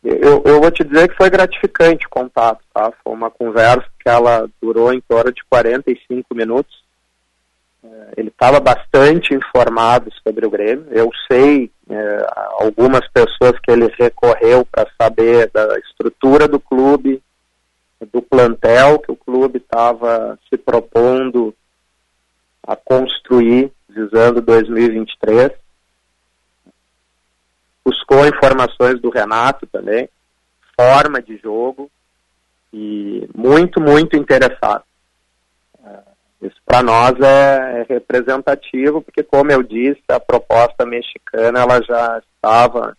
eu, 0.03 0.43
eu 0.45 0.61
vou 0.61 0.69
te 0.69 0.83
dizer 0.83 1.07
que 1.09 1.15
foi 1.15 1.29
gratificante 1.29 2.05
o 2.05 2.09
contato, 2.09 2.59
tá? 2.73 2.91
Foi 3.03 3.13
uma 3.13 3.31
conversa 3.31 3.85
que 3.99 4.07
ela 4.07 4.47
durou 4.61 4.93
em 4.93 5.01
torno 5.01 5.31
de 5.31 5.43
45 5.49 6.35
minutos. 6.35 6.84
É, 7.85 8.13
ele 8.17 8.29
estava 8.29 8.59
bastante 8.59 9.33
informado 9.33 10.11
sobre 10.23 10.45
o 10.45 10.49
Grêmio. 10.49 10.87
Eu 10.91 11.09
sei 11.31 11.71
é, 11.89 12.27
algumas 12.59 13.07
pessoas 13.09 13.53
que 13.59 13.71
ele 13.71 13.93
recorreu 13.97 14.65
para 14.65 14.89
saber 14.99 15.49
da 15.51 15.77
estrutura 15.79 16.47
do 16.47 16.59
clube, 16.59 17.21
do 18.11 18.21
plantel 18.21 18.99
que 18.99 19.11
o 19.11 19.15
clube 19.15 19.57
estava 19.57 20.37
se 20.49 20.57
propondo 20.57 21.53
a 22.65 22.75
construir 22.75 23.71
visando 23.87 24.41
2023. 24.41 25.51
Buscou 27.85 28.27
informações 28.27 28.99
do 28.99 29.09
Renato 29.09 29.67
também, 29.67 30.09
forma 30.75 31.21
de 31.21 31.37
jogo 31.37 31.89
e 32.73 33.29
muito, 33.33 33.79
muito 33.79 34.17
interessado. 34.17 34.83
Isso 36.45 36.61
para 36.63 36.83
nós 36.83 37.19
é, 37.19 37.81
é, 37.81 37.85
representativo, 37.89 39.01
porque 39.01 39.23
como 39.23 39.51
eu 39.51 39.63
disse, 39.63 40.03
a 40.09 40.19
proposta 40.19 40.85
mexicana 40.85 41.61
ela 41.61 41.81
já 41.81 42.21
estava 42.35 42.95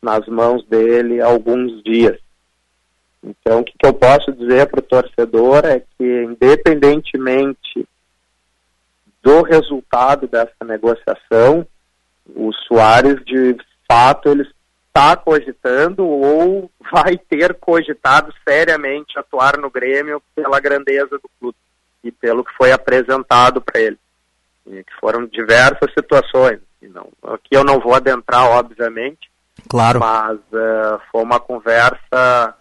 nas 0.00 0.26
mãos 0.28 0.64
dele 0.66 1.20
há 1.20 1.26
alguns 1.26 1.82
dias. 1.82 2.18
Então, 3.22 3.60
o 3.60 3.64
que, 3.64 3.72
que 3.76 3.86
eu 3.86 3.92
posso 3.92 4.32
dizer 4.32 4.68
para 4.68 4.78
o 4.78 4.82
torcedor 4.82 5.64
é 5.64 5.80
que, 5.80 6.24
independentemente 6.24 7.86
do 9.20 9.42
resultado 9.42 10.28
dessa 10.28 10.64
negociação, 10.64 11.66
o 12.36 12.52
Soares, 12.52 13.16
de 13.24 13.56
fato, 13.90 14.28
ele 14.28 14.48
está 14.86 15.16
cogitando 15.16 16.06
ou 16.06 16.70
vai 16.92 17.18
ter 17.18 17.54
cogitado 17.54 18.32
seriamente 18.46 19.18
atuar 19.18 19.58
no 19.58 19.68
Grêmio 19.68 20.22
pela 20.36 20.60
grandeza 20.60 21.18
do 21.18 21.28
clube 21.40 21.56
e 22.06 22.12
pelo 22.12 22.44
que 22.44 22.52
foi 22.56 22.72
apresentado 22.72 23.60
para 23.60 23.80
ele. 23.80 23.98
E 24.66 24.82
que 24.82 24.92
foram 25.00 25.26
diversas 25.26 25.92
situações. 25.92 26.58
Não, 26.82 27.08
aqui 27.24 27.50
eu 27.52 27.64
não 27.64 27.80
vou 27.80 27.94
adentrar, 27.94 28.46
obviamente. 28.46 29.30
Claro. 29.68 29.98
Mas 30.00 30.38
uh, 30.52 31.00
foi 31.10 31.22
uma 31.22 31.40
conversa 31.40 32.54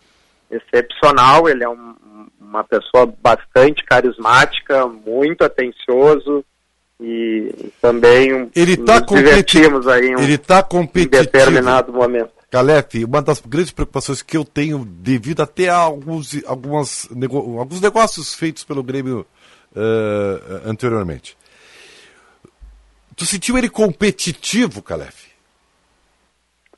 excepcional. 0.50 1.48
Ele 1.48 1.64
é 1.64 1.70
um, 1.70 1.96
uma 2.40 2.64
pessoa 2.64 3.06
bastante 3.22 3.84
carismática, 3.86 4.88
muito 4.88 5.44
atencioso 5.44 6.44
e 7.00 7.72
também 7.82 8.34
um, 8.34 8.50
ele 8.56 8.78
tá 8.78 9.00
divertimos 9.00 9.86
aí 9.86 10.16
um, 10.16 10.20
ele 10.20 10.38
tá 10.38 10.64
competitivo. 10.64 11.22
em 11.22 11.24
determinado 11.24 11.92
momento. 11.92 12.32
Calef, 12.50 13.04
uma 13.04 13.22
das 13.22 13.40
grandes 13.42 13.72
preocupações 13.72 14.22
que 14.22 14.38
eu 14.38 14.46
tenho 14.46 14.86
devido 14.86 15.42
até 15.42 15.70
a 15.70 15.78
alguns, 15.78 16.44
algumas, 16.46 17.10
alguns 17.58 17.82
negócios 17.82 18.34
feitos 18.34 18.64
pelo 18.64 18.84
Grêmio 18.84 19.26
uh, 19.76 20.70
anteriormente. 20.70 21.38
Tu 23.16 23.26
sentiu 23.26 23.58
ele 23.58 23.70
competitivo, 23.70 24.82
Calef? 24.82 25.32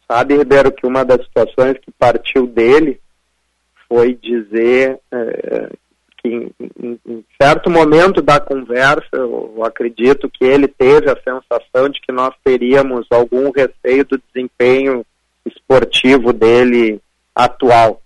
Sabe, 0.09 0.37
Ribeiro, 0.37 0.71
que 0.71 0.85
uma 0.87 1.03
das 1.03 1.25
situações 1.25 1.77
que 1.79 1.91
partiu 1.91 2.47
dele 2.47 2.99
foi 3.89 4.13
dizer 4.15 4.99
uh, 5.13 5.77
que 6.21 6.27
em, 6.27 6.53
em, 6.81 6.99
em, 7.05 7.25
certo 7.41 7.69
momento 7.69 8.21
da 8.21 8.39
conversa, 8.39 9.09
eu 9.13 9.63
acredito 9.63 10.29
que 10.29 10.45
ele 10.45 10.67
teve 10.67 11.09
a 11.09 11.21
sensação 11.21 11.89
de 11.89 11.99
que 12.01 12.11
nós 12.11 12.33
teríamos 12.43 13.05
algum 13.11 13.51
receio 13.51 14.05
do 14.05 14.21
desempenho 14.33 15.05
esportivo 15.47 16.33
dele 16.33 17.01
atual. 17.35 18.01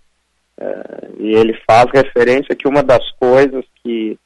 É, 0.58 1.08
e 1.18 1.34
ele 1.34 1.58
faz 1.66 1.90
referência 1.92 2.54
que 2.54 2.68
uma 2.68 2.82
das 2.82 3.10
coisas 3.12 3.64
que, 3.82 4.18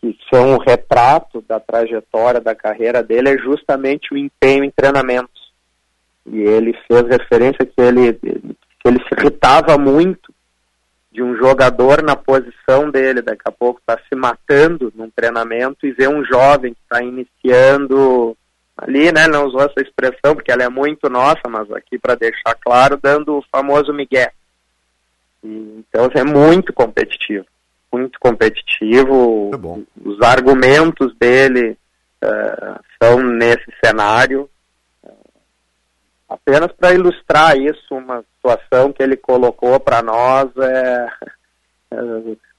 que 0.00 0.18
são 0.32 0.54
o 0.54 0.58
retrato 0.58 1.40
da 1.42 1.58
trajetória 1.58 2.40
da 2.40 2.54
carreira 2.54 3.02
dele 3.02 3.30
é 3.30 3.38
justamente 3.38 4.12
o 4.12 4.16
empenho 4.16 4.64
em 4.64 4.70
treinamentos. 4.70 5.52
E 6.26 6.40
ele 6.40 6.76
fez 6.86 7.06
referência 7.08 7.66
que 7.66 7.80
ele, 7.80 8.12
que 8.12 8.88
ele 8.88 8.98
se 8.98 9.14
irritava 9.18 9.76
muito 9.76 10.32
de 11.10 11.22
um 11.22 11.36
jogador 11.36 12.02
na 12.02 12.16
posição 12.16 12.90
dele, 12.90 13.20
daqui 13.20 13.42
a 13.44 13.52
pouco 13.52 13.80
está 13.80 13.98
se 14.08 14.14
matando 14.14 14.90
num 14.96 15.10
treinamento 15.10 15.86
e 15.86 15.92
ver 15.92 16.08
um 16.08 16.24
jovem 16.24 16.72
que 16.72 16.80
está 16.80 17.02
iniciando 17.02 18.36
ali, 18.76 19.12
né, 19.12 19.26
não 19.28 19.46
usou 19.46 19.62
essa 19.62 19.80
expressão 19.80 20.34
porque 20.34 20.50
ela 20.50 20.64
é 20.64 20.68
muito 20.68 21.08
nossa, 21.08 21.48
mas 21.48 21.70
aqui 21.72 21.98
para 21.98 22.14
deixar 22.14 22.54
claro, 22.54 22.98
dando 23.00 23.38
o 23.38 23.44
famoso 23.50 23.92
migué. 23.92 24.32
E, 25.42 25.84
então 25.88 26.08
é 26.14 26.24
muito 26.24 26.72
competitivo, 26.72 27.46
muito 27.92 28.18
competitivo. 28.18 29.50
É 29.52 30.08
Os 30.08 30.20
argumentos 30.22 31.14
dele 31.16 31.76
uh, 32.22 32.80
são 33.02 33.22
nesse 33.22 33.66
cenário. 33.84 34.48
apenas 36.28 36.72
para 36.72 36.94
ilustrar 36.94 37.56
isso, 37.56 37.94
uma 37.94 38.24
situação 38.36 38.92
que 38.92 39.02
ele 39.02 39.16
colocou 39.16 39.78
para 39.78 40.02
nós 40.02 40.48
é, 40.56 41.08
é 41.92 41.96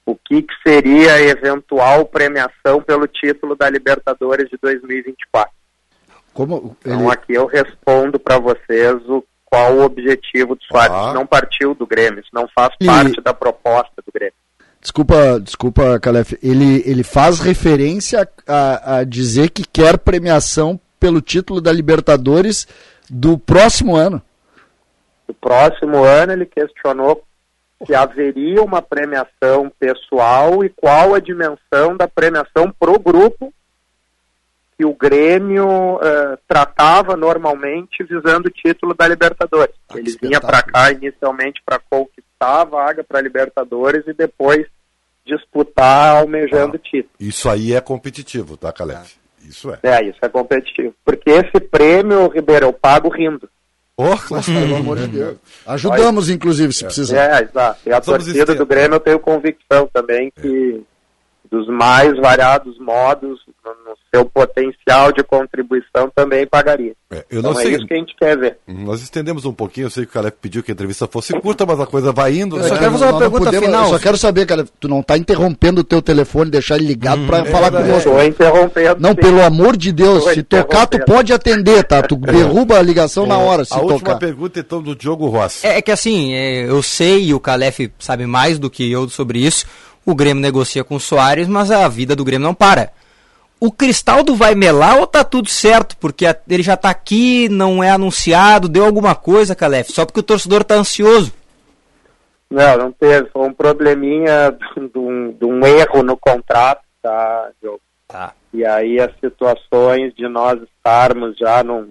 o 0.06 0.14
que, 0.16 0.42
que, 0.42 0.54
seria 0.66 1.14
a 1.14 1.20
eventual 1.22 2.04
premiação 2.04 2.80
pelo 2.82 3.06
título 3.06 3.56
da 3.56 3.68
Libertadores 3.70 4.48
de 4.50 4.58
2024. 4.60 5.50
Como 6.34 6.76
ele... 6.84 6.94
Então 6.94 7.10
aqui 7.10 7.32
eu 7.32 7.46
respondo 7.46 8.18
para 8.18 8.38
vocês 8.38 8.94
o 9.08 9.24
qual 9.44 9.72
o 9.74 9.84
objetivo 9.84 10.56
do 10.56 10.64
Soares. 10.64 10.94
Ah. 10.94 11.12
Não 11.14 11.24
partiu 11.24 11.74
do 11.74 11.86
Grêmio, 11.86 12.20
isso 12.20 12.30
não 12.32 12.46
faz 12.54 12.74
e... 12.80 12.84
parte 12.84 13.20
da 13.22 13.32
proposta 13.32 14.02
do 14.04 14.12
Grêmio. 14.12 14.34
Desculpa, 14.80 15.40
desculpa, 15.40 15.98
Calef. 15.98 16.36
Ele, 16.42 16.82
ele 16.84 17.02
faz 17.02 17.40
referência 17.40 18.28
a, 18.46 18.96
a 18.96 19.04
dizer 19.04 19.48
que 19.48 19.64
quer 19.66 19.96
premiação 19.96 20.78
pelo 21.00 21.22
título 21.22 21.60
da 21.60 21.72
Libertadores 21.72 22.66
do 23.08 23.38
próximo 23.38 23.96
ano. 23.96 24.20
Do 25.26 25.32
próximo 25.34 26.04
ano 26.04 26.32
ele 26.32 26.44
questionou 26.44 27.24
se 27.86 27.94
haveria 27.94 28.62
uma 28.62 28.82
premiação 28.82 29.70
pessoal 29.78 30.64
e 30.64 30.68
qual 30.68 31.14
a 31.14 31.20
dimensão 31.20 31.96
da 31.96 32.08
premiação 32.08 32.70
pro 32.78 32.98
grupo 32.98 33.52
que 34.76 34.84
o 34.84 34.94
Grêmio 34.94 35.96
uh, 35.96 36.38
tratava 36.48 37.16
normalmente 37.16 38.02
visando 38.02 38.48
o 38.48 38.50
título 38.50 38.94
da 38.94 39.06
Libertadores. 39.06 39.74
Ah, 39.88 39.98
Ele 39.98 40.16
vinha 40.20 40.40
para 40.40 40.62
cá 40.62 40.90
inicialmente 40.90 41.62
para 41.64 41.78
conquistar 41.78 42.62
a 42.62 42.64
vaga 42.64 43.04
para 43.04 43.18
a 43.18 43.22
Libertadores 43.22 44.06
e 44.06 44.12
depois 44.12 44.66
disputar 45.24 46.16
almejando 46.16 46.74
o 46.74 46.76
ah, 46.76 46.82
título. 46.82 47.14
Isso 47.18 47.48
aí 47.48 47.72
é 47.72 47.80
competitivo, 47.80 48.56
tá, 48.56 48.72
Calef? 48.72 49.16
Isso 49.42 49.70
é. 49.70 49.78
É, 49.82 50.04
isso 50.04 50.18
é 50.22 50.28
competitivo. 50.28 50.94
Porque 51.04 51.30
esse 51.30 51.60
prêmio, 51.60 52.28
Ribeiro, 52.28 52.66
eu 52.66 52.72
pago 52.72 53.08
rindo. 53.08 53.48
Oh, 53.96 54.16
pelo 54.44 54.76
amor 54.76 54.98
de 54.98 55.06
Deus. 55.06 55.36
Ajudamos, 55.64 56.28
inclusive, 56.28 56.72
se 56.72 56.84
é. 56.84 56.86
precisar. 56.86 57.16
É, 57.16 57.42
exato. 57.44 57.80
E 57.86 57.92
a 57.92 58.02
Somos 58.02 58.24
torcida 58.24 58.54
do 58.54 58.66
Grêmio 58.66 58.96
eu 58.96 59.00
tenho 59.00 59.20
convicção 59.20 59.88
também 59.92 60.32
que 60.34 60.82
é. 60.82 60.93
Dos 61.50 61.68
mais 61.68 62.16
variados 62.18 62.78
modos, 62.78 63.40
no 63.64 63.96
seu 64.12 64.24
potencial 64.24 65.12
de 65.12 65.22
contribuição 65.22 66.10
também 66.14 66.46
pagaria. 66.46 66.92
É, 67.10 67.24
eu 67.30 67.42
não 67.42 67.50
então 67.50 67.60
é 67.60 67.64
sei. 67.64 67.72
é 67.72 67.76
isso 67.76 67.86
que 67.86 67.94
a 67.94 67.96
gente 67.96 68.16
quer 68.16 68.36
ver. 68.36 68.58
Hum, 68.66 68.84
nós 68.84 69.02
estendemos 69.02 69.44
um 69.44 69.52
pouquinho, 69.52 69.86
eu 69.86 69.90
sei 69.90 70.04
que 70.04 70.10
o 70.10 70.12
Caleb 70.12 70.36
pediu 70.40 70.62
que 70.62 70.70
a 70.70 70.74
entrevista 70.74 71.06
fosse 71.06 71.32
curta, 71.40 71.64
mas 71.64 71.80
a 71.80 71.86
coisa 71.86 72.12
vai 72.12 72.36
indo. 72.36 72.56
Eu 72.56 72.62
né? 72.62 72.68
só 72.68 72.76
quero 72.76 72.92
fazer 72.92 73.04
uma 73.04 73.18
pergunta 73.18 73.44
podemos, 73.44 73.66
final. 73.66 73.84
Eu 73.84 73.90
só 73.90 73.98
quero 73.98 74.18
saber, 74.18 74.46
Caleb, 74.46 74.68
tu 74.80 74.88
não 74.88 75.00
está 75.00 75.16
interrompendo 75.16 75.80
o 75.80 75.84
teu 75.84 76.02
telefone, 76.02 76.50
deixar 76.50 76.76
ele 76.76 76.86
ligado 76.86 77.22
hum, 77.22 77.26
para 77.26 77.38
é 77.38 77.44
falar 77.44 77.70
com 77.70 77.82
você. 77.82 78.08
Estou 78.08 78.24
interrompendo. 78.24 79.00
Não, 79.00 79.10
sim. 79.10 79.16
pelo 79.16 79.42
amor 79.42 79.76
de 79.76 79.92
Deus, 79.92 80.24
se 80.32 80.42
tocar 80.42 80.86
tu 80.86 80.98
pode 81.04 81.32
atender, 81.32 81.84
tá? 81.84 82.02
Tu 82.02 82.16
derruba 82.18 82.78
a 82.78 82.82
ligação 82.82 83.26
na 83.26 83.38
hora, 83.38 83.64
se 83.64 83.74
a 83.74 83.76
tocar. 83.76 83.90
A 83.90 83.94
última 83.94 84.18
pergunta 84.18 84.60
então 84.60 84.82
do 84.82 84.94
Diogo 84.94 85.28
Rossi. 85.28 85.66
É, 85.66 85.78
é 85.78 85.82
que 85.82 85.90
assim, 85.90 86.34
é, 86.34 86.68
eu 86.68 86.82
sei 86.82 87.26
e 87.26 87.34
o 87.34 87.40
Calef 87.40 87.90
sabe 87.98 88.26
mais 88.26 88.58
do 88.58 88.68
que 88.68 88.90
eu 88.90 89.08
sobre 89.08 89.38
isso, 89.38 89.66
o 90.04 90.14
Grêmio 90.14 90.42
negocia 90.42 90.84
com 90.84 90.96
o 90.96 91.00
Soares, 91.00 91.48
mas 91.48 91.70
a 91.70 91.88
vida 91.88 92.14
do 92.14 92.24
Grêmio 92.24 92.46
não 92.46 92.54
para 92.54 92.92
o 93.64 93.72
Cristaldo 93.72 94.34
vai 94.34 94.54
melar 94.54 94.98
ou 94.98 95.06
tá 95.06 95.24
tudo 95.24 95.48
certo? 95.48 95.96
Porque 95.96 96.26
ele 96.48 96.62
já 96.62 96.76
tá 96.76 96.90
aqui, 96.90 97.48
não 97.48 97.82
é 97.82 97.90
anunciado, 97.90 98.68
deu 98.68 98.84
alguma 98.84 99.14
coisa, 99.14 99.54
Calef, 99.54 99.90
só 99.90 100.04
porque 100.04 100.20
o 100.20 100.24
torcedor 100.24 100.64
tá 100.64 100.74
ansioso. 100.74 101.32
Não, 102.50 102.76
não 102.76 102.92
teve. 102.92 103.30
Foi 103.30 103.48
um 103.48 103.54
probleminha 103.54 104.54
de 104.76 104.98
um, 104.98 105.32
de 105.32 105.44
um 105.46 105.66
erro 105.66 106.02
no 106.02 106.16
contrato, 106.16 106.82
tá, 107.02 107.50
Diogo? 107.60 107.80
Tá. 108.06 108.34
E 108.52 108.64
aí 108.66 109.00
as 109.00 109.12
situações 109.18 110.14
de 110.14 110.28
nós 110.28 110.60
estarmos 110.62 111.36
já 111.38 111.64
num, 111.64 111.90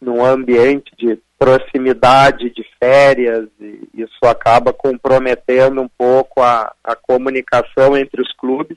num 0.00 0.24
ambiente 0.24 0.92
de 0.96 1.18
proximidade 1.38 2.50
de 2.50 2.64
férias, 2.78 3.48
e 3.60 3.88
isso 3.94 4.24
acaba 4.24 4.72
comprometendo 4.72 5.82
um 5.82 5.88
pouco 5.88 6.42
a, 6.42 6.72
a 6.82 6.96
comunicação 6.96 7.96
entre 7.96 8.22
os 8.22 8.32
clubes 8.32 8.76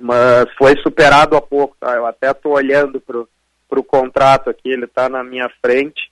mas 0.00 0.46
foi 0.56 0.74
superado 0.78 1.36
há 1.36 1.42
pouco. 1.42 1.76
Tá? 1.78 1.94
Eu 1.94 2.06
até 2.06 2.30
estou 2.30 2.52
olhando 2.52 3.00
para 3.00 3.78
o 3.78 3.84
contrato 3.84 4.48
aqui, 4.48 4.70
ele 4.70 4.86
está 4.86 5.08
na 5.08 5.22
minha 5.22 5.48
frente, 5.60 6.10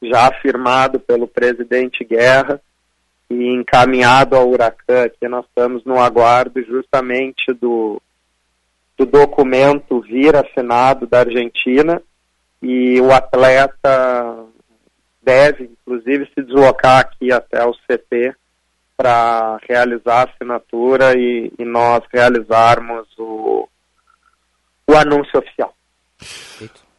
já 0.00 0.30
firmado 0.40 1.00
pelo 1.00 1.26
presidente 1.26 2.04
Guerra 2.04 2.60
e 3.28 3.52
encaminhado 3.52 4.36
ao 4.36 4.48
Huracan. 4.48 5.04
Aqui 5.04 5.26
nós 5.26 5.44
estamos 5.46 5.84
no 5.84 5.98
aguardo 5.98 6.62
justamente 6.62 7.52
do, 7.52 8.00
do 8.96 9.04
documento 9.04 10.00
vir 10.02 10.36
assinado 10.36 11.06
da 11.06 11.20
Argentina 11.20 12.00
e 12.62 13.00
o 13.00 13.12
atleta 13.12 14.46
deve, 15.22 15.64
inclusive, 15.64 16.30
se 16.34 16.42
deslocar 16.42 17.00
aqui 17.00 17.32
até 17.32 17.64
o 17.64 17.72
CT 17.72 18.34
para 18.96 19.58
realizar 19.68 20.20
a 20.22 20.30
assinatura 20.30 21.14
e, 21.18 21.52
e, 21.58 21.64
nós 21.64 22.02
realizarmos 22.12 23.06
o, 23.18 23.68
o 24.86 24.94
anúncio 24.94 25.38
oficial. 25.38 25.74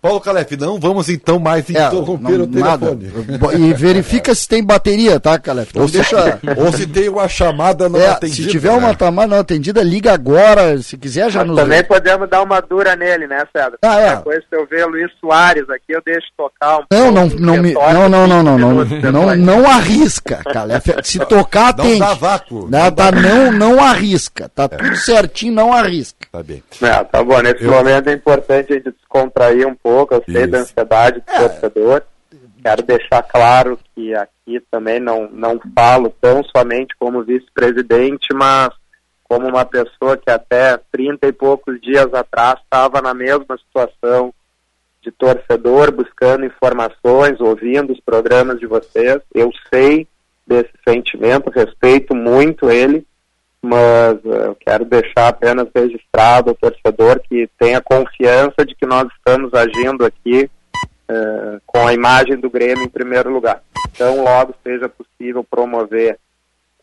Paulo 0.07 0.21
Calef, 0.21 0.55
não 0.55 0.79
vamos 0.79 1.09
então 1.09 1.37
mais 1.37 1.69
é, 1.69 1.73
interromper 1.73 2.37
não, 2.37 2.45
o 2.45 2.47
telefone. 2.47 3.11
Nada. 3.27 3.57
E 3.57 3.73
verifica 3.73 4.33
se 4.33 4.47
tem 4.47 4.63
bateria, 4.63 5.19
tá, 5.19 5.37
Calef? 5.37 5.77
Ou, 5.77 5.85
deixa... 5.85 6.39
ou 6.55 6.71
se 6.71 6.87
tem 6.87 7.09
uma 7.09 7.27
chamada 7.27 7.89
não 7.89 7.99
é, 7.99 8.07
atendida. 8.07 8.43
Se 8.43 8.47
tiver 8.47 8.71
né? 8.71 8.77
uma 8.77 8.97
chamada 8.97 9.27
não 9.27 9.41
atendida, 9.41 9.83
liga 9.83 10.13
agora. 10.13 10.77
Se 10.77 10.97
quiser, 10.97 11.29
já 11.29 11.39
Mas 11.39 11.47
nos. 11.49 11.57
Também 11.57 11.83
podemos 11.83 12.29
dar 12.29 12.41
uma 12.41 12.61
dura 12.61 12.95
nele, 12.95 13.27
né, 13.27 13.43
Cedro? 13.53 13.77
Ah, 13.81 13.99
é. 13.99 14.15
Depois, 14.15 14.39
se 14.49 14.55
eu 14.55 14.65
ver 14.65 14.85
Luiz 14.85 15.11
Soares 15.19 15.69
aqui, 15.69 15.89
eu 15.89 16.01
deixo 16.05 16.27
tocar 16.37 16.79
um 16.79 16.83
Não, 16.89 17.11
não, 17.11 17.27
não, 17.27 17.57
me, 17.57 17.73
não, 17.73 18.07
não, 18.07 18.27
não, 18.27 18.43
não, 18.43 18.57
não, 18.57 19.11
não, 19.11 19.35
não, 19.35 19.69
arrisca, 19.69 20.41
Calef. 20.53 20.85
Se 21.03 21.19
tocar, 21.19 21.73
tem. 21.73 21.99
Não 21.99 22.07
dá 22.07 22.13
vácuo. 22.13 22.69
Não, 22.71 22.91
tá, 22.91 23.11
não, 23.11 23.51
não 23.51 23.83
arrisca. 23.83 24.49
Tá 24.55 24.69
tudo 24.69 24.95
certinho, 24.95 25.53
não 25.53 25.73
arrisca. 25.73 26.27
Tá 26.31 26.41
bem. 26.41 26.63
É, 26.81 27.03
tá 27.03 27.21
bom. 27.21 27.41
Nesse 27.41 27.63
eu... 27.63 27.71
momento 27.71 28.07
é 28.07 28.13
importante 28.13 28.71
a 28.71 28.75
gente 28.77 28.91
descontrair 28.91 29.67
um 29.67 29.75
pouco. 29.75 29.96
Eu 30.15 30.23
sei 30.25 30.41
Isso. 30.41 30.51
da 30.51 30.59
ansiedade 30.59 31.21
do 31.21 31.31
é. 31.31 31.39
torcedor. 31.39 32.03
Quero 32.61 32.83
deixar 32.83 33.23
claro 33.23 33.79
que 33.95 34.13
aqui 34.13 34.59
também 34.69 34.99
não, 34.99 35.29
não 35.29 35.59
falo 35.73 36.13
tão 36.19 36.43
somente 36.43 36.95
como 36.99 37.23
vice-presidente, 37.23 38.33
mas 38.33 38.73
como 39.23 39.47
uma 39.47 39.65
pessoa 39.65 40.17
que 40.17 40.29
até 40.29 40.77
30 40.91 41.27
e 41.27 41.31
poucos 41.31 41.79
dias 41.81 42.13
atrás 42.13 42.59
estava 42.61 43.01
na 43.01 43.13
mesma 43.13 43.57
situação 43.57 44.33
de 45.01 45.11
torcedor, 45.11 45.91
buscando 45.91 46.45
informações, 46.45 47.39
ouvindo 47.39 47.93
os 47.93 47.99
programas 47.99 48.59
de 48.59 48.65
vocês. 48.65 49.21
Eu 49.33 49.51
sei 49.73 50.07
desse 50.45 50.71
sentimento, 50.87 51.49
respeito 51.49 52.15
muito 52.15 52.69
ele 52.69 53.05
mas 53.61 54.13
uh, 54.23 54.45
eu 54.45 54.55
quero 54.55 54.85
deixar 54.85 55.29
apenas 55.29 55.67
registrado 55.73 56.51
o 56.51 56.55
torcedor 56.55 57.19
que 57.27 57.49
tenha 57.57 57.81
confiança 57.81 58.65
de 58.65 58.75
que 58.75 58.85
nós 58.85 59.07
estamos 59.17 59.53
agindo 59.53 60.05
aqui 60.05 60.49
uh, 61.09 61.61
com 61.65 61.85
a 61.85 61.93
imagem 61.93 62.37
do 62.37 62.49
Grêmio 62.49 62.83
em 62.83 62.89
primeiro 62.89 63.29
lugar. 63.29 63.61
Então, 63.89 64.23
logo 64.23 64.53
seja 64.63 64.89
possível 64.89 65.43
promover 65.43 66.19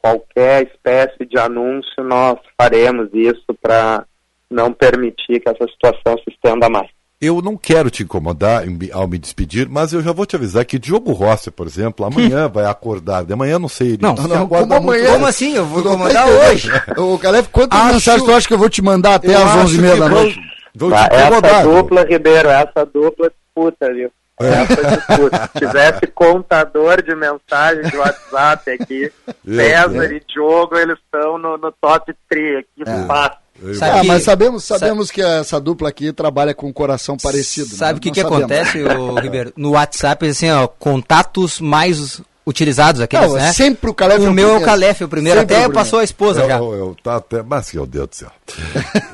qualquer 0.02 0.66
espécie 0.66 1.24
de 1.24 1.38
anúncio, 1.38 2.04
nós 2.04 2.38
faremos 2.60 3.08
isso 3.14 3.54
para 3.62 4.04
não 4.50 4.72
permitir 4.72 5.40
que 5.40 5.48
essa 5.48 5.66
situação 5.66 6.18
se 6.18 6.30
estenda 6.30 6.68
mais. 6.68 6.90
Eu 7.24 7.40
não 7.40 7.56
quero 7.56 7.88
te 7.90 8.02
incomodar 8.02 8.64
ao 8.92 9.08
me 9.08 9.18
despedir, 9.18 9.68
mas 9.68 9.92
eu 9.92 10.02
já 10.02 10.12
vou 10.12 10.26
te 10.26 10.36
avisar 10.36 10.64
que 10.64 10.78
Diogo 10.78 11.12
Rossi, 11.12 11.50
por 11.50 11.66
exemplo, 11.66 12.04
amanhã 12.04 12.48
vai 12.48 12.66
acordar. 12.66 13.24
De 13.24 13.32
amanhã 13.32 13.58
não 13.58 13.68
sei. 13.68 13.92
Ele 13.92 14.02
não, 14.02 14.14
não, 14.14 14.28
não 14.28 14.48
como 14.48 14.74
amanhã? 14.74 15.12
Como 15.12 15.26
assim? 15.26 15.54
Eu 15.54 15.64
vou 15.64 15.80
incomodar 15.80 16.28
hoje. 16.28 16.68
o 16.98 17.18
Calef, 17.18 17.48
quantas 17.48 17.80
acho... 17.80 17.94
mensagens 17.94 18.24
tu 18.24 18.32
acha 18.32 18.48
que 18.48 18.54
eu 18.54 18.58
vou 18.58 18.68
te 18.68 18.82
mandar 18.82 19.14
até 19.14 19.34
as 19.34 19.50
11h30 19.50 19.98
da 19.98 20.08
noite? 20.08 20.40
Vou, 20.74 20.90
vou 20.90 20.98
te 20.98 21.14
essa 21.14 21.62
dupla, 21.62 22.04
Ribeiro, 22.04 22.48
essa 22.48 22.84
dupla 22.84 23.30
disputa, 23.30 23.92
viu? 23.92 24.10
Essa 24.40 24.96
disputa. 24.96 25.50
Se 25.52 25.58
tivesse 25.60 26.06
contador 26.08 27.02
de 27.02 27.14
mensagens 27.14 27.90
de 27.90 27.96
WhatsApp 27.96 28.70
aqui, 28.70 29.12
César 29.46 30.12
e 30.12 30.22
Diogo, 30.26 30.76
eles 30.76 30.98
estão 30.98 31.38
no, 31.38 31.56
no 31.56 31.72
top 31.72 32.12
3 32.28 32.58
aqui, 32.58 33.06
fácil. 33.06 33.43
Ah, 33.80 34.02
mas 34.04 34.24
sabemos, 34.24 34.64
sabemos 34.64 35.10
que 35.10 35.22
essa 35.22 35.60
dupla 35.60 35.88
aqui 35.88 36.12
trabalha 36.12 36.52
com 36.54 36.66
um 36.68 36.72
coração 36.72 37.16
parecido. 37.16 37.68
né? 37.70 37.76
Sabe 37.76 37.98
o 37.98 38.02
que, 38.02 38.08
Nós 38.08 38.16
que 38.16 38.22
sabemos. 38.22 38.42
acontece, 38.42 38.82
ô, 38.82 39.14
Ribeiro? 39.20 39.52
No 39.56 39.70
WhatsApp, 39.70 40.26
assim, 40.26 40.50
ó, 40.50 40.66
contatos 40.66 41.60
mais 41.60 42.20
utilizados 42.46 43.00
aqueles, 43.00 43.28
Não, 43.28 43.36
né? 43.36 43.52
sempre 43.54 43.88
o 43.88 43.94
Calef 43.94 44.18
é 44.22 44.26
O 44.26 44.30
o 44.30 44.34
meu 44.34 44.48
é 44.48 44.50
o 44.50 44.54
primeiro. 44.56 44.64
Calef, 44.70 45.00
o 45.04 45.08
primeiro. 45.08 45.40
Sempre 45.40 45.54
Até 45.54 45.62
o 45.64 45.68
primeiro. 45.68 45.84
passou 45.84 45.98
a 46.00 46.04
esposa 46.04 46.42
Eu, 46.42 46.48
já. 46.48 46.56
eu, 46.58 46.72
eu- 46.74 46.96
tá 47.02 47.16
até, 47.16 47.42
mas 47.42 47.72
meu 47.72 47.86
Deus 47.86 48.08
do 48.08 48.16
céu. 48.16 48.30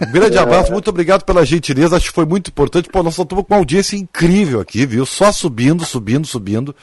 Um 0.09 0.11
grande 0.11 0.36
abraço, 0.38 0.72
muito 0.72 0.88
obrigado 0.91 1.22
pela 1.24 1.45
gentileza, 1.47 1.97
acho 1.97 2.09
que 2.09 2.14
foi 2.14 2.26
muito 2.26 2.49
importante. 2.49 2.88
Pô, 2.88 3.03
nós 3.05 3.16
estamos 3.16 3.45
com 3.45 3.55
uma 3.55 3.61
audiência 3.61 3.95
incrível 3.95 4.59
aqui, 4.61 4.84
viu? 4.84 5.07
Só 5.07 5.30
subindo, 5.30 5.84
subindo, 5.84 6.26
subindo. 6.26 6.74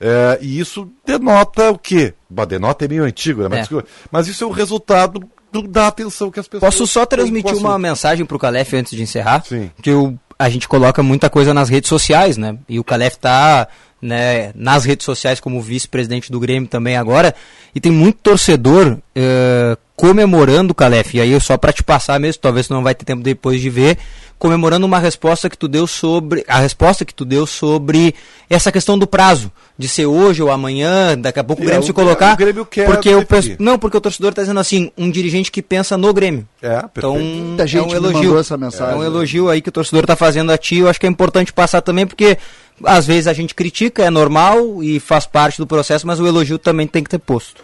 É, 0.00 0.38
e 0.42 0.60
isso 0.60 0.90
denota 1.06 1.70
o 1.70 1.78
quê? 1.78 2.12
Bah, 2.28 2.44
denota 2.44 2.84
é 2.84 2.88
meio 2.88 3.04
antigo, 3.04 3.42
né? 3.42 3.48
Mas, 3.48 3.72
É. 3.72 3.82
mas 4.12 4.28
isso 4.28 4.44
é 4.44 4.46
o 4.46 4.50
resultado 4.50 5.20
do- 5.52 5.66
da 5.68 5.86
atenção 5.88 6.30
que 6.30 6.40
as 6.40 6.46
pessoas 6.48 6.74
Posso 6.74 6.86
só 6.86 7.04
transmitir 7.06 7.56
uma 7.56 7.78
mensagem 7.78 8.24
pro 8.26 8.38
Calef 8.38 8.74
antes 8.74 8.96
de 8.96 9.02
encerrar? 9.02 9.44
Sim. 9.46 9.70
Que 9.82 9.90
o, 9.92 10.18
a 10.38 10.48
gente 10.48 10.68
coloca 10.68 11.02
muita 11.02 11.28
coisa 11.30 11.52
nas 11.54 11.68
redes 11.68 11.88
sociais, 11.88 12.36
né? 12.36 12.56
E 12.68 12.78
o 12.78 12.84
Calef 12.84 13.16
tá 13.16 13.66
né, 14.00 14.52
nas 14.54 14.84
redes 14.84 15.04
sociais 15.04 15.40
como 15.40 15.60
vice-presidente 15.60 16.30
do 16.30 16.38
Grêmio 16.38 16.68
também 16.68 16.96
agora. 16.96 17.34
E 17.74 17.80
tem 17.80 17.90
muito 17.90 18.18
torcedor 18.22 18.98
eh, 19.14 19.76
comemorando 19.96 20.70
o 20.72 20.74
Calef. 20.74 21.14
E 21.16 21.20
aí, 21.20 21.40
só 21.40 21.56
para 21.58 21.72
te 21.72 21.82
passar 21.82 22.18
mesmo, 22.20 22.40
talvez 22.40 22.68
não 22.68 22.82
vai 22.82 22.94
ter 22.94 23.04
tempo 23.04 23.22
depois 23.22 23.60
de 23.60 23.68
ver, 23.68 23.98
comemorando 24.38 24.86
uma 24.86 24.98
resposta 24.98 25.48
que 25.50 25.58
tu 25.58 25.66
deu 25.68 25.86
sobre. 25.86 26.44
A 26.48 26.58
resposta 26.60 27.04
que 27.04 27.12
tu 27.14 27.24
deu 27.24 27.46
sobre 27.46 28.14
essa 28.48 28.70
questão 28.72 28.98
do 28.98 29.06
prazo. 29.06 29.50
De 29.76 29.86
ser 29.88 30.06
hoje 30.06 30.42
ou 30.42 30.50
amanhã, 30.50 31.16
daqui 31.16 31.38
a 31.38 31.44
pouco 31.44 31.62
o 31.62 31.64
É, 31.64 31.66
Grêmio 31.66 31.82
o- 31.82 31.86
se 31.86 31.92
colocar. 31.92 32.34
o 32.34 32.36
Grêmio 32.36 32.64
quer 32.66 32.86
porque 32.86 33.14
o, 33.14 33.24
não, 33.60 33.78
porque 33.78 33.96
o 33.96 34.00
torcedor 34.00 34.30
está 34.30 34.42
dizendo 34.42 34.58
assim, 34.58 34.90
um 34.98 35.08
dirigente 35.10 35.52
que 35.52 35.62
pensa 35.62 35.96
no 35.96 36.12
Grêmio. 36.12 36.46
É, 36.60 36.68
perfeito. 36.82 36.98
Então, 36.98 37.18
Muita 37.18 37.62
é 37.62 37.66
gente 37.66 37.84
um 37.94 38.00
me 38.00 38.08
elogio. 38.08 38.38
essa 38.38 38.56
mensagem. 38.56 38.94
É 38.94 38.96
um 38.98 39.04
elogio 39.04 39.48
aí 39.48 39.60
que 39.62 39.68
o 39.68 39.72
torcedor 39.72 40.02
está 40.02 40.16
fazendo 40.16 40.50
a 40.50 40.58
ti. 40.58 40.78
Eu 40.78 40.88
acho 40.88 40.98
que 40.98 41.06
é 41.06 41.08
importante 41.08 41.52
passar 41.52 41.80
também, 41.80 42.06
porque 42.06 42.36
às 42.84 43.06
vezes 43.06 43.26
a 43.28 43.32
gente 43.32 43.54
critica, 43.54 44.02
é 44.04 44.10
normal 44.10 44.82
e 44.82 44.98
faz 44.98 45.26
parte 45.26 45.58
do 45.58 45.66
processo, 45.66 46.06
mas 46.06 46.18
o 46.18 46.26
elogio 46.26 46.58
também 46.58 46.86
tem 46.88 47.04
que 47.04 47.10
ter 47.10 47.18
posto. 47.18 47.62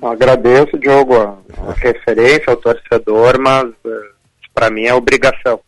Agradeço, 0.00 0.78
Diogo, 0.78 1.16
a, 1.16 1.34
a 1.68 1.72
referência 1.76 2.44
ao 2.48 2.56
torcedor, 2.56 3.38
mas 3.40 3.66
para 4.54 4.70
mim 4.70 4.84
é 4.84 4.94
obrigação. 4.94 5.60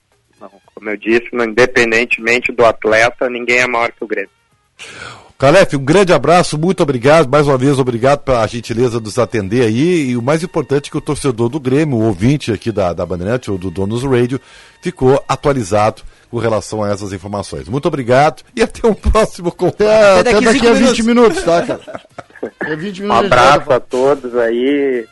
Como 0.80 0.88
eu 0.88 0.96
disse, 0.96 1.28
independentemente 1.34 2.50
do 2.50 2.64
atleta, 2.64 3.28
ninguém 3.28 3.58
é 3.58 3.66
maior 3.66 3.92
que 3.92 4.02
o 4.02 4.06
Grêmio. 4.06 4.30
Calef, 5.38 5.76
um 5.76 5.84
grande 5.84 6.10
abraço, 6.10 6.56
muito 6.58 6.82
obrigado, 6.82 7.28
mais 7.28 7.46
uma 7.46 7.58
vez 7.58 7.78
obrigado 7.78 8.20
pela 8.20 8.46
gentileza 8.46 8.96
de 8.96 9.04
nos 9.04 9.18
atender 9.18 9.66
aí, 9.66 10.08
e 10.10 10.16
o 10.16 10.22
mais 10.22 10.42
importante 10.42 10.88
é 10.88 10.90
que 10.90 10.96
o 10.96 11.00
torcedor 11.02 11.50
do 11.50 11.60
Grêmio, 11.60 11.98
o 11.98 12.06
ouvinte 12.06 12.50
aqui 12.50 12.72
da, 12.72 12.94
da 12.94 13.04
Bandeirantes 13.04 13.50
ou 13.50 13.58
do 13.58 13.70
Donos 13.70 14.02
Radio, 14.04 14.40
ficou 14.80 15.22
atualizado 15.28 16.00
com 16.30 16.38
relação 16.38 16.82
a 16.82 16.90
essas 16.90 17.12
informações. 17.12 17.68
Muito 17.68 17.86
obrigado 17.88 18.42
e 18.56 18.62
até 18.62 18.86
um 18.88 18.94
próximo 18.94 19.52
contato. 19.52 19.82
Até, 19.82 20.20
Até 20.20 20.30
até 20.30 20.32
daqui 20.32 20.44
daqui 20.46 20.66
a 20.66 20.74
cinco 20.76 20.86
20 20.88 21.02
minutos, 21.02 21.42
tá, 21.42 21.62
cara? 21.66 21.80
Daqui 22.58 22.72
a 22.72 22.76
20 22.76 23.02
Um 23.02 23.04
minutos. 23.04 23.22
gente 23.22 23.32
abraço 23.34 23.72
a 23.72 23.80
todos 23.80 24.34
aí. 24.36 25.06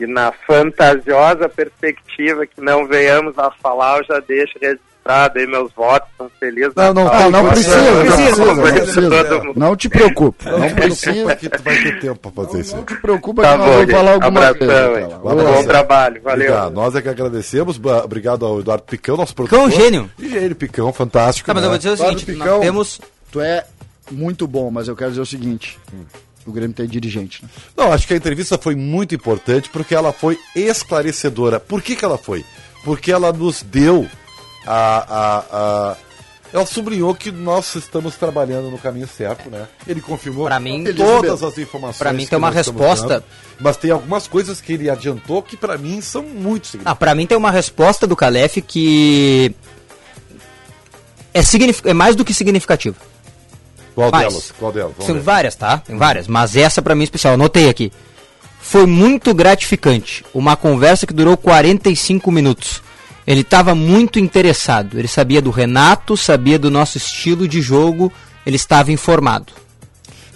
E 0.00 0.06
na 0.06 0.32
fantasiosa 0.32 1.48
perspectiva 1.48 2.44
que 2.44 2.60
não 2.60 2.86
venhamos 2.88 3.38
a 3.38 3.52
falar, 3.52 3.98
eu 3.98 4.04
já 4.04 4.20
deixo 4.20 4.58
registrado 4.60 4.95
aí 5.08 5.46
meus 5.46 5.72
votos. 5.72 6.08
São 6.16 6.30
felizes. 6.40 6.72
Não, 6.76 6.92
não, 6.94 7.08
Ah, 7.08 7.30
não 7.30 7.42
Não 7.42 7.50
precisa, 7.50 7.76
não 7.80 8.04
precisa, 8.04 8.44
não 8.44 8.56
precisa. 8.62 9.52
Não 9.56 9.76
te 9.76 9.88
preocupe, 9.88 10.44
não 10.44 10.70
precisa 10.74 11.36
que 11.36 11.48
tu 11.48 11.62
vai 11.62 11.76
ter 11.82 12.00
tempo 12.00 12.30
para 12.32 12.44
fazer 12.44 12.60
isso. 12.60 12.76
Não 12.76 12.84
te 12.84 12.96
preocupa 12.96 13.42
Tá 13.42 13.52
que 13.52 13.58
nós 13.58 13.66
bom, 13.66 13.72
vamos 13.72 13.86
gente. 13.86 13.96
falar 13.96 14.12
alguma 14.12 14.28
Abração, 14.46 14.58
coisa. 14.58 15.08
Um 15.22 15.28
abraço. 15.28 15.52
Bom 15.54 15.64
trabalho. 15.64 16.22
Valeu. 16.22 16.46
Obrigado. 16.52 16.72
Nós 16.74 16.94
é 16.94 17.02
que 17.02 17.08
agradecemos. 17.08 17.80
Obrigado 18.04 18.44
ao 18.46 18.60
Eduardo 18.60 18.84
Picão, 18.84 19.16
nosso 19.16 19.34
produtor. 19.34 19.68
Picão, 19.68 19.80
gênio. 19.84 20.10
Gênio, 20.18 20.56
Picão, 20.56 20.92
fantástico. 20.92 21.46
Tá, 21.46 21.54
mas 21.54 21.62
né? 21.62 21.66
eu 21.66 21.70
vou 21.70 21.78
dizer 21.78 21.90
o 21.90 21.94
Eduardo 21.94 22.18
seguinte, 22.20 22.38
Picão. 22.38 22.56
nós 22.56 22.60
temos... 22.64 23.00
Tu 23.30 23.40
é 23.40 23.64
muito 24.10 24.46
bom, 24.46 24.70
mas 24.70 24.88
eu 24.88 24.96
quero 24.96 25.10
dizer 25.10 25.22
o 25.22 25.26
seguinte. 25.26 25.78
O 26.46 26.52
Grêmio 26.52 26.74
tem 26.74 26.86
dirigente. 26.86 27.42
Né? 27.42 27.48
Não, 27.76 27.92
acho 27.92 28.06
que 28.06 28.14
a 28.14 28.16
entrevista 28.16 28.56
foi 28.56 28.74
muito 28.76 29.14
importante 29.14 29.68
porque 29.68 29.94
ela 29.94 30.12
foi 30.12 30.38
esclarecedora. 30.54 31.58
Por 31.58 31.82
que, 31.82 31.96
que 31.96 32.04
ela 32.04 32.16
foi? 32.16 32.44
Porque 32.84 33.10
ela 33.10 33.32
nos 33.32 33.62
deu 33.64 34.06
a, 34.66 34.96
a, 34.98 35.38
a- 35.92 35.96
Ela 36.52 36.64
sublinhou 36.66 37.14
que 37.14 37.30
nós 37.30 37.74
estamos 37.74 38.16
trabalhando 38.16 38.70
no 38.70 38.78
caminho 38.78 39.06
certo, 39.08 39.50
né? 39.50 39.66
Ele 39.86 40.00
confirmou 40.00 40.46
Pra 40.46 40.58
mim- 40.60 40.84
todas 40.96 41.42
as 41.42 41.58
informações. 41.58 41.98
Pra 41.98 42.12
mim 42.12 42.26
tem 42.26 42.38
uma 42.38 42.50
resposta- 42.50 43.06
dando, 43.08 43.24
mas 43.60 43.76
tem 43.76 43.90
algumas 43.90 44.26
coisas 44.28 44.60
que 44.60 44.72
ele 44.72 44.88
adiantou 44.88 45.42
que 45.42 45.56
pra 45.56 45.76
mim 45.76 46.00
são 46.00 46.22
muito 46.22 46.62
Ah, 46.64 46.70
significativas. 46.70 46.98
pra 46.98 47.14
mim 47.14 47.26
tem 47.26 47.36
uma 47.36 47.50
resposta 47.50 48.06
do 48.06 48.14
Calef 48.16 48.60
que 48.62 49.54
é, 51.34 51.40
é 51.90 51.92
mais 51.94 52.16
do 52.16 52.24
que 52.24 52.32
significativa. 52.32 52.96
Qual 53.94 54.10
mais. 54.10 54.28
delas? 54.28 54.52
Qual 54.58 54.72
delas? 54.72 54.92
Vamos 54.92 55.06
São 55.06 55.14
ver. 55.16 55.22
várias, 55.22 55.54
tá? 55.54 55.78
Tem 55.78 55.96
várias, 55.96 56.26
mas 56.28 56.54
essa 56.56 56.82
pra 56.82 56.94
mim 56.94 57.02
é 57.02 57.04
especial, 57.04 57.34
anotei 57.34 57.68
aqui. 57.68 57.90
Foi 58.60 58.84
muito 58.86 59.32
gratificante, 59.34 60.24
uma 60.34 60.56
conversa 60.56 61.06
que 61.06 61.12
durou 61.14 61.36
45 61.36 62.30
minutos. 62.30 62.82
Ele 63.26 63.40
estava 63.40 63.74
muito 63.74 64.18
interessado, 64.18 64.98
ele 64.98 65.08
sabia 65.08 65.42
do 65.42 65.50
Renato, 65.50 66.16
sabia 66.16 66.58
do 66.58 66.70
nosso 66.70 66.96
estilo 66.96 67.48
de 67.48 67.60
jogo, 67.60 68.12
ele 68.46 68.56
estava 68.56 68.92
informado. 68.92 69.52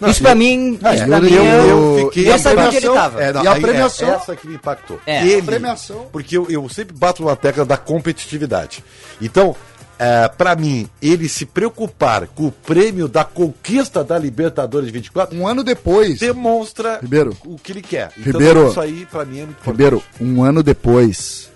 isso 0.08 0.22
pra 0.22 0.34
mim, 0.34 0.72
isso 0.74 0.86
é, 0.86 1.06
pra 1.06 1.18
eu- 1.18 1.22
mim 1.22 1.32
eu- 1.32 1.44
é- 1.44 1.70
eu 1.70 2.04
fiquei- 2.06 2.32
eu 2.32 2.38
sabia 2.38 2.64
onde 2.66 2.76
ele 2.78 2.88
tava. 2.90 3.22
É, 3.22 3.32
não, 3.32 3.44
E 3.44 3.46
a 3.46 3.52
aí 3.52 3.58
é 3.58 3.60
premiação? 3.60 4.08
essa 4.14 4.34
que 4.34 4.48
me 4.48 4.54
impactou. 4.54 4.98
É. 5.06 5.22
Ele, 5.26 5.40
A 5.40 5.44
premiação. 5.44 6.06
Porque 6.10 6.36
eu, 6.36 6.46
eu 6.50 6.66
sempre 6.70 6.96
bato 6.96 7.22
na 7.24 7.36
tecla 7.36 7.64
da 7.66 7.76
competitividade. 7.76 8.82
Então, 9.20 9.54
é, 9.98 10.26
para 10.28 10.56
mim, 10.56 10.88
ele 11.02 11.28
se 11.28 11.44
preocupar 11.44 12.26
com 12.28 12.46
o 12.46 12.50
prêmio 12.50 13.06
da 13.08 13.22
conquista 13.24 14.02
da 14.02 14.18
Libertadores 14.18 14.86
de 14.86 14.92
24 14.94 15.36
Um 15.38 15.46
ano 15.46 15.62
depois, 15.62 16.18
demonstra 16.18 16.98
Ribeiro. 17.02 17.36
o 17.44 17.58
que 17.58 17.70
ele 17.70 17.82
quer. 17.82 18.10
Então, 18.18 18.32
Ribeiro. 18.40 18.68
isso 18.70 18.80
aí, 18.80 19.06
pra 19.10 19.26
mim, 19.26 19.40
é 19.40 19.44
muito 19.44 19.50
importante. 19.60 19.70
Ribeiro, 19.70 20.02
um 20.18 20.42
ano 20.42 20.62
depois, 20.62 21.49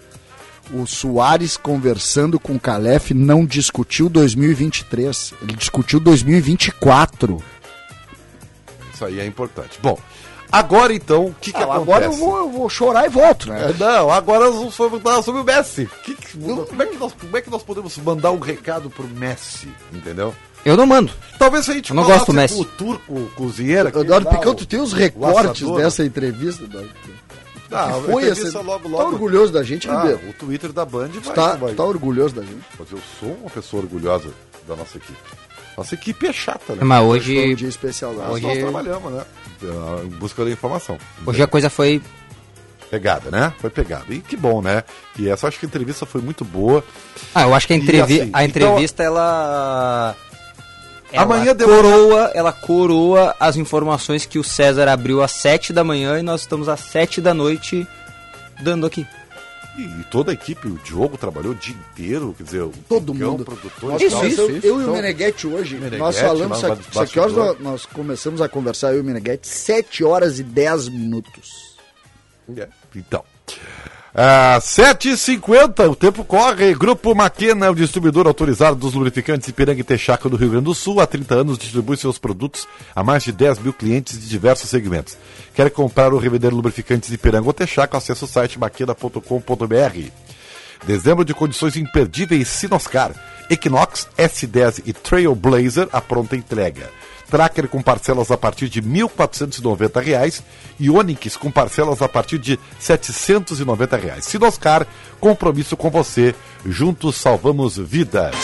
o 0.72 0.86
Soares 0.86 1.56
conversando 1.56 2.38
com 2.40 2.54
o 2.54 2.60
Calef 2.60 3.12
não 3.12 3.44
discutiu 3.44 4.08
2023, 4.08 5.34
ele 5.42 5.52
discutiu 5.54 6.00
2024. 6.00 7.42
Isso 8.92 9.04
aí 9.04 9.20
é 9.20 9.26
importante. 9.26 9.78
Bom, 9.82 9.98
agora 10.50 10.94
então, 10.94 11.26
o 11.26 11.34
que, 11.40 11.52
que 11.52 11.58
Ah, 11.58 11.64
acontece? 11.64 11.82
agora 11.82 12.04
eu 12.06 12.12
vou, 12.12 12.36
eu 12.38 12.50
vou 12.50 12.68
chorar 12.70 13.06
e 13.06 13.08
volto, 13.08 13.48
né? 13.48 13.70
É, 13.70 13.72
Não, 13.78 14.10
agora 14.10 14.46
nós 14.50 14.54
vamos 14.74 15.02
falar 15.02 15.22
sobre 15.22 15.40
o 15.40 15.44
Messi. 15.44 15.88
Que 16.04 16.14
que- 16.14 16.38
como, 16.38 16.82
é 16.82 16.86
que 16.86 16.96
nós, 16.96 17.12
como 17.12 17.36
é 17.36 17.40
que 17.42 17.50
nós 17.50 17.62
podemos 17.62 17.96
mandar 17.98 18.30
um 18.30 18.38
recado 18.38 18.88
pro 18.88 19.06
Messi? 19.08 19.68
Entendeu? 19.92 20.34
Eu 20.64 20.76
não 20.78 20.86
mando. 20.86 21.12
Talvez 21.38 21.68
a 21.68 21.74
gente 21.74 21.90
Eu 21.90 21.96
não 21.96 22.04
gosto 22.04 22.26
do 22.26 22.32
Messi. 22.32 22.54
o 22.58 22.64
turco 22.64 23.30
cozinheiro. 23.36 23.88
Eduardo 23.88 24.30
Picão, 24.30 24.52
o- 24.52 24.54
tu 24.54 24.64
tem 24.64 24.80
os 24.80 24.92
recortes 24.94 25.62
assador. 25.62 25.76
dessa 25.78 26.04
entrevista? 26.04 26.64
Eduardo? 26.64 26.88
Ah, 27.72 27.86
Que 27.86 28.10
a 28.10 28.12
foi 28.12 28.28
essa? 28.28 28.60
logo, 28.60 28.82
Tá 28.84 28.88
logo. 28.88 29.12
orgulhoso 29.12 29.52
da 29.52 29.62
gente, 29.62 29.88
Ah, 29.88 29.96
Ribeiro? 30.02 30.20
o 30.28 30.32
Twitter 30.32 30.72
da 30.72 30.84
Band 30.84 31.08
vai, 31.08 31.34
tá, 31.34 31.56
vai. 31.56 31.74
tá 31.74 31.84
orgulhoso 31.84 32.34
da 32.34 32.42
gente? 32.42 32.64
Mas 32.78 32.90
eu 32.92 32.98
sou 33.18 33.32
uma 33.40 33.50
pessoa 33.50 33.82
orgulhosa 33.82 34.28
da 34.68 34.76
nossa 34.76 34.96
equipe. 34.98 35.18
Nossa 35.76 35.94
equipe 35.94 36.26
é 36.26 36.32
chata, 36.32 36.74
né? 36.74 36.84
Mas 36.84 36.98
Foi 36.98 37.06
um 37.06 37.10
hoje, 37.10 37.54
dia 37.56 37.68
especial 37.68 38.12
lá. 38.14 38.30
Hoje- 38.30 38.46
nós 38.46 38.58
trabalhamos, 38.58 39.12
né? 39.12 39.24
Em 40.04 40.08
busca 40.08 40.44
da 40.44 40.50
informação. 40.50 40.98
hoje 41.26 41.42
a 41.42 41.46
coisa 41.46 41.68
foi 41.70 42.00
Pegada, 42.90 43.28
né? 43.28 43.52
Foi 43.58 43.70
pegada. 43.70 44.04
E 44.10 44.20
que 44.20 44.36
bom, 44.36 44.62
né? 44.62 44.84
E 45.18 45.28
essa 45.28 45.48
acho 45.48 45.58
que 45.58 45.66
a 45.66 45.68
entrevista 45.68 46.06
foi 46.06 46.20
muito 46.20 46.44
boa. 46.44 46.84
Ah, 47.34 47.42
eu 47.42 47.52
acho 47.54 47.66
que 47.66 47.72
a, 47.72 47.76
E 47.76 47.80
entrevi 47.80 48.02
assim, 48.20 48.30
a 48.32 48.44
então- 48.44 48.68
entrevista, 48.68 49.02
ela... 49.02 50.14
ela 51.14 51.22
Amanhã 51.36 51.54
deu- 51.54 51.68
coroa, 51.68 52.30
ela 52.34 52.52
coroa 52.52 53.34
as 53.38 53.56
informações 53.56 54.26
que 54.26 54.38
o 54.38 54.44
César 54.44 54.88
abriu 54.88 55.22
às 55.22 55.32
7 55.32 55.72
da 55.72 55.84
manhã 55.84 56.18
e 56.18 56.22
nós 56.22 56.42
estamos 56.42 56.68
às 56.68 56.80
7 56.80 57.20
da 57.20 57.32
noite 57.32 57.86
dando 58.62 58.84
aqui. 58.86 59.06
E, 59.76 59.82
e 59.82 60.04
toda 60.10 60.30
a 60.30 60.34
equipe, 60.34 60.68
o 60.68 60.78
Diogo 60.84 61.16
trabalhou 61.18 61.52
o 61.52 61.54
dia 61.56 61.74
inteiro, 61.74 62.32
quer 62.36 62.44
dizer, 62.44 62.62
o 62.62 62.72
Todo 62.88 63.12
Picão, 63.12 63.32
mundo. 63.32 63.44
produtor. 63.44 63.90
Nós 63.90 64.02
Isso, 64.02 64.16
tal. 64.16 64.26
isso, 64.26 64.40
eu, 64.42 64.60
eu 64.62 64.80
e 64.82 64.84
o 64.84 64.92
Meneghetti 64.92 65.46
hoje, 65.48 65.74
Meneghetti, 65.74 65.98
nós 65.98 66.16
falamos, 66.18 66.62
lá 66.62 66.74
isso 66.90 67.00
aqui, 67.00 67.18
horas 67.18 67.32
nós, 67.34 67.58
nós 67.60 67.86
começamos 67.86 68.40
a 68.40 68.48
conversar, 68.48 68.92
eu 68.92 68.98
e 68.98 69.00
o 69.00 69.04
Meneghetti, 69.04 69.48
7 69.48 70.04
horas 70.04 70.38
e 70.38 70.44
10 70.44 70.88
minutos. 70.90 71.74
É, 72.56 72.68
Então. 72.94 73.24
Ah, 74.16 74.58
7h50, 74.60 75.90
o 75.90 75.96
tempo 75.96 76.24
corre. 76.24 76.72
Grupo 76.72 77.12
Maquena 77.16 77.66
é 77.66 77.70
o 77.70 77.74
distribuidor 77.74 78.28
autorizado 78.28 78.76
dos 78.76 78.94
lubrificantes 78.94 79.48
Ipiranga 79.48 79.80
e 79.80 79.84
Texaco 79.84 80.30
do 80.30 80.36
Rio 80.36 80.50
Grande 80.50 80.66
do 80.66 80.74
Sul. 80.74 81.00
Há 81.00 81.06
30 81.06 81.34
anos 81.34 81.58
distribui 81.58 81.96
seus 81.96 82.16
produtos 82.16 82.68
a 82.94 83.02
mais 83.02 83.24
de 83.24 83.32
10 83.32 83.58
mil 83.58 83.72
clientes 83.72 84.20
de 84.20 84.28
diversos 84.28 84.70
segmentos. 84.70 85.16
Quer 85.52 85.68
comprar 85.68 86.12
ou 86.12 86.20
revender 86.20 86.54
lubrificantes 86.54 87.10
Ipiranga 87.10 87.48
ou 87.48 87.52
Texaco? 87.52 87.96
Acesse 87.96 88.22
o 88.22 88.28
site 88.28 88.56
maquena.com.br. 88.56 90.10
Dezembro 90.86 91.24
de 91.24 91.34
condições 91.34 91.76
imperdíveis 91.76 92.46
Sinoscar. 92.46 93.10
Equinox, 93.50 94.06
S10 94.16 94.82
e 94.86 94.92
Trailblazer 94.92 95.88
a 95.92 96.00
pronta 96.00 96.36
entrega. 96.36 96.88
Tracker 97.30 97.68
com 97.68 97.82
parcelas 97.82 98.30
a 98.30 98.36
partir 98.36 98.68
de 98.68 98.82
1.490 98.82 100.02
reais 100.02 100.42
e 100.78 100.90
Onix 100.90 101.36
com 101.36 101.50
parcelas 101.50 102.02
a 102.02 102.08
partir 102.08 102.38
de 102.38 102.58
790 102.78 103.96
reais. 103.96 104.24
Sinoscar, 104.24 104.86
compromisso 105.20 105.76
com 105.76 105.90
você. 105.90 106.34
Juntos 106.64 107.16
salvamos 107.16 107.76
vidas. 107.76 108.34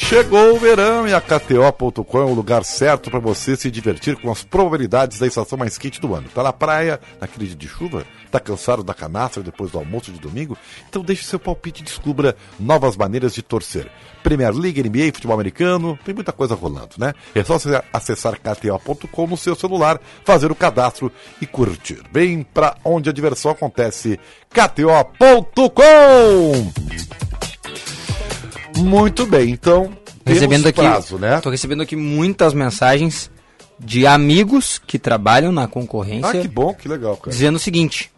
Chegou 0.00 0.54
o 0.54 0.58
verão 0.58 1.08
e 1.08 1.12
a 1.12 1.20
KTO.com 1.20 2.18
é 2.18 2.24
o 2.24 2.32
lugar 2.32 2.64
certo 2.64 3.10
para 3.10 3.18
você 3.18 3.56
se 3.56 3.68
divertir 3.68 4.16
com 4.16 4.30
as 4.30 4.44
probabilidades 4.44 5.18
da 5.18 5.26
estação 5.26 5.58
mais 5.58 5.76
quente 5.76 6.00
do 6.00 6.14
ano. 6.14 6.28
Tá 6.32 6.42
na 6.42 6.52
praia, 6.52 7.00
naquele 7.20 7.46
dia 7.46 7.56
de 7.56 7.68
chuva? 7.68 8.06
Tá 8.30 8.38
cansado 8.38 8.84
da 8.84 8.94
canastra 8.94 9.42
depois 9.42 9.72
do 9.72 9.78
almoço 9.78 10.12
de 10.12 10.20
domingo? 10.20 10.56
Então 10.88 11.02
deixe 11.02 11.24
seu 11.24 11.38
palpite 11.38 11.82
e 11.82 11.84
descubra 11.84 12.36
novas 12.58 12.96
maneiras 12.96 13.34
de 13.34 13.42
torcer. 13.42 13.90
Premier 14.22 14.54
League, 14.54 14.82
NBA, 14.82 15.12
futebol 15.12 15.34
americano, 15.34 15.98
tem 16.04 16.14
muita 16.14 16.32
coisa 16.32 16.54
rolando, 16.54 16.94
né? 16.96 17.12
É 17.34 17.42
só 17.42 17.58
você 17.58 17.82
acessar 17.92 18.38
KTO.com 18.38 19.26
no 19.26 19.36
seu 19.36 19.56
celular, 19.56 20.00
fazer 20.24 20.50
o 20.50 20.54
cadastro 20.54 21.12
e 21.42 21.46
curtir. 21.46 22.02
Bem 22.10 22.44
para 22.44 22.76
onde 22.84 23.10
a 23.10 23.12
diversão 23.12 23.50
acontece, 23.50 24.18
KTO.com! 24.48 25.82
Muito 28.82 29.26
bem, 29.26 29.50
então. 29.50 29.90
recebendo 30.24 30.66
aqui, 30.66 30.80
prazo, 30.80 31.18
né? 31.18 31.40
Tô 31.40 31.50
recebendo 31.50 31.82
aqui 31.82 31.96
muitas 31.96 32.52
mensagens 32.54 33.30
de 33.78 34.06
amigos 34.06 34.80
que 34.84 34.98
trabalham 34.98 35.52
na 35.52 35.66
concorrência. 35.68 36.28
Ah, 36.40 36.42
que 36.42 36.48
bom, 36.48 36.74
que 36.74 36.88
legal, 36.88 37.16
cara. 37.16 37.30
Dizendo 37.30 37.56
o 37.56 37.58
seguinte: 37.58 38.10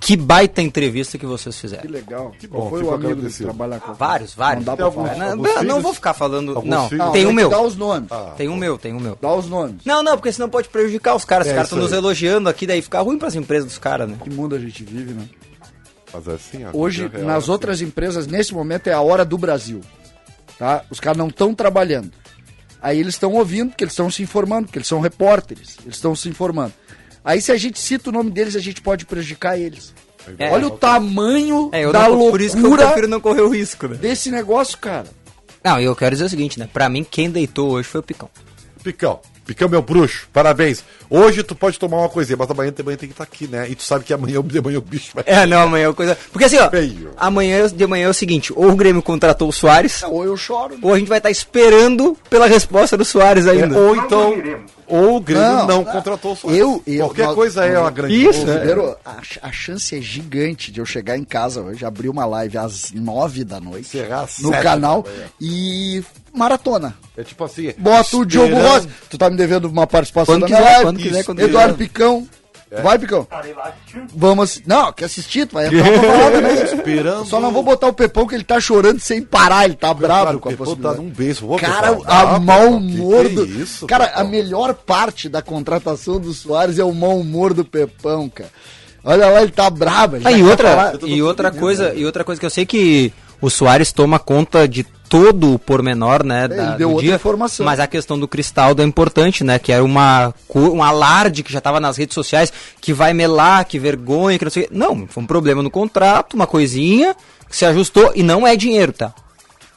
que 0.00 0.16
baita 0.16 0.62
entrevista 0.62 1.16
que 1.18 1.26
vocês 1.26 1.58
fizeram. 1.58 1.82
Que 1.82 1.88
legal. 1.88 2.32
Que 2.38 2.46
bom, 2.46 2.58
Qual 2.58 2.70
foi 2.70 2.82
o 2.82 2.88
amigo 2.90 3.00
que 3.08 3.12
agradecido. 3.14 3.44
trabalha 3.48 3.80
com 3.80 3.92
Vários, 3.94 4.34
vários. 4.34 4.64
Não 4.64 4.72
dá 4.72 4.76
pra 4.76 4.84
alguns- 4.86 5.08
falar. 5.08 5.18
Não, 5.18 5.30
alguns 5.32 5.54
não, 5.54 5.62
não 5.64 5.80
vou 5.80 5.94
ficar 5.94 6.14
falando. 6.14 6.54
Alguns 6.54 6.70
Não, 6.70 6.88
filhos? 6.88 7.10
tem 7.10 7.24
o 7.24 7.28
que 7.30 7.34
meu. 7.34 7.48
Dá 7.48 7.60
os 7.60 7.76
nomes. 7.76 8.08
Tem 8.36 8.48
o 8.48 8.56
meu, 8.56 8.78
tem 8.78 8.92
o 8.94 9.00
meu. 9.00 9.18
Dá 9.20 9.32
os 9.34 9.46
nomes. 9.48 9.76
Não, 9.84 10.02
não, 10.02 10.16
porque 10.16 10.30
senão 10.30 10.48
pode 10.48 10.68
prejudicar 10.68 11.16
os 11.16 11.24
caras. 11.24 11.46
É 11.46 11.50
os 11.50 11.54
caras 11.54 11.66
estão 11.68 11.78
nos 11.82 11.92
elogiando 11.92 12.48
aqui, 12.48 12.66
daí 12.66 12.80
fica 12.82 13.00
ruim 13.00 13.18
pras 13.18 13.34
empresas 13.34 13.66
dos 13.66 13.78
caras, 13.78 14.08
né? 14.08 14.16
Que 14.22 14.30
mundo 14.30 14.54
a 14.54 14.58
gente 14.58 14.84
vive, 14.84 15.12
né? 15.14 15.24
Mas 16.12 16.26
é 16.28 16.32
assim, 16.32 16.64
Hoje, 16.72 17.06
real 17.08 17.24
nas 17.24 17.34
é 17.34 17.38
assim. 17.38 17.50
outras 17.50 17.80
empresas, 17.82 18.26
nesse 18.26 18.54
momento 18.54 18.86
é 18.86 18.92
a 18.94 19.00
hora 19.00 19.24
do 19.26 19.36
Brasil. 19.36 19.80
Tá? 20.58 20.84
Os 20.90 20.98
caras 21.00 21.16
não 21.18 21.28
estão 21.28 21.54
trabalhando. 21.54 22.10
Aí 22.80 22.98
eles 22.98 23.14
estão 23.14 23.32
ouvindo, 23.32 23.70
porque 23.70 23.84
eles 23.84 23.92
estão 23.92 24.10
se 24.10 24.22
informando, 24.22 24.66
porque 24.66 24.78
eles 24.78 24.88
são 24.88 25.00
repórteres, 25.00 25.76
eles 25.82 25.96
estão 25.96 26.14
se 26.14 26.28
informando. 26.28 26.72
Aí 27.24 27.40
se 27.40 27.50
a 27.52 27.56
gente 27.56 27.78
cita 27.78 28.10
o 28.10 28.12
nome 28.12 28.30
deles, 28.30 28.56
a 28.56 28.60
gente 28.60 28.80
pode 28.80 29.04
prejudicar 29.04 29.58
eles. 29.58 29.94
É. 30.38 30.50
Olha 30.50 30.66
o 30.66 30.70
tamanho 30.70 31.70
É, 31.72 31.84
eu 31.84 31.92
da 31.92 32.08
não, 32.08 32.30
por 32.30 32.40
isso 32.40 32.54
que 32.54 32.60
eu 32.60 32.66
loucura 32.68 32.86
prefiro 32.86 33.08
não 33.08 33.20
correr 33.20 33.40
o 33.40 33.48
risco, 33.48 33.88
né? 33.88 33.96
desse 33.96 34.30
negócio, 34.30 34.76
cara. 34.78 35.06
Não, 35.64 35.80
e 35.80 35.84
eu 35.84 35.96
quero 35.96 36.14
dizer 36.14 36.26
o 36.26 36.28
seguinte, 36.28 36.58
né? 36.58 36.68
Pra 36.72 36.88
mim, 36.88 37.04
quem 37.08 37.30
deitou 37.30 37.70
hoje 37.70 37.88
foi 37.88 38.00
o 38.00 38.02
Picão. 38.02 38.28
Picão. 38.82 39.20
Picão, 39.48 39.66
meu 39.66 39.80
bruxo, 39.80 40.28
parabéns. 40.30 40.84
Hoje 41.08 41.42
tu 41.42 41.54
pode 41.54 41.78
tomar 41.78 41.96
uma 41.96 42.08
coisinha, 42.10 42.36
mas 42.38 42.50
amanhã 42.50 42.70
também 42.70 42.98
tem 42.98 43.08
que 43.08 43.14
estar 43.14 43.24
aqui, 43.24 43.48
né? 43.48 43.66
E 43.70 43.74
tu 43.74 43.82
sabe 43.82 44.04
que 44.04 44.12
amanhã, 44.12 44.42
de 44.42 44.60
manhã 44.60 44.76
o 44.76 44.82
bicho 44.82 45.12
vai. 45.14 45.24
É, 45.26 45.46
não, 45.46 45.62
amanhã 45.62 45.88
é 45.88 45.92
coisa. 45.94 46.18
Porque 46.30 46.44
assim, 46.44 46.58
ó, 46.58 46.68
Feio. 46.68 47.12
amanhã 47.16 47.66
de 47.66 47.86
manhã 47.86 48.08
é 48.08 48.10
o 48.10 48.14
seguinte: 48.14 48.52
ou 48.54 48.68
o 48.70 48.76
Grêmio 48.76 49.00
contratou 49.00 49.48
o 49.48 49.52
Soares, 49.52 50.02
Ou 50.02 50.22
eu 50.22 50.36
choro. 50.36 50.76
ou 50.82 50.92
a 50.92 50.98
gente 50.98 51.08
vai 51.08 51.16
estar 51.16 51.30
esperando 51.30 52.14
pela 52.28 52.46
resposta 52.46 52.94
do 52.94 53.06
Soares 53.06 53.46
ainda. 53.46 53.74
É, 53.74 53.78
ou 53.78 53.96
então, 53.96 54.34
ou 54.88 55.16
o 55.16 55.20
Grêmio 55.20 55.46
não, 55.48 55.66
Não, 55.66 55.84
contratou 55.84 56.32
o 56.32 56.36
Soares. 56.36 56.60
Eu, 56.60 56.82
eu, 56.86 57.06
Qualquer 57.06 57.26
nós- 57.26 57.34
coisa 57.34 57.64
é 57.64 57.78
uma 57.78 57.90
grande 57.90 58.14
Isso, 58.14 58.44
coisa. 58.44 58.58
Ribeiro, 58.58 58.96
a, 59.04 59.16
a 59.42 59.52
chance 59.52 59.96
é 59.96 60.00
gigante 60.00 60.72
de 60.72 60.80
eu 60.80 60.86
chegar 60.86 61.16
em 61.18 61.24
casa 61.24 61.60
hoje, 61.60 61.84
abrir 61.84 62.08
uma 62.08 62.24
live 62.24 62.58
às 62.58 62.90
nove 62.92 63.44
da 63.44 63.60
noite 63.60 63.98
no 64.40 64.50
canal 64.52 65.04
e 65.40 66.02
maratona. 66.32 66.94
É 67.16 67.22
tipo 67.24 67.44
assim. 67.44 67.72
Bota 67.78 68.16
o 68.16 68.24
Diogo 68.24 68.54
Rossi. 68.56 68.88
Tu 69.10 69.18
tá 69.18 69.28
me 69.30 69.36
devendo 69.36 69.66
uma 69.66 69.86
participação 69.86 70.34
Quando 70.34 70.42
da 70.42 70.46
quiser, 70.48 70.60
live. 70.62 70.82
quando 70.84 70.98
quiser, 70.98 71.24
quando 71.24 71.40
Eduardo 71.40 71.74
quiser. 71.74 71.88
Picão. 71.88 72.28
É. 72.70 72.82
Vai, 72.82 72.98
Picão. 72.98 73.26
Vamos. 74.14 74.60
Não, 74.66 74.92
quer 74.92 75.06
assistir? 75.06 75.46
Tu 75.46 75.54
vai 75.54 75.66
entrar 75.68 75.82
pra 75.84 76.02
falar 76.02 76.30
também. 76.30 76.62
Esperando. 76.64 77.24
Só 77.26 77.40
não 77.40 77.50
vou 77.50 77.62
botar 77.62 77.86
o 77.86 77.92
Pepão 77.92 78.26
que 78.26 78.34
ele 78.34 78.44
tá 78.44 78.60
chorando 78.60 79.00
sem 79.00 79.22
parar, 79.22 79.64
ele 79.64 79.74
tá 79.74 79.92
bravo 79.94 80.22
Claro, 80.22 80.40
com 80.40 80.48
a 80.48 80.52
tá 80.52 80.58
possibilidade. 80.58 80.96
num 80.98 81.08
beijo. 81.10 81.50
Ô, 81.50 81.56
Cara, 81.56 81.94
Pepão, 81.96 82.04
a 82.06 82.20
ah, 82.36 82.38
mau 82.38 82.68
humor 82.74 83.24
que 83.24 83.32
é 83.32 83.34
do. 83.34 83.44
isso, 83.46 83.86
cara, 83.86 84.06
Pepão? 84.08 84.20
a 84.22 84.24
melhor 84.24 84.74
parte 84.74 85.28
da 85.28 85.40
contratação 85.40 86.20
do 86.20 86.32
Soares 86.34 86.78
é 86.78 86.84
o 86.84 86.92
mau 86.94 87.18
humor 87.18 87.54
do 87.54 87.64
Pepão, 87.64 88.28
cara. 88.28 88.50
Olha 89.04 89.26
lá, 89.30 89.42
ele 89.42 89.52
tá 89.52 89.70
brabo. 89.70 90.16
ele 90.16 90.26
Ah, 90.28 90.32
e 90.32 90.42
outra, 90.42 90.92
e 91.06 91.22
outra 91.22 91.50
coisa, 91.50 91.90
né? 91.90 91.98
e 91.98 92.04
outra 92.04 92.24
coisa 92.24 92.38
que 92.38 92.44
eu 92.46 92.50
sei 92.50 92.66
que 92.66 93.12
o 93.40 93.48
Soares 93.50 93.92
toma 93.92 94.18
conta 94.18 94.66
de 94.68 94.84
todo 95.08 95.54
o 95.54 95.58
pormenor, 95.58 96.22
né, 96.22 96.46
da, 96.48 96.54
ele 96.54 96.76
deu 96.76 96.88
do 96.88 96.94
outra 96.96 97.06
dia, 97.06 97.14
informação. 97.14 97.64
mas 97.64 97.80
a 97.80 97.86
questão 97.86 98.18
do 98.18 98.28
Cristaldo 98.28 98.82
é 98.82 98.84
importante, 98.84 99.42
né, 99.42 99.58
que 99.58 99.72
era 99.72 99.82
uma 99.82 100.34
co- 100.46 100.58
um 100.70 100.82
alarde 100.82 101.42
que 101.42 101.50
já 101.50 101.58
estava 101.58 101.80
nas 101.80 101.96
redes 101.96 102.14
sociais, 102.14 102.52
que 102.80 102.92
vai 102.92 103.14
melar, 103.14 103.64
que 103.64 103.78
vergonha, 103.78 104.38
que 104.38 104.44
não 104.44 104.50
sei, 104.50 104.64
o 104.64 104.68
quê. 104.68 104.74
não, 104.74 105.06
foi 105.06 105.22
um 105.22 105.26
problema 105.26 105.62
no 105.62 105.70
contrato, 105.70 106.34
uma 106.34 106.46
coisinha 106.46 107.16
que 107.48 107.56
se 107.56 107.64
ajustou 107.64 108.12
e 108.14 108.22
não 108.22 108.46
é 108.46 108.54
dinheiro, 108.54 108.92
tá? 108.92 109.14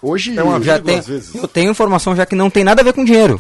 Hoje. 0.02 0.38
É 0.38 0.44
uma 0.44 0.60
Já 0.62 0.80
tem, 0.80 0.98
às 1.00 1.08
vezes. 1.08 1.34
eu 1.36 1.48
tenho 1.48 1.72
informação 1.72 2.16
já 2.16 2.26
que 2.26 2.36
não 2.36 2.50
tem 2.50 2.64
nada 2.64 2.82
a 2.82 2.84
ver 2.84 2.92
com 2.92 3.06
dinheiro. 3.06 3.40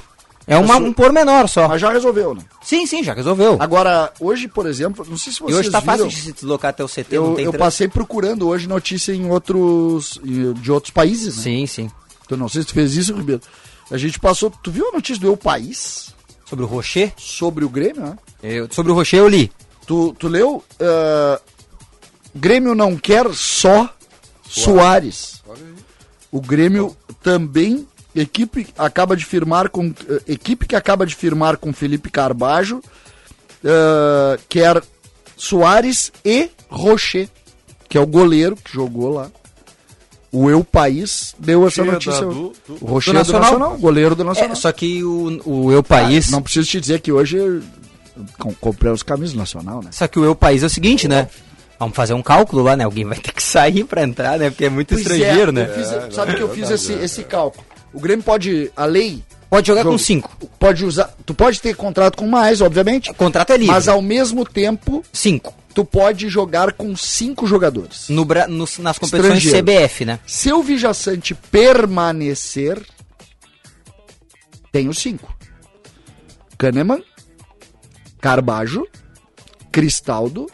É 0.51 0.57
uma, 0.57 0.75
um 0.77 0.91
pormenor 0.93 1.47
só. 1.47 1.67
Mas 1.67 1.79
já 1.81 1.91
resolveu, 1.91 2.33
né? 2.35 2.41
Sim, 2.61 2.85
sim, 2.85 3.03
já 3.03 3.13
resolveu. 3.13 3.57
Agora, 3.59 4.11
hoje, 4.19 4.47
por 4.47 4.65
exemplo, 4.65 5.05
não 5.09 5.17
sei 5.17 5.31
se 5.33 5.39
vocês 5.39 5.55
e 5.55 5.59
hoje 5.59 5.71
tá 5.71 5.81
fácil 5.81 6.05
viram, 6.07 6.19
de 6.19 6.21
se 6.25 6.31
deslocar 6.33 6.69
até 6.71 6.83
o 6.83 6.87
CT, 6.87 7.15
não 7.15 7.29
Eu, 7.29 7.35
tem 7.35 7.45
eu 7.45 7.51
trânsito. 7.51 7.57
passei 7.57 7.87
procurando 7.87 8.47
hoje 8.47 8.67
notícia 8.67 9.13
em 9.13 9.29
outros. 9.29 10.19
de 10.23 10.71
outros 10.71 10.91
países, 10.91 11.37
né? 11.37 11.43
Sim, 11.43 11.65
sim. 11.65 11.91
Então, 12.25 12.37
não 12.37 12.49
sei 12.49 12.61
se 12.61 12.67
tu 12.67 12.73
fez 12.73 12.95
isso, 12.95 13.13
Ribeiro. 13.15 13.41
A 13.89 13.97
gente 13.97 14.19
passou. 14.19 14.49
Tu 14.63 14.71
viu 14.71 14.87
a 14.89 14.91
notícia 14.91 15.19
do 15.21 15.27
Eu 15.27 15.35
País 15.37 16.13
Sobre 16.45 16.63
o 16.65 16.67
Rocher? 16.67 17.13
sobre 17.17 17.63
o 17.65 17.69
Grêmio, 17.69 18.01
né? 18.01 18.17
Eu- 18.43 18.67
sobre 18.71 18.91
o 18.91 18.95
Rocher 18.95 19.19
eu 19.19 19.27
li. 19.27 19.51
Tu, 19.85 20.13
tu 20.19 20.27
leu? 20.27 20.63
ah, 20.79 21.39
Grêmio 22.35 22.73
não 22.75 22.95
quer 22.97 23.33
só 23.33 23.89
Soares. 24.47 25.41
O 26.31 26.39
Grêmio 26.41 26.95
também. 27.21 27.87
Equipe 28.15 28.67
acaba 28.77 29.15
de 29.15 29.23
firmar 29.25 29.69
com. 29.69 29.93
eh, 30.09 30.21
equipe 30.27 30.65
que 30.67 30.75
acaba 30.75 31.05
de 31.05 31.15
firmar 31.15 31.57
com 31.57 31.71
Felipe 31.71 32.09
Carbajo. 32.09 32.81
ah, 33.65 34.37
quer 34.49 34.81
Soares 35.37 36.11
e 36.23 36.49
Rocher, 36.69 37.27
que 37.89 37.97
é 37.97 38.01
o 38.01 38.05
goleiro 38.07 38.55
que 38.55 38.71
jogou 38.73 39.09
lá. 39.13 39.29
O 40.31 40.49
Eu 40.49 40.63
País 40.63 41.35
deu 41.39 41.67
essa 41.67 41.81
Rocher 41.81 41.93
notícia. 41.93 42.25
da- 42.25 42.31
do- 42.33 42.53
do- 42.67 42.77
o 42.81 42.85
Rocher 42.85 43.13
do 43.13 43.19
é 43.19 43.23
do 43.23 43.31
Nacional. 43.33 43.41
Nacional, 43.51 43.77
goleiro 43.77 44.15
do 44.15 44.23
Nacional. 44.23 44.51
É, 44.53 44.55
só 44.55 44.71
que 44.71 45.03
o, 45.03 45.41
o 45.45 45.71
Eu 45.71 45.83
País. 45.83 46.27
Ah, 46.29 46.31
não 46.31 46.41
preciso 46.41 46.67
te 46.69 46.79
dizer 46.79 47.01
que 47.01 47.11
hoje 47.11 47.61
com- 48.37 48.53
comprei 48.53 48.91
os 48.91 49.03
camisas 49.03 49.33
do 49.33 49.39
Nacional, 49.39 49.81
né? 49.83 49.89
Só 49.91 50.07
que 50.07 50.19
o 50.19 50.23
Eu 50.25 50.35
País 50.35 50.63
é 50.63 50.67
o 50.67 50.69
seguinte, 50.69 51.07
né? 51.07 51.27
Vamos 51.79 51.95
fazer 51.95 52.13
um 52.13 52.21
cálculo 52.21 52.61
lá, 52.63 52.77
né? 52.77 52.83
Alguém 52.85 53.03
vai 53.03 53.17
ter 53.17 53.33
que 53.33 53.41
sair 53.43 53.83
pra 53.83 54.03
entrar, 54.03 54.37
né? 54.37 54.49
Porque 54.51 54.65
é 54.65 54.69
muito 54.69 54.89
Pois 54.89 55.01
estrangeiro, 55.01 55.49
é, 55.49 55.51
né? 55.53 55.65
eu 55.69 55.73
fiz- 55.75 55.91
É, 55.91 56.11
sabe 56.11 56.31
é 56.31 56.35
que 56.35 56.41
eu 56.43 56.49
fiz 56.53 56.69
esse, 56.69 56.93
é. 56.93 57.03
esse 57.03 57.23
cálculo. 57.23 57.65
O 57.93 57.99
Grêmio 57.99 58.23
pode, 58.23 58.71
a 58.75 58.85
lei, 58.85 59.23
Pode 59.49 59.67
jogar 59.67 59.83
com 59.83 59.97
cinco. 59.97 60.35
pode 60.57 60.85
usar, 60.85 61.13
tu 61.25 61.33
pode 61.33 61.59
ter 61.61 61.75
contrato 61.75 62.17
com 62.17 62.25
mais, 62.27 62.61
obviamente, 62.61 63.11
O 63.11 63.13
contrato 63.13 63.51
é 63.51 63.57
livre. 63.57 63.73
mas 63.73 63.87
ao 63.87 64.01
mesmo 64.01 64.45
tempo 64.45 65.03
Cinco. 65.11 65.53
tu 65.75 65.83
pode 65.83 66.29
jogar 66.29 66.71
com 66.73 66.95
cinco 66.95 67.45
jogadores. 67.45 68.07
No, 68.09 68.25
nos- 68.47 68.77
nas 68.77 68.97
competições. 68.97 69.43
CBF, 69.51 70.05
né? 70.05 70.19
Se 70.25 70.53
o 70.53 70.63
Vijaçante 70.63 71.35
permanecer, 71.35 72.81
tem 74.71 74.87
os 74.87 74.99
cinco. 74.99 75.35
Kahneman, 76.57 77.03
Carbajo, 78.21 78.87
Cristaldo, 79.71 80.47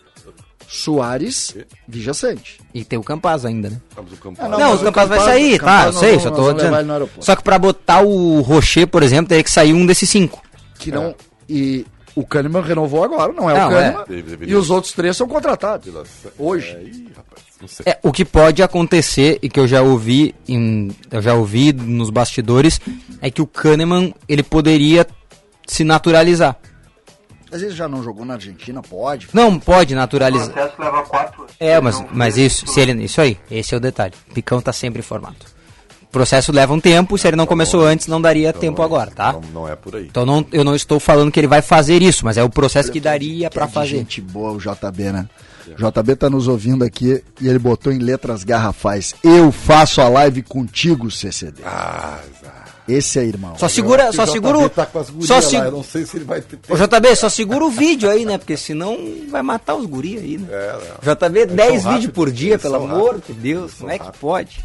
Soares, 0.67 1.55
Vijaçante. 1.87 2.59
E 2.73 2.83
tem 2.83 2.99
o 2.99 3.03
Campaz 3.03 3.45
ainda, 3.45 3.69
né? 3.69 3.81
No 3.95 4.17
campo. 4.17 4.37
Ah, 4.41 4.49
Não, 4.49 4.71
mas 4.71 4.79
o 4.79 4.81
o 4.81 4.85
Campaz 4.85 5.07
vai 5.09 5.17
Campaz- 5.17 5.33
sair, 5.33 5.55
o 5.55 5.59
tá? 5.59 5.65
Campaz 5.65 5.85
Eu 5.85 5.91
nós 5.93 5.99
sei, 6.01 6.09
vamos- 6.09 6.23
só 6.23 6.29
nós 6.29 6.37
tô 6.37 6.43
vamos 6.43 6.57
levar 6.63 6.69
dizendo. 6.69 6.79
ele 6.79 6.87
no 6.87 6.93
aeroporto. 6.93 7.25
Só 7.25 7.35
que 7.35 7.43
pra 7.43 7.57
botar 7.59 8.01
o 8.01 8.41
Rocher, 8.41 8.87
por 8.87 9.01
exemplo, 9.03 9.29
teria 9.29 9.43
que 9.43 9.51
sair 9.51 9.73
um 9.73 9.85
desses 9.85 10.09
cinco. 10.09 10.41
Que 10.77 10.91
não. 10.91 11.15
E 11.49 11.85
o 12.15 12.25
Kahneman 12.25 12.61
renovou 12.61 13.03
agora, 13.03 13.31
não 13.31 13.49
é 13.49 13.53
Não, 13.57 13.67
o 13.67 13.71
Kahneman. 13.71 14.03
é. 14.03 14.05
Deveria- 14.21 14.53
E 14.53 14.55
os 14.55 14.69
outros 14.69 14.91
três 14.93 15.15
são 15.15 15.27
contratados. 15.27 15.93
Hoje. 16.37 16.71
É, 16.71 16.83
ih, 16.83 17.07
rapaz, 17.15 17.41
não 17.61 17.67
sei. 17.67 17.83
É, 17.87 17.99
o 18.03 18.11
que 18.11 18.25
pode 18.25 18.61
acontecer 18.61 19.39
e 19.41 19.49
que 19.49 19.59
eu 19.59 19.67
já 19.67 19.81
ouvi 19.81 20.35
em, 20.47 20.89
eu 21.09 21.21
já 21.21 21.33
ouvi 21.33 21.71
nos 21.71 22.09
bastidores 22.09 22.81
é 23.21 23.31
que 23.31 23.41
o 23.41 23.47
Kahneman 23.47 24.13
ele 24.27 24.43
poderia 24.43 25.07
se 25.65 25.83
naturalizar. 25.83 26.57
Às 27.51 27.61
vezes 27.61 27.75
já 27.75 27.87
não 27.87 28.03
jogou 28.03 28.25
na 28.25 28.33
Argentina, 28.35 28.81
pode. 28.81 29.27
Não 29.33 29.57
pode 29.59 29.95
naturalizar. 29.95 30.49
processo 30.51 30.75
leva 30.81 31.03
quatro 31.03 31.41
anos. 31.43 31.53
É, 31.59 31.79
mas, 31.79 32.03
mas 32.11 32.37
isso, 32.37 32.67
se 32.67 32.79
ele, 32.79 33.03
isso 33.03 33.21
aí, 33.21 33.37
esse 33.49 33.73
é 33.73 33.77
o 33.77 33.79
detalhe. 33.79 34.13
O 34.29 34.33
Picão 34.33 34.61
tá 34.61 34.73
sempre 34.73 34.99
informado. 34.99 35.35
O 36.03 36.07
processo 36.09 36.51
leva 36.51 36.73
um 36.73 36.79
tempo, 36.79 37.17
se 37.17 37.27
ele 37.27 37.35
não 37.35 37.45
começou 37.45 37.85
antes, 37.85 38.07
não 38.07 38.19
daria 38.21 38.49
Então 38.49 38.61
tempo 38.61 38.77
não 38.77 38.83
é- 38.83 38.85
agora, 38.85 39.11
tá? 39.11 39.33
Não, 39.33 39.41
não 39.53 39.67
é 39.67 39.75
por 39.75 39.95
aí. 39.95 40.05
Então 40.05 40.25
não, 40.25 40.45
eu 40.51 40.63
não 40.63 40.73
estou 40.73 40.99
falando 40.99 41.31
que 41.31 41.39
ele 41.39 41.47
vai 41.47 41.61
fazer 41.61 42.01
isso, 42.01 42.23
mas 42.25 42.37
é 42.37 42.43
o 42.43 42.49
processo 42.49 42.91
que 42.91 42.99
daria 42.99 43.49
pra 43.49 43.65
De 43.65 43.73
fazer. 43.73 43.97
Gente 43.97 44.21
boa 44.21 44.51
o 44.53 44.57
JB, 44.57 45.11
né? 45.11 45.27
JB 45.77 46.15
tá 46.15 46.29
nos 46.29 46.47
ouvindo 46.47 46.85
aqui 46.85 47.21
e 47.41 47.47
ele 47.49 47.59
botou 47.59 47.91
em 47.91 47.99
letras 47.99 48.45
garrafais. 48.45 49.13
Eu 49.21 49.51
faço 49.51 49.99
a 50.01 50.07
live 50.07 50.41
contigo, 50.41 51.11
CCD. 51.11 51.61
Ah, 51.65 52.19
Esse 52.87 53.19
é 53.19 53.23
irmão. 53.23 53.57
Só 53.57 53.67
segura, 53.67 54.13
só 54.13 54.25
segura 54.25 54.59
o. 54.59 54.69
Tá 54.69 54.87
Só 55.21 55.35
lá, 55.35 55.41
se... 55.41 55.57
eu 55.57 55.71
não 55.71 55.83
sei 55.83 56.05
se 56.05 56.15
ele 56.17 56.25
vai 56.25 56.39
ter. 56.41 56.57
Ô, 56.69 56.77
JB, 56.77 57.15
só 57.15 57.27
segura 57.27 57.65
o 57.65 57.69
vídeo 57.69 58.09
aí, 58.09 58.25
né? 58.25 58.37
Porque 58.37 58.55
senão 58.55 58.97
vai 59.29 59.41
matar 59.41 59.75
os 59.75 59.85
guri 59.85 60.17
aí, 60.17 60.37
né? 60.37 60.47
É, 60.49 60.77
não. 61.03 61.13
JB, 61.13 61.47
10 61.47 61.83
vídeos 61.83 62.13
por 62.13 62.31
dia, 62.31 62.57
pelo 62.57 62.75
amor 62.75 63.15
rápidos, 63.15 63.27
de 63.27 63.33
Deus. 63.41 63.73
Como 63.73 63.91
é 63.91 63.97
que 63.97 64.05
rápidos. 64.05 64.21
pode? 64.21 64.63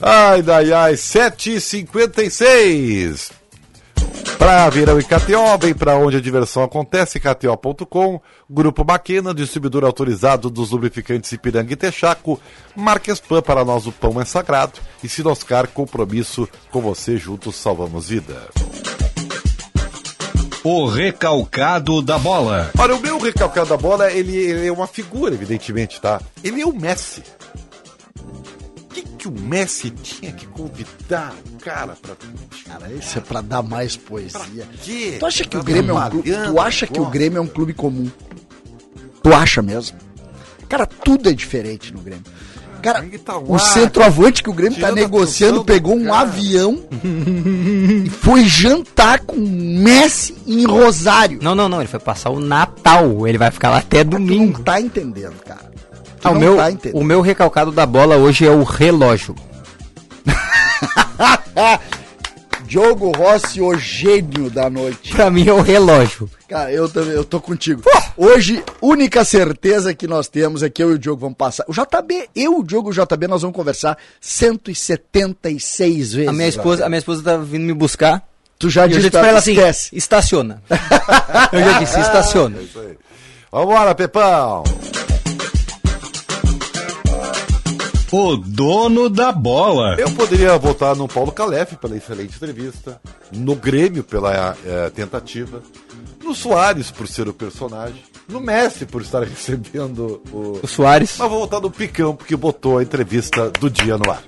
Ai, 0.00 0.42
ai, 0.48 0.72
ai, 0.72 0.94
7h56. 0.94 3.30
Pra 4.36 4.68
Virão 4.68 4.98
e 4.98 5.04
KTO, 5.04 5.56
vem 5.60 5.74
pra 5.74 5.96
onde 5.96 6.16
a 6.16 6.20
diversão 6.20 6.64
acontece, 6.64 7.20
KTO.com, 7.20 8.20
Grupo 8.48 8.84
Maquena, 8.84 9.34
distribuidor 9.34 9.84
autorizado 9.84 10.50
dos 10.50 10.70
lubrificantes 10.70 11.32
Ipiranga 11.32 11.72
e 11.72 11.76
Texaco, 11.76 12.40
Marques 12.76 13.20
Pan, 13.20 13.40
para 13.40 13.64
nós 13.64 13.86
o 13.86 13.92
pão 13.92 14.20
é 14.20 14.24
sagrado, 14.24 14.80
e 15.02 15.08
Sinoscar, 15.08 15.68
compromisso 15.68 16.48
com 16.70 16.80
você, 16.80 17.16
juntos 17.16 17.56
salvamos 17.56 18.08
vida. 18.08 18.48
O 20.62 20.86
recalcado 20.86 22.00
da 22.00 22.18
bola. 22.18 22.70
Olha, 22.78 22.94
o 22.94 23.00
meu 23.00 23.18
recalcado 23.18 23.68
da 23.68 23.76
bola, 23.76 24.10
ele, 24.10 24.34
ele 24.34 24.66
é 24.66 24.72
uma 24.72 24.86
figura, 24.86 25.34
evidentemente, 25.34 26.00
tá? 26.00 26.20
Ele 26.42 26.62
é 26.62 26.66
o 26.66 26.72
Messi. 26.72 27.22
O 29.26 29.32
que, 29.32 29.40
o 29.40 29.42
Messi 29.42 29.90
tinha 29.90 30.32
que 30.32 30.46
convidar 30.46 31.34
o 31.54 31.58
cara 31.58 31.96
pra... 32.00 32.14
Cara, 32.66 32.92
isso 32.92 33.18
é 33.18 33.20
pra 33.20 33.40
dar 33.40 33.62
mais 33.62 33.96
poesia. 33.96 34.66
quê? 34.82 35.16
Tu 35.18 35.26
acha 35.26 35.44
que 35.44 35.56
o 35.56 35.62
Grêmio 35.62 35.96
é 35.96 36.06
um 36.06 36.10
clube, 36.10 36.30
tu 36.46 36.60
acha 36.60 36.86
que 36.86 37.00
o? 37.00 37.06
Grêmio 37.06 37.38
é 37.38 37.40
um 37.40 37.46
clube 37.46 37.72
comum? 37.72 38.10
Tu 39.22 39.32
acha 39.32 39.62
mesmo? 39.62 39.98
Cara, 40.68 40.86
tudo 40.86 41.28
é 41.28 41.32
diferente 41.32 41.92
no 41.92 42.00
Grêmio. 42.00 42.24
Cara, 42.82 43.02
tá 43.24 43.38
o 43.38 43.58
centroavante 43.58 44.42
que 44.42 44.50
o 44.50 44.52
Grêmio 44.52 44.78
tá 44.78 44.88
tirando 44.88 44.96
negociando 44.96 45.64
pegou 45.64 45.96
um 45.96 46.04
cara. 46.04 46.18
avião 46.18 46.84
e 48.04 48.10
foi 48.10 48.44
jantar 48.44 49.20
com 49.20 49.36
o 49.36 49.48
Messi 49.48 50.36
em 50.46 50.66
Rosário. 50.66 51.38
Não, 51.40 51.54
não, 51.54 51.66
não. 51.66 51.80
Ele 51.80 51.88
foi 51.88 51.98
passar 52.00 52.28
o 52.28 52.38
Natal. 52.38 53.26
Ele 53.26 53.38
vai 53.38 53.50
ficar 53.50 53.70
lá 53.70 53.78
até 53.78 54.04
Tu 54.04 54.10
não 54.10 54.18
domingo. 54.26 54.62
tá 54.62 54.78
entendendo, 54.78 55.34
cara. 55.42 55.72
Ah, 56.24 56.30
o, 56.30 56.34
não 56.34 56.40
meu, 56.40 56.56
tá 56.56 56.88
o 56.94 57.04
meu 57.04 57.20
recalcado 57.20 57.70
da 57.70 57.84
bola 57.84 58.16
hoje 58.16 58.46
é 58.46 58.50
o 58.50 58.62
relógio. 58.62 59.34
Diogo 62.66 63.12
Rossi, 63.16 63.60
o 63.60 63.76
gênio 63.76 64.50
da 64.50 64.68
noite. 64.70 65.12
Pra 65.12 65.30
mim 65.30 65.46
é 65.46 65.52
o 65.52 65.60
relógio. 65.60 66.28
Cara, 66.48 66.72
eu 66.72 66.88
também, 66.88 67.12
eu 67.12 67.24
tô 67.24 67.40
contigo. 67.40 67.82
Hoje, 68.16 68.64
única 68.80 69.24
certeza 69.24 69.94
que 69.94 70.06
nós 70.06 70.28
temos 70.28 70.62
é 70.62 70.70
que 70.70 70.82
eu 70.82 70.90
e 70.90 70.94
o 70.94 70.98
Diogo 70.98 71.20
vamos 71.20 71.36
passar. 71.36 71.64
O 71.68 71.72
JB, 71.72 72.30
eu, 72.34 72.58
o 72.58 72.64
Diogo 72.64 72.90
e 72.92 72.98
o 72.98 73.04
JB, 73.04 73.28
nós 73.28 73.42
vamos 73.42 73.54
conversar 73.54 73.98
176 74.20 76.14
vezes. 76.14 76.28
A 76.28 76.32
minha 76.32 76.48
esposa, 76.48 76.86
a 76.86 76.88
minha 76.88 76.98
esposa 76.98 77.22
tá 77.22 77.36
vindo 77.36 77.64
me 77.64 77.74
buscar. 77.74 78.26
Tu 78.58 78.70
já 78.70 78.86
eu 78.86 78.90
já 78.90 78.96
disse 78.96 79.10
pra 79.10 79.28
ela 79.28 79.38
assim, 79.38 79.52
esquece. 79.52 79.96
estaciona. 79.96 80.62
eu 81.52 81.60
já 81.60 81.78
disse, 81.78 82.00
estaciona. 82.00 82.60
Isso 82.60 82.80
aí. 82.80 82.96
Vambora, 83.52 83.94
Pepão! 83.94 84.64
O 88.16 88.36
dono 88.36 89.10
da 89.10 89.32
bola. 89.32 89.96
Eu 89.98 90.08
poderia 90.12 90.56
votar 90.56 90.94
no 90.94 91.08
Paulo 91.08 91.32
Calef 91.32 91.74
pela 91.74 91.96
excelente 91.96 92.36
entrevista, 92.36 93.00
no 93.32 93.56
Grêmio 93.56 94.04
pela 94.04 94.56
eh, 94.64 94.88
tentativa, 94.90 95.60
no 96.22 96.32
Soares 96.32 96.92
por 96.92 97.08
ser 97.08 97.26
o 97.26 97.34
personagem, 97.34 98.00
no 98.28 98.38
Messi 98.38 98.86
por 98.86 99.02
estar 99.02 99.24
recebendo 99.26 100.22
o. 100.30 100.60
O 100.62 100.66
Soares. 100.68 101.16
Mas 101.18 101.28
vou 101.28 101.40
votar 101.40 101.60
no 101.60 101.72
Picão 101.72 102.14
porque 102.14 102.36
botou 102.36 102.78
a 102.78 102.84
entrevista 102.84 103.50
do 103.50 103.68
dia 103.68 103.98
no 103.98 104.08
ar. 104.08 104.22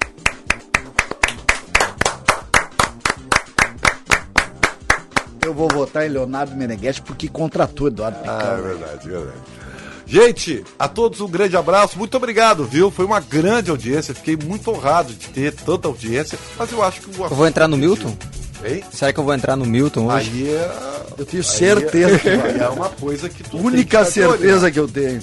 Eu 5.45 5.55
vou 5.55 5.69
votar 5.69 6.05
em 6.05 6.09
Leonardo 6.09 6.57
Meneghetti 6.57 7.03
porque 7.03 7.29
contratou 7.29 7.87
Eduardo 7.87 8.19
Picão. 8.19 8.37
Ah, 8.37 8.57
é 8.59 8.63
verdade, 8.63 9.07
é 9.07 9.11
verdade. 9.13 9.67
Gente, 10.07 10.63
a 10.79 10.87
todos 10.87 11.21
um 11.21 11.27
grande 11.29 11.57
abraço, 11.57 11.99
muito 11.99 12.17
obrigado, 12.17 12.65
viu? 12.65 12.91
Foi 12.93 13.05
uma 13.05 13.19
grande 13.19 13.71
audiência, 13.71 14.15
fiquei 14.15 14.37
muito 14.37 14.71
honrado 14.71 15.13
de 15.13 15.27
ter 15.29 15.53
tanta 15.53 15.89
audiência, 15.89 16.39
mas 16.57 16.71
eu 16.71 16.83
acho 16.83 17.01
que 17.01 17.21
o 17.21 17.25
Eu 17.25 17.31
vou 17.31 17.47
entrar 17.47 17.67
no 17.67 17.77
Milton? 17.77 18.17
Hein? 18.65 18.85
Será 18.93 19.13
que 19.13 19.19
eu 19.19 19.25
vou 19.25 19.35
entrar 19.35 19.57
no 19.57 19.65
Milton 19.67 20.07
hoje? 20.07 20.31
Aí 20.31 20.49
é, 20.49 20.71
Eu 21.19 21.27
tenho 21.27 21.43
certeza. 21.43 22.19
que 22.19 22.31
vai. 22.37 22.51
aí 22.53 22.61
é 22.61 22.69
uma 22.69 22.89
coisa 22.89 23.29
que 23.29 23.43
tu 23.43 23.59
Única 23.59 23.99
tem 23.99 24.07
que 24.07 24.13
certeza 24.13 24.67
né? 24.67 24.71
que 24.71 24.79
eu 24.81 24.89
tenho. 24.89 25.21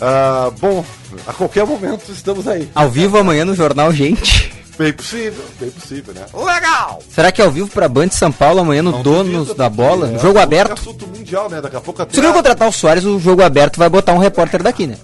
Ah, 0.00 0.50
bom, 0.58 0.84
a 1.26 1.32
qualquer 1.32 1.64
momento 1.66 2.10
estamos 2.10 2.48
aí. 2.48 2.68
Ao 2.74 2.90
vivo 2.90 3.18
amanhã 3.18 3.44
no 3.44 3.54
jornal, 3.54 3.92
gente. 3.92 4.52
Bem 4.78 4.92
possível, 4.92 5.44
bem 5.60 5.70
possível, 5.70 6.14
né? 6.14 6.24
Legal! 6.34 7.02
Será 7.14 7.30
que 7.30 7.42
é 7.42 7.44
ao 7.44 7.50
vivo 7.50 7.68
pra 7.68 7.88
Band 7.88 8.08
de 8.08 8.14
São 8.14 8.32
Paulo 8.32 8.60
amanhã 8.60 8.82
no 8.82 8.90
Não 8.90 9.02
Donos 9.02 9.32
duvido, 9.32 9.54
da 9.54 9.68
Bola? 9.68 10.12
é, 10.14 10.18
jogo 10.18 10.38
é 10.38 10.42
aberto. 10.42 10.72
assunto 10.72 11.06
mundial, 11.06 11.50
né? 11.50 11.60
Daqui 11.60 11.76
a 11.76 11.80
pouco 11.80 12.00
até. 12.02 12.14
Se 12.14 12.20
não 12.20 12.32
contratar 12.32 12.68
o 12.68 12.72
Soares, 12.72 13.04
o 13.04 13.18
jogo 13.20 13.42
aberto 13.42 13.76
vai 13.76 13.88
botar 13.88 14.12
um 14.14 14.18
repórter 14.18 14.62
daqui, 14.62 14.86
né? 14.86 14.96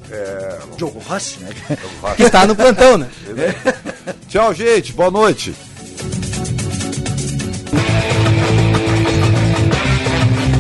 Diogo 0.77 1.01
Rossi, 1.07 1.39
né? 1.41 1.51
Que 2.17 2.23
está 2.23 2.47
no 2.47 2.57
plantão, 2.57 2.97
né? 2.97 3.09
Tchau, 4.29 4.55
gente. 4.55 4.93
Boa 4.93 5.11
noite. 5.11 5.55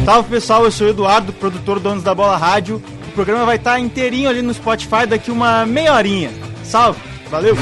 Salve 0.04 0.30
pessoal, 0.30 0.64
eu 0.64 0.70
sou 0.72 0.86
o 0.86 0.90
Eduardo, 0.90 1.32
produtor 1.34 1.78
Donos 1.78 2.02
da 2.02 2.14
Bola 2.14 2.36
Rádio. 2.36 2.82
O 3.08 3.12
programa 3.12 3.44
vai 3.44 3.56
estar 3.56 3.78
inteirinho 3.78 4.28
ali 4.28 4.42
no 4.42 4.54
Spotify 4.54 5.06
daqui 5.06 5.30
uma 5.30 5.66
meia 5.66 5.92
horinha. 5.94 6.30
Salve, 6.64 6.98
valeu! 7.30 7.56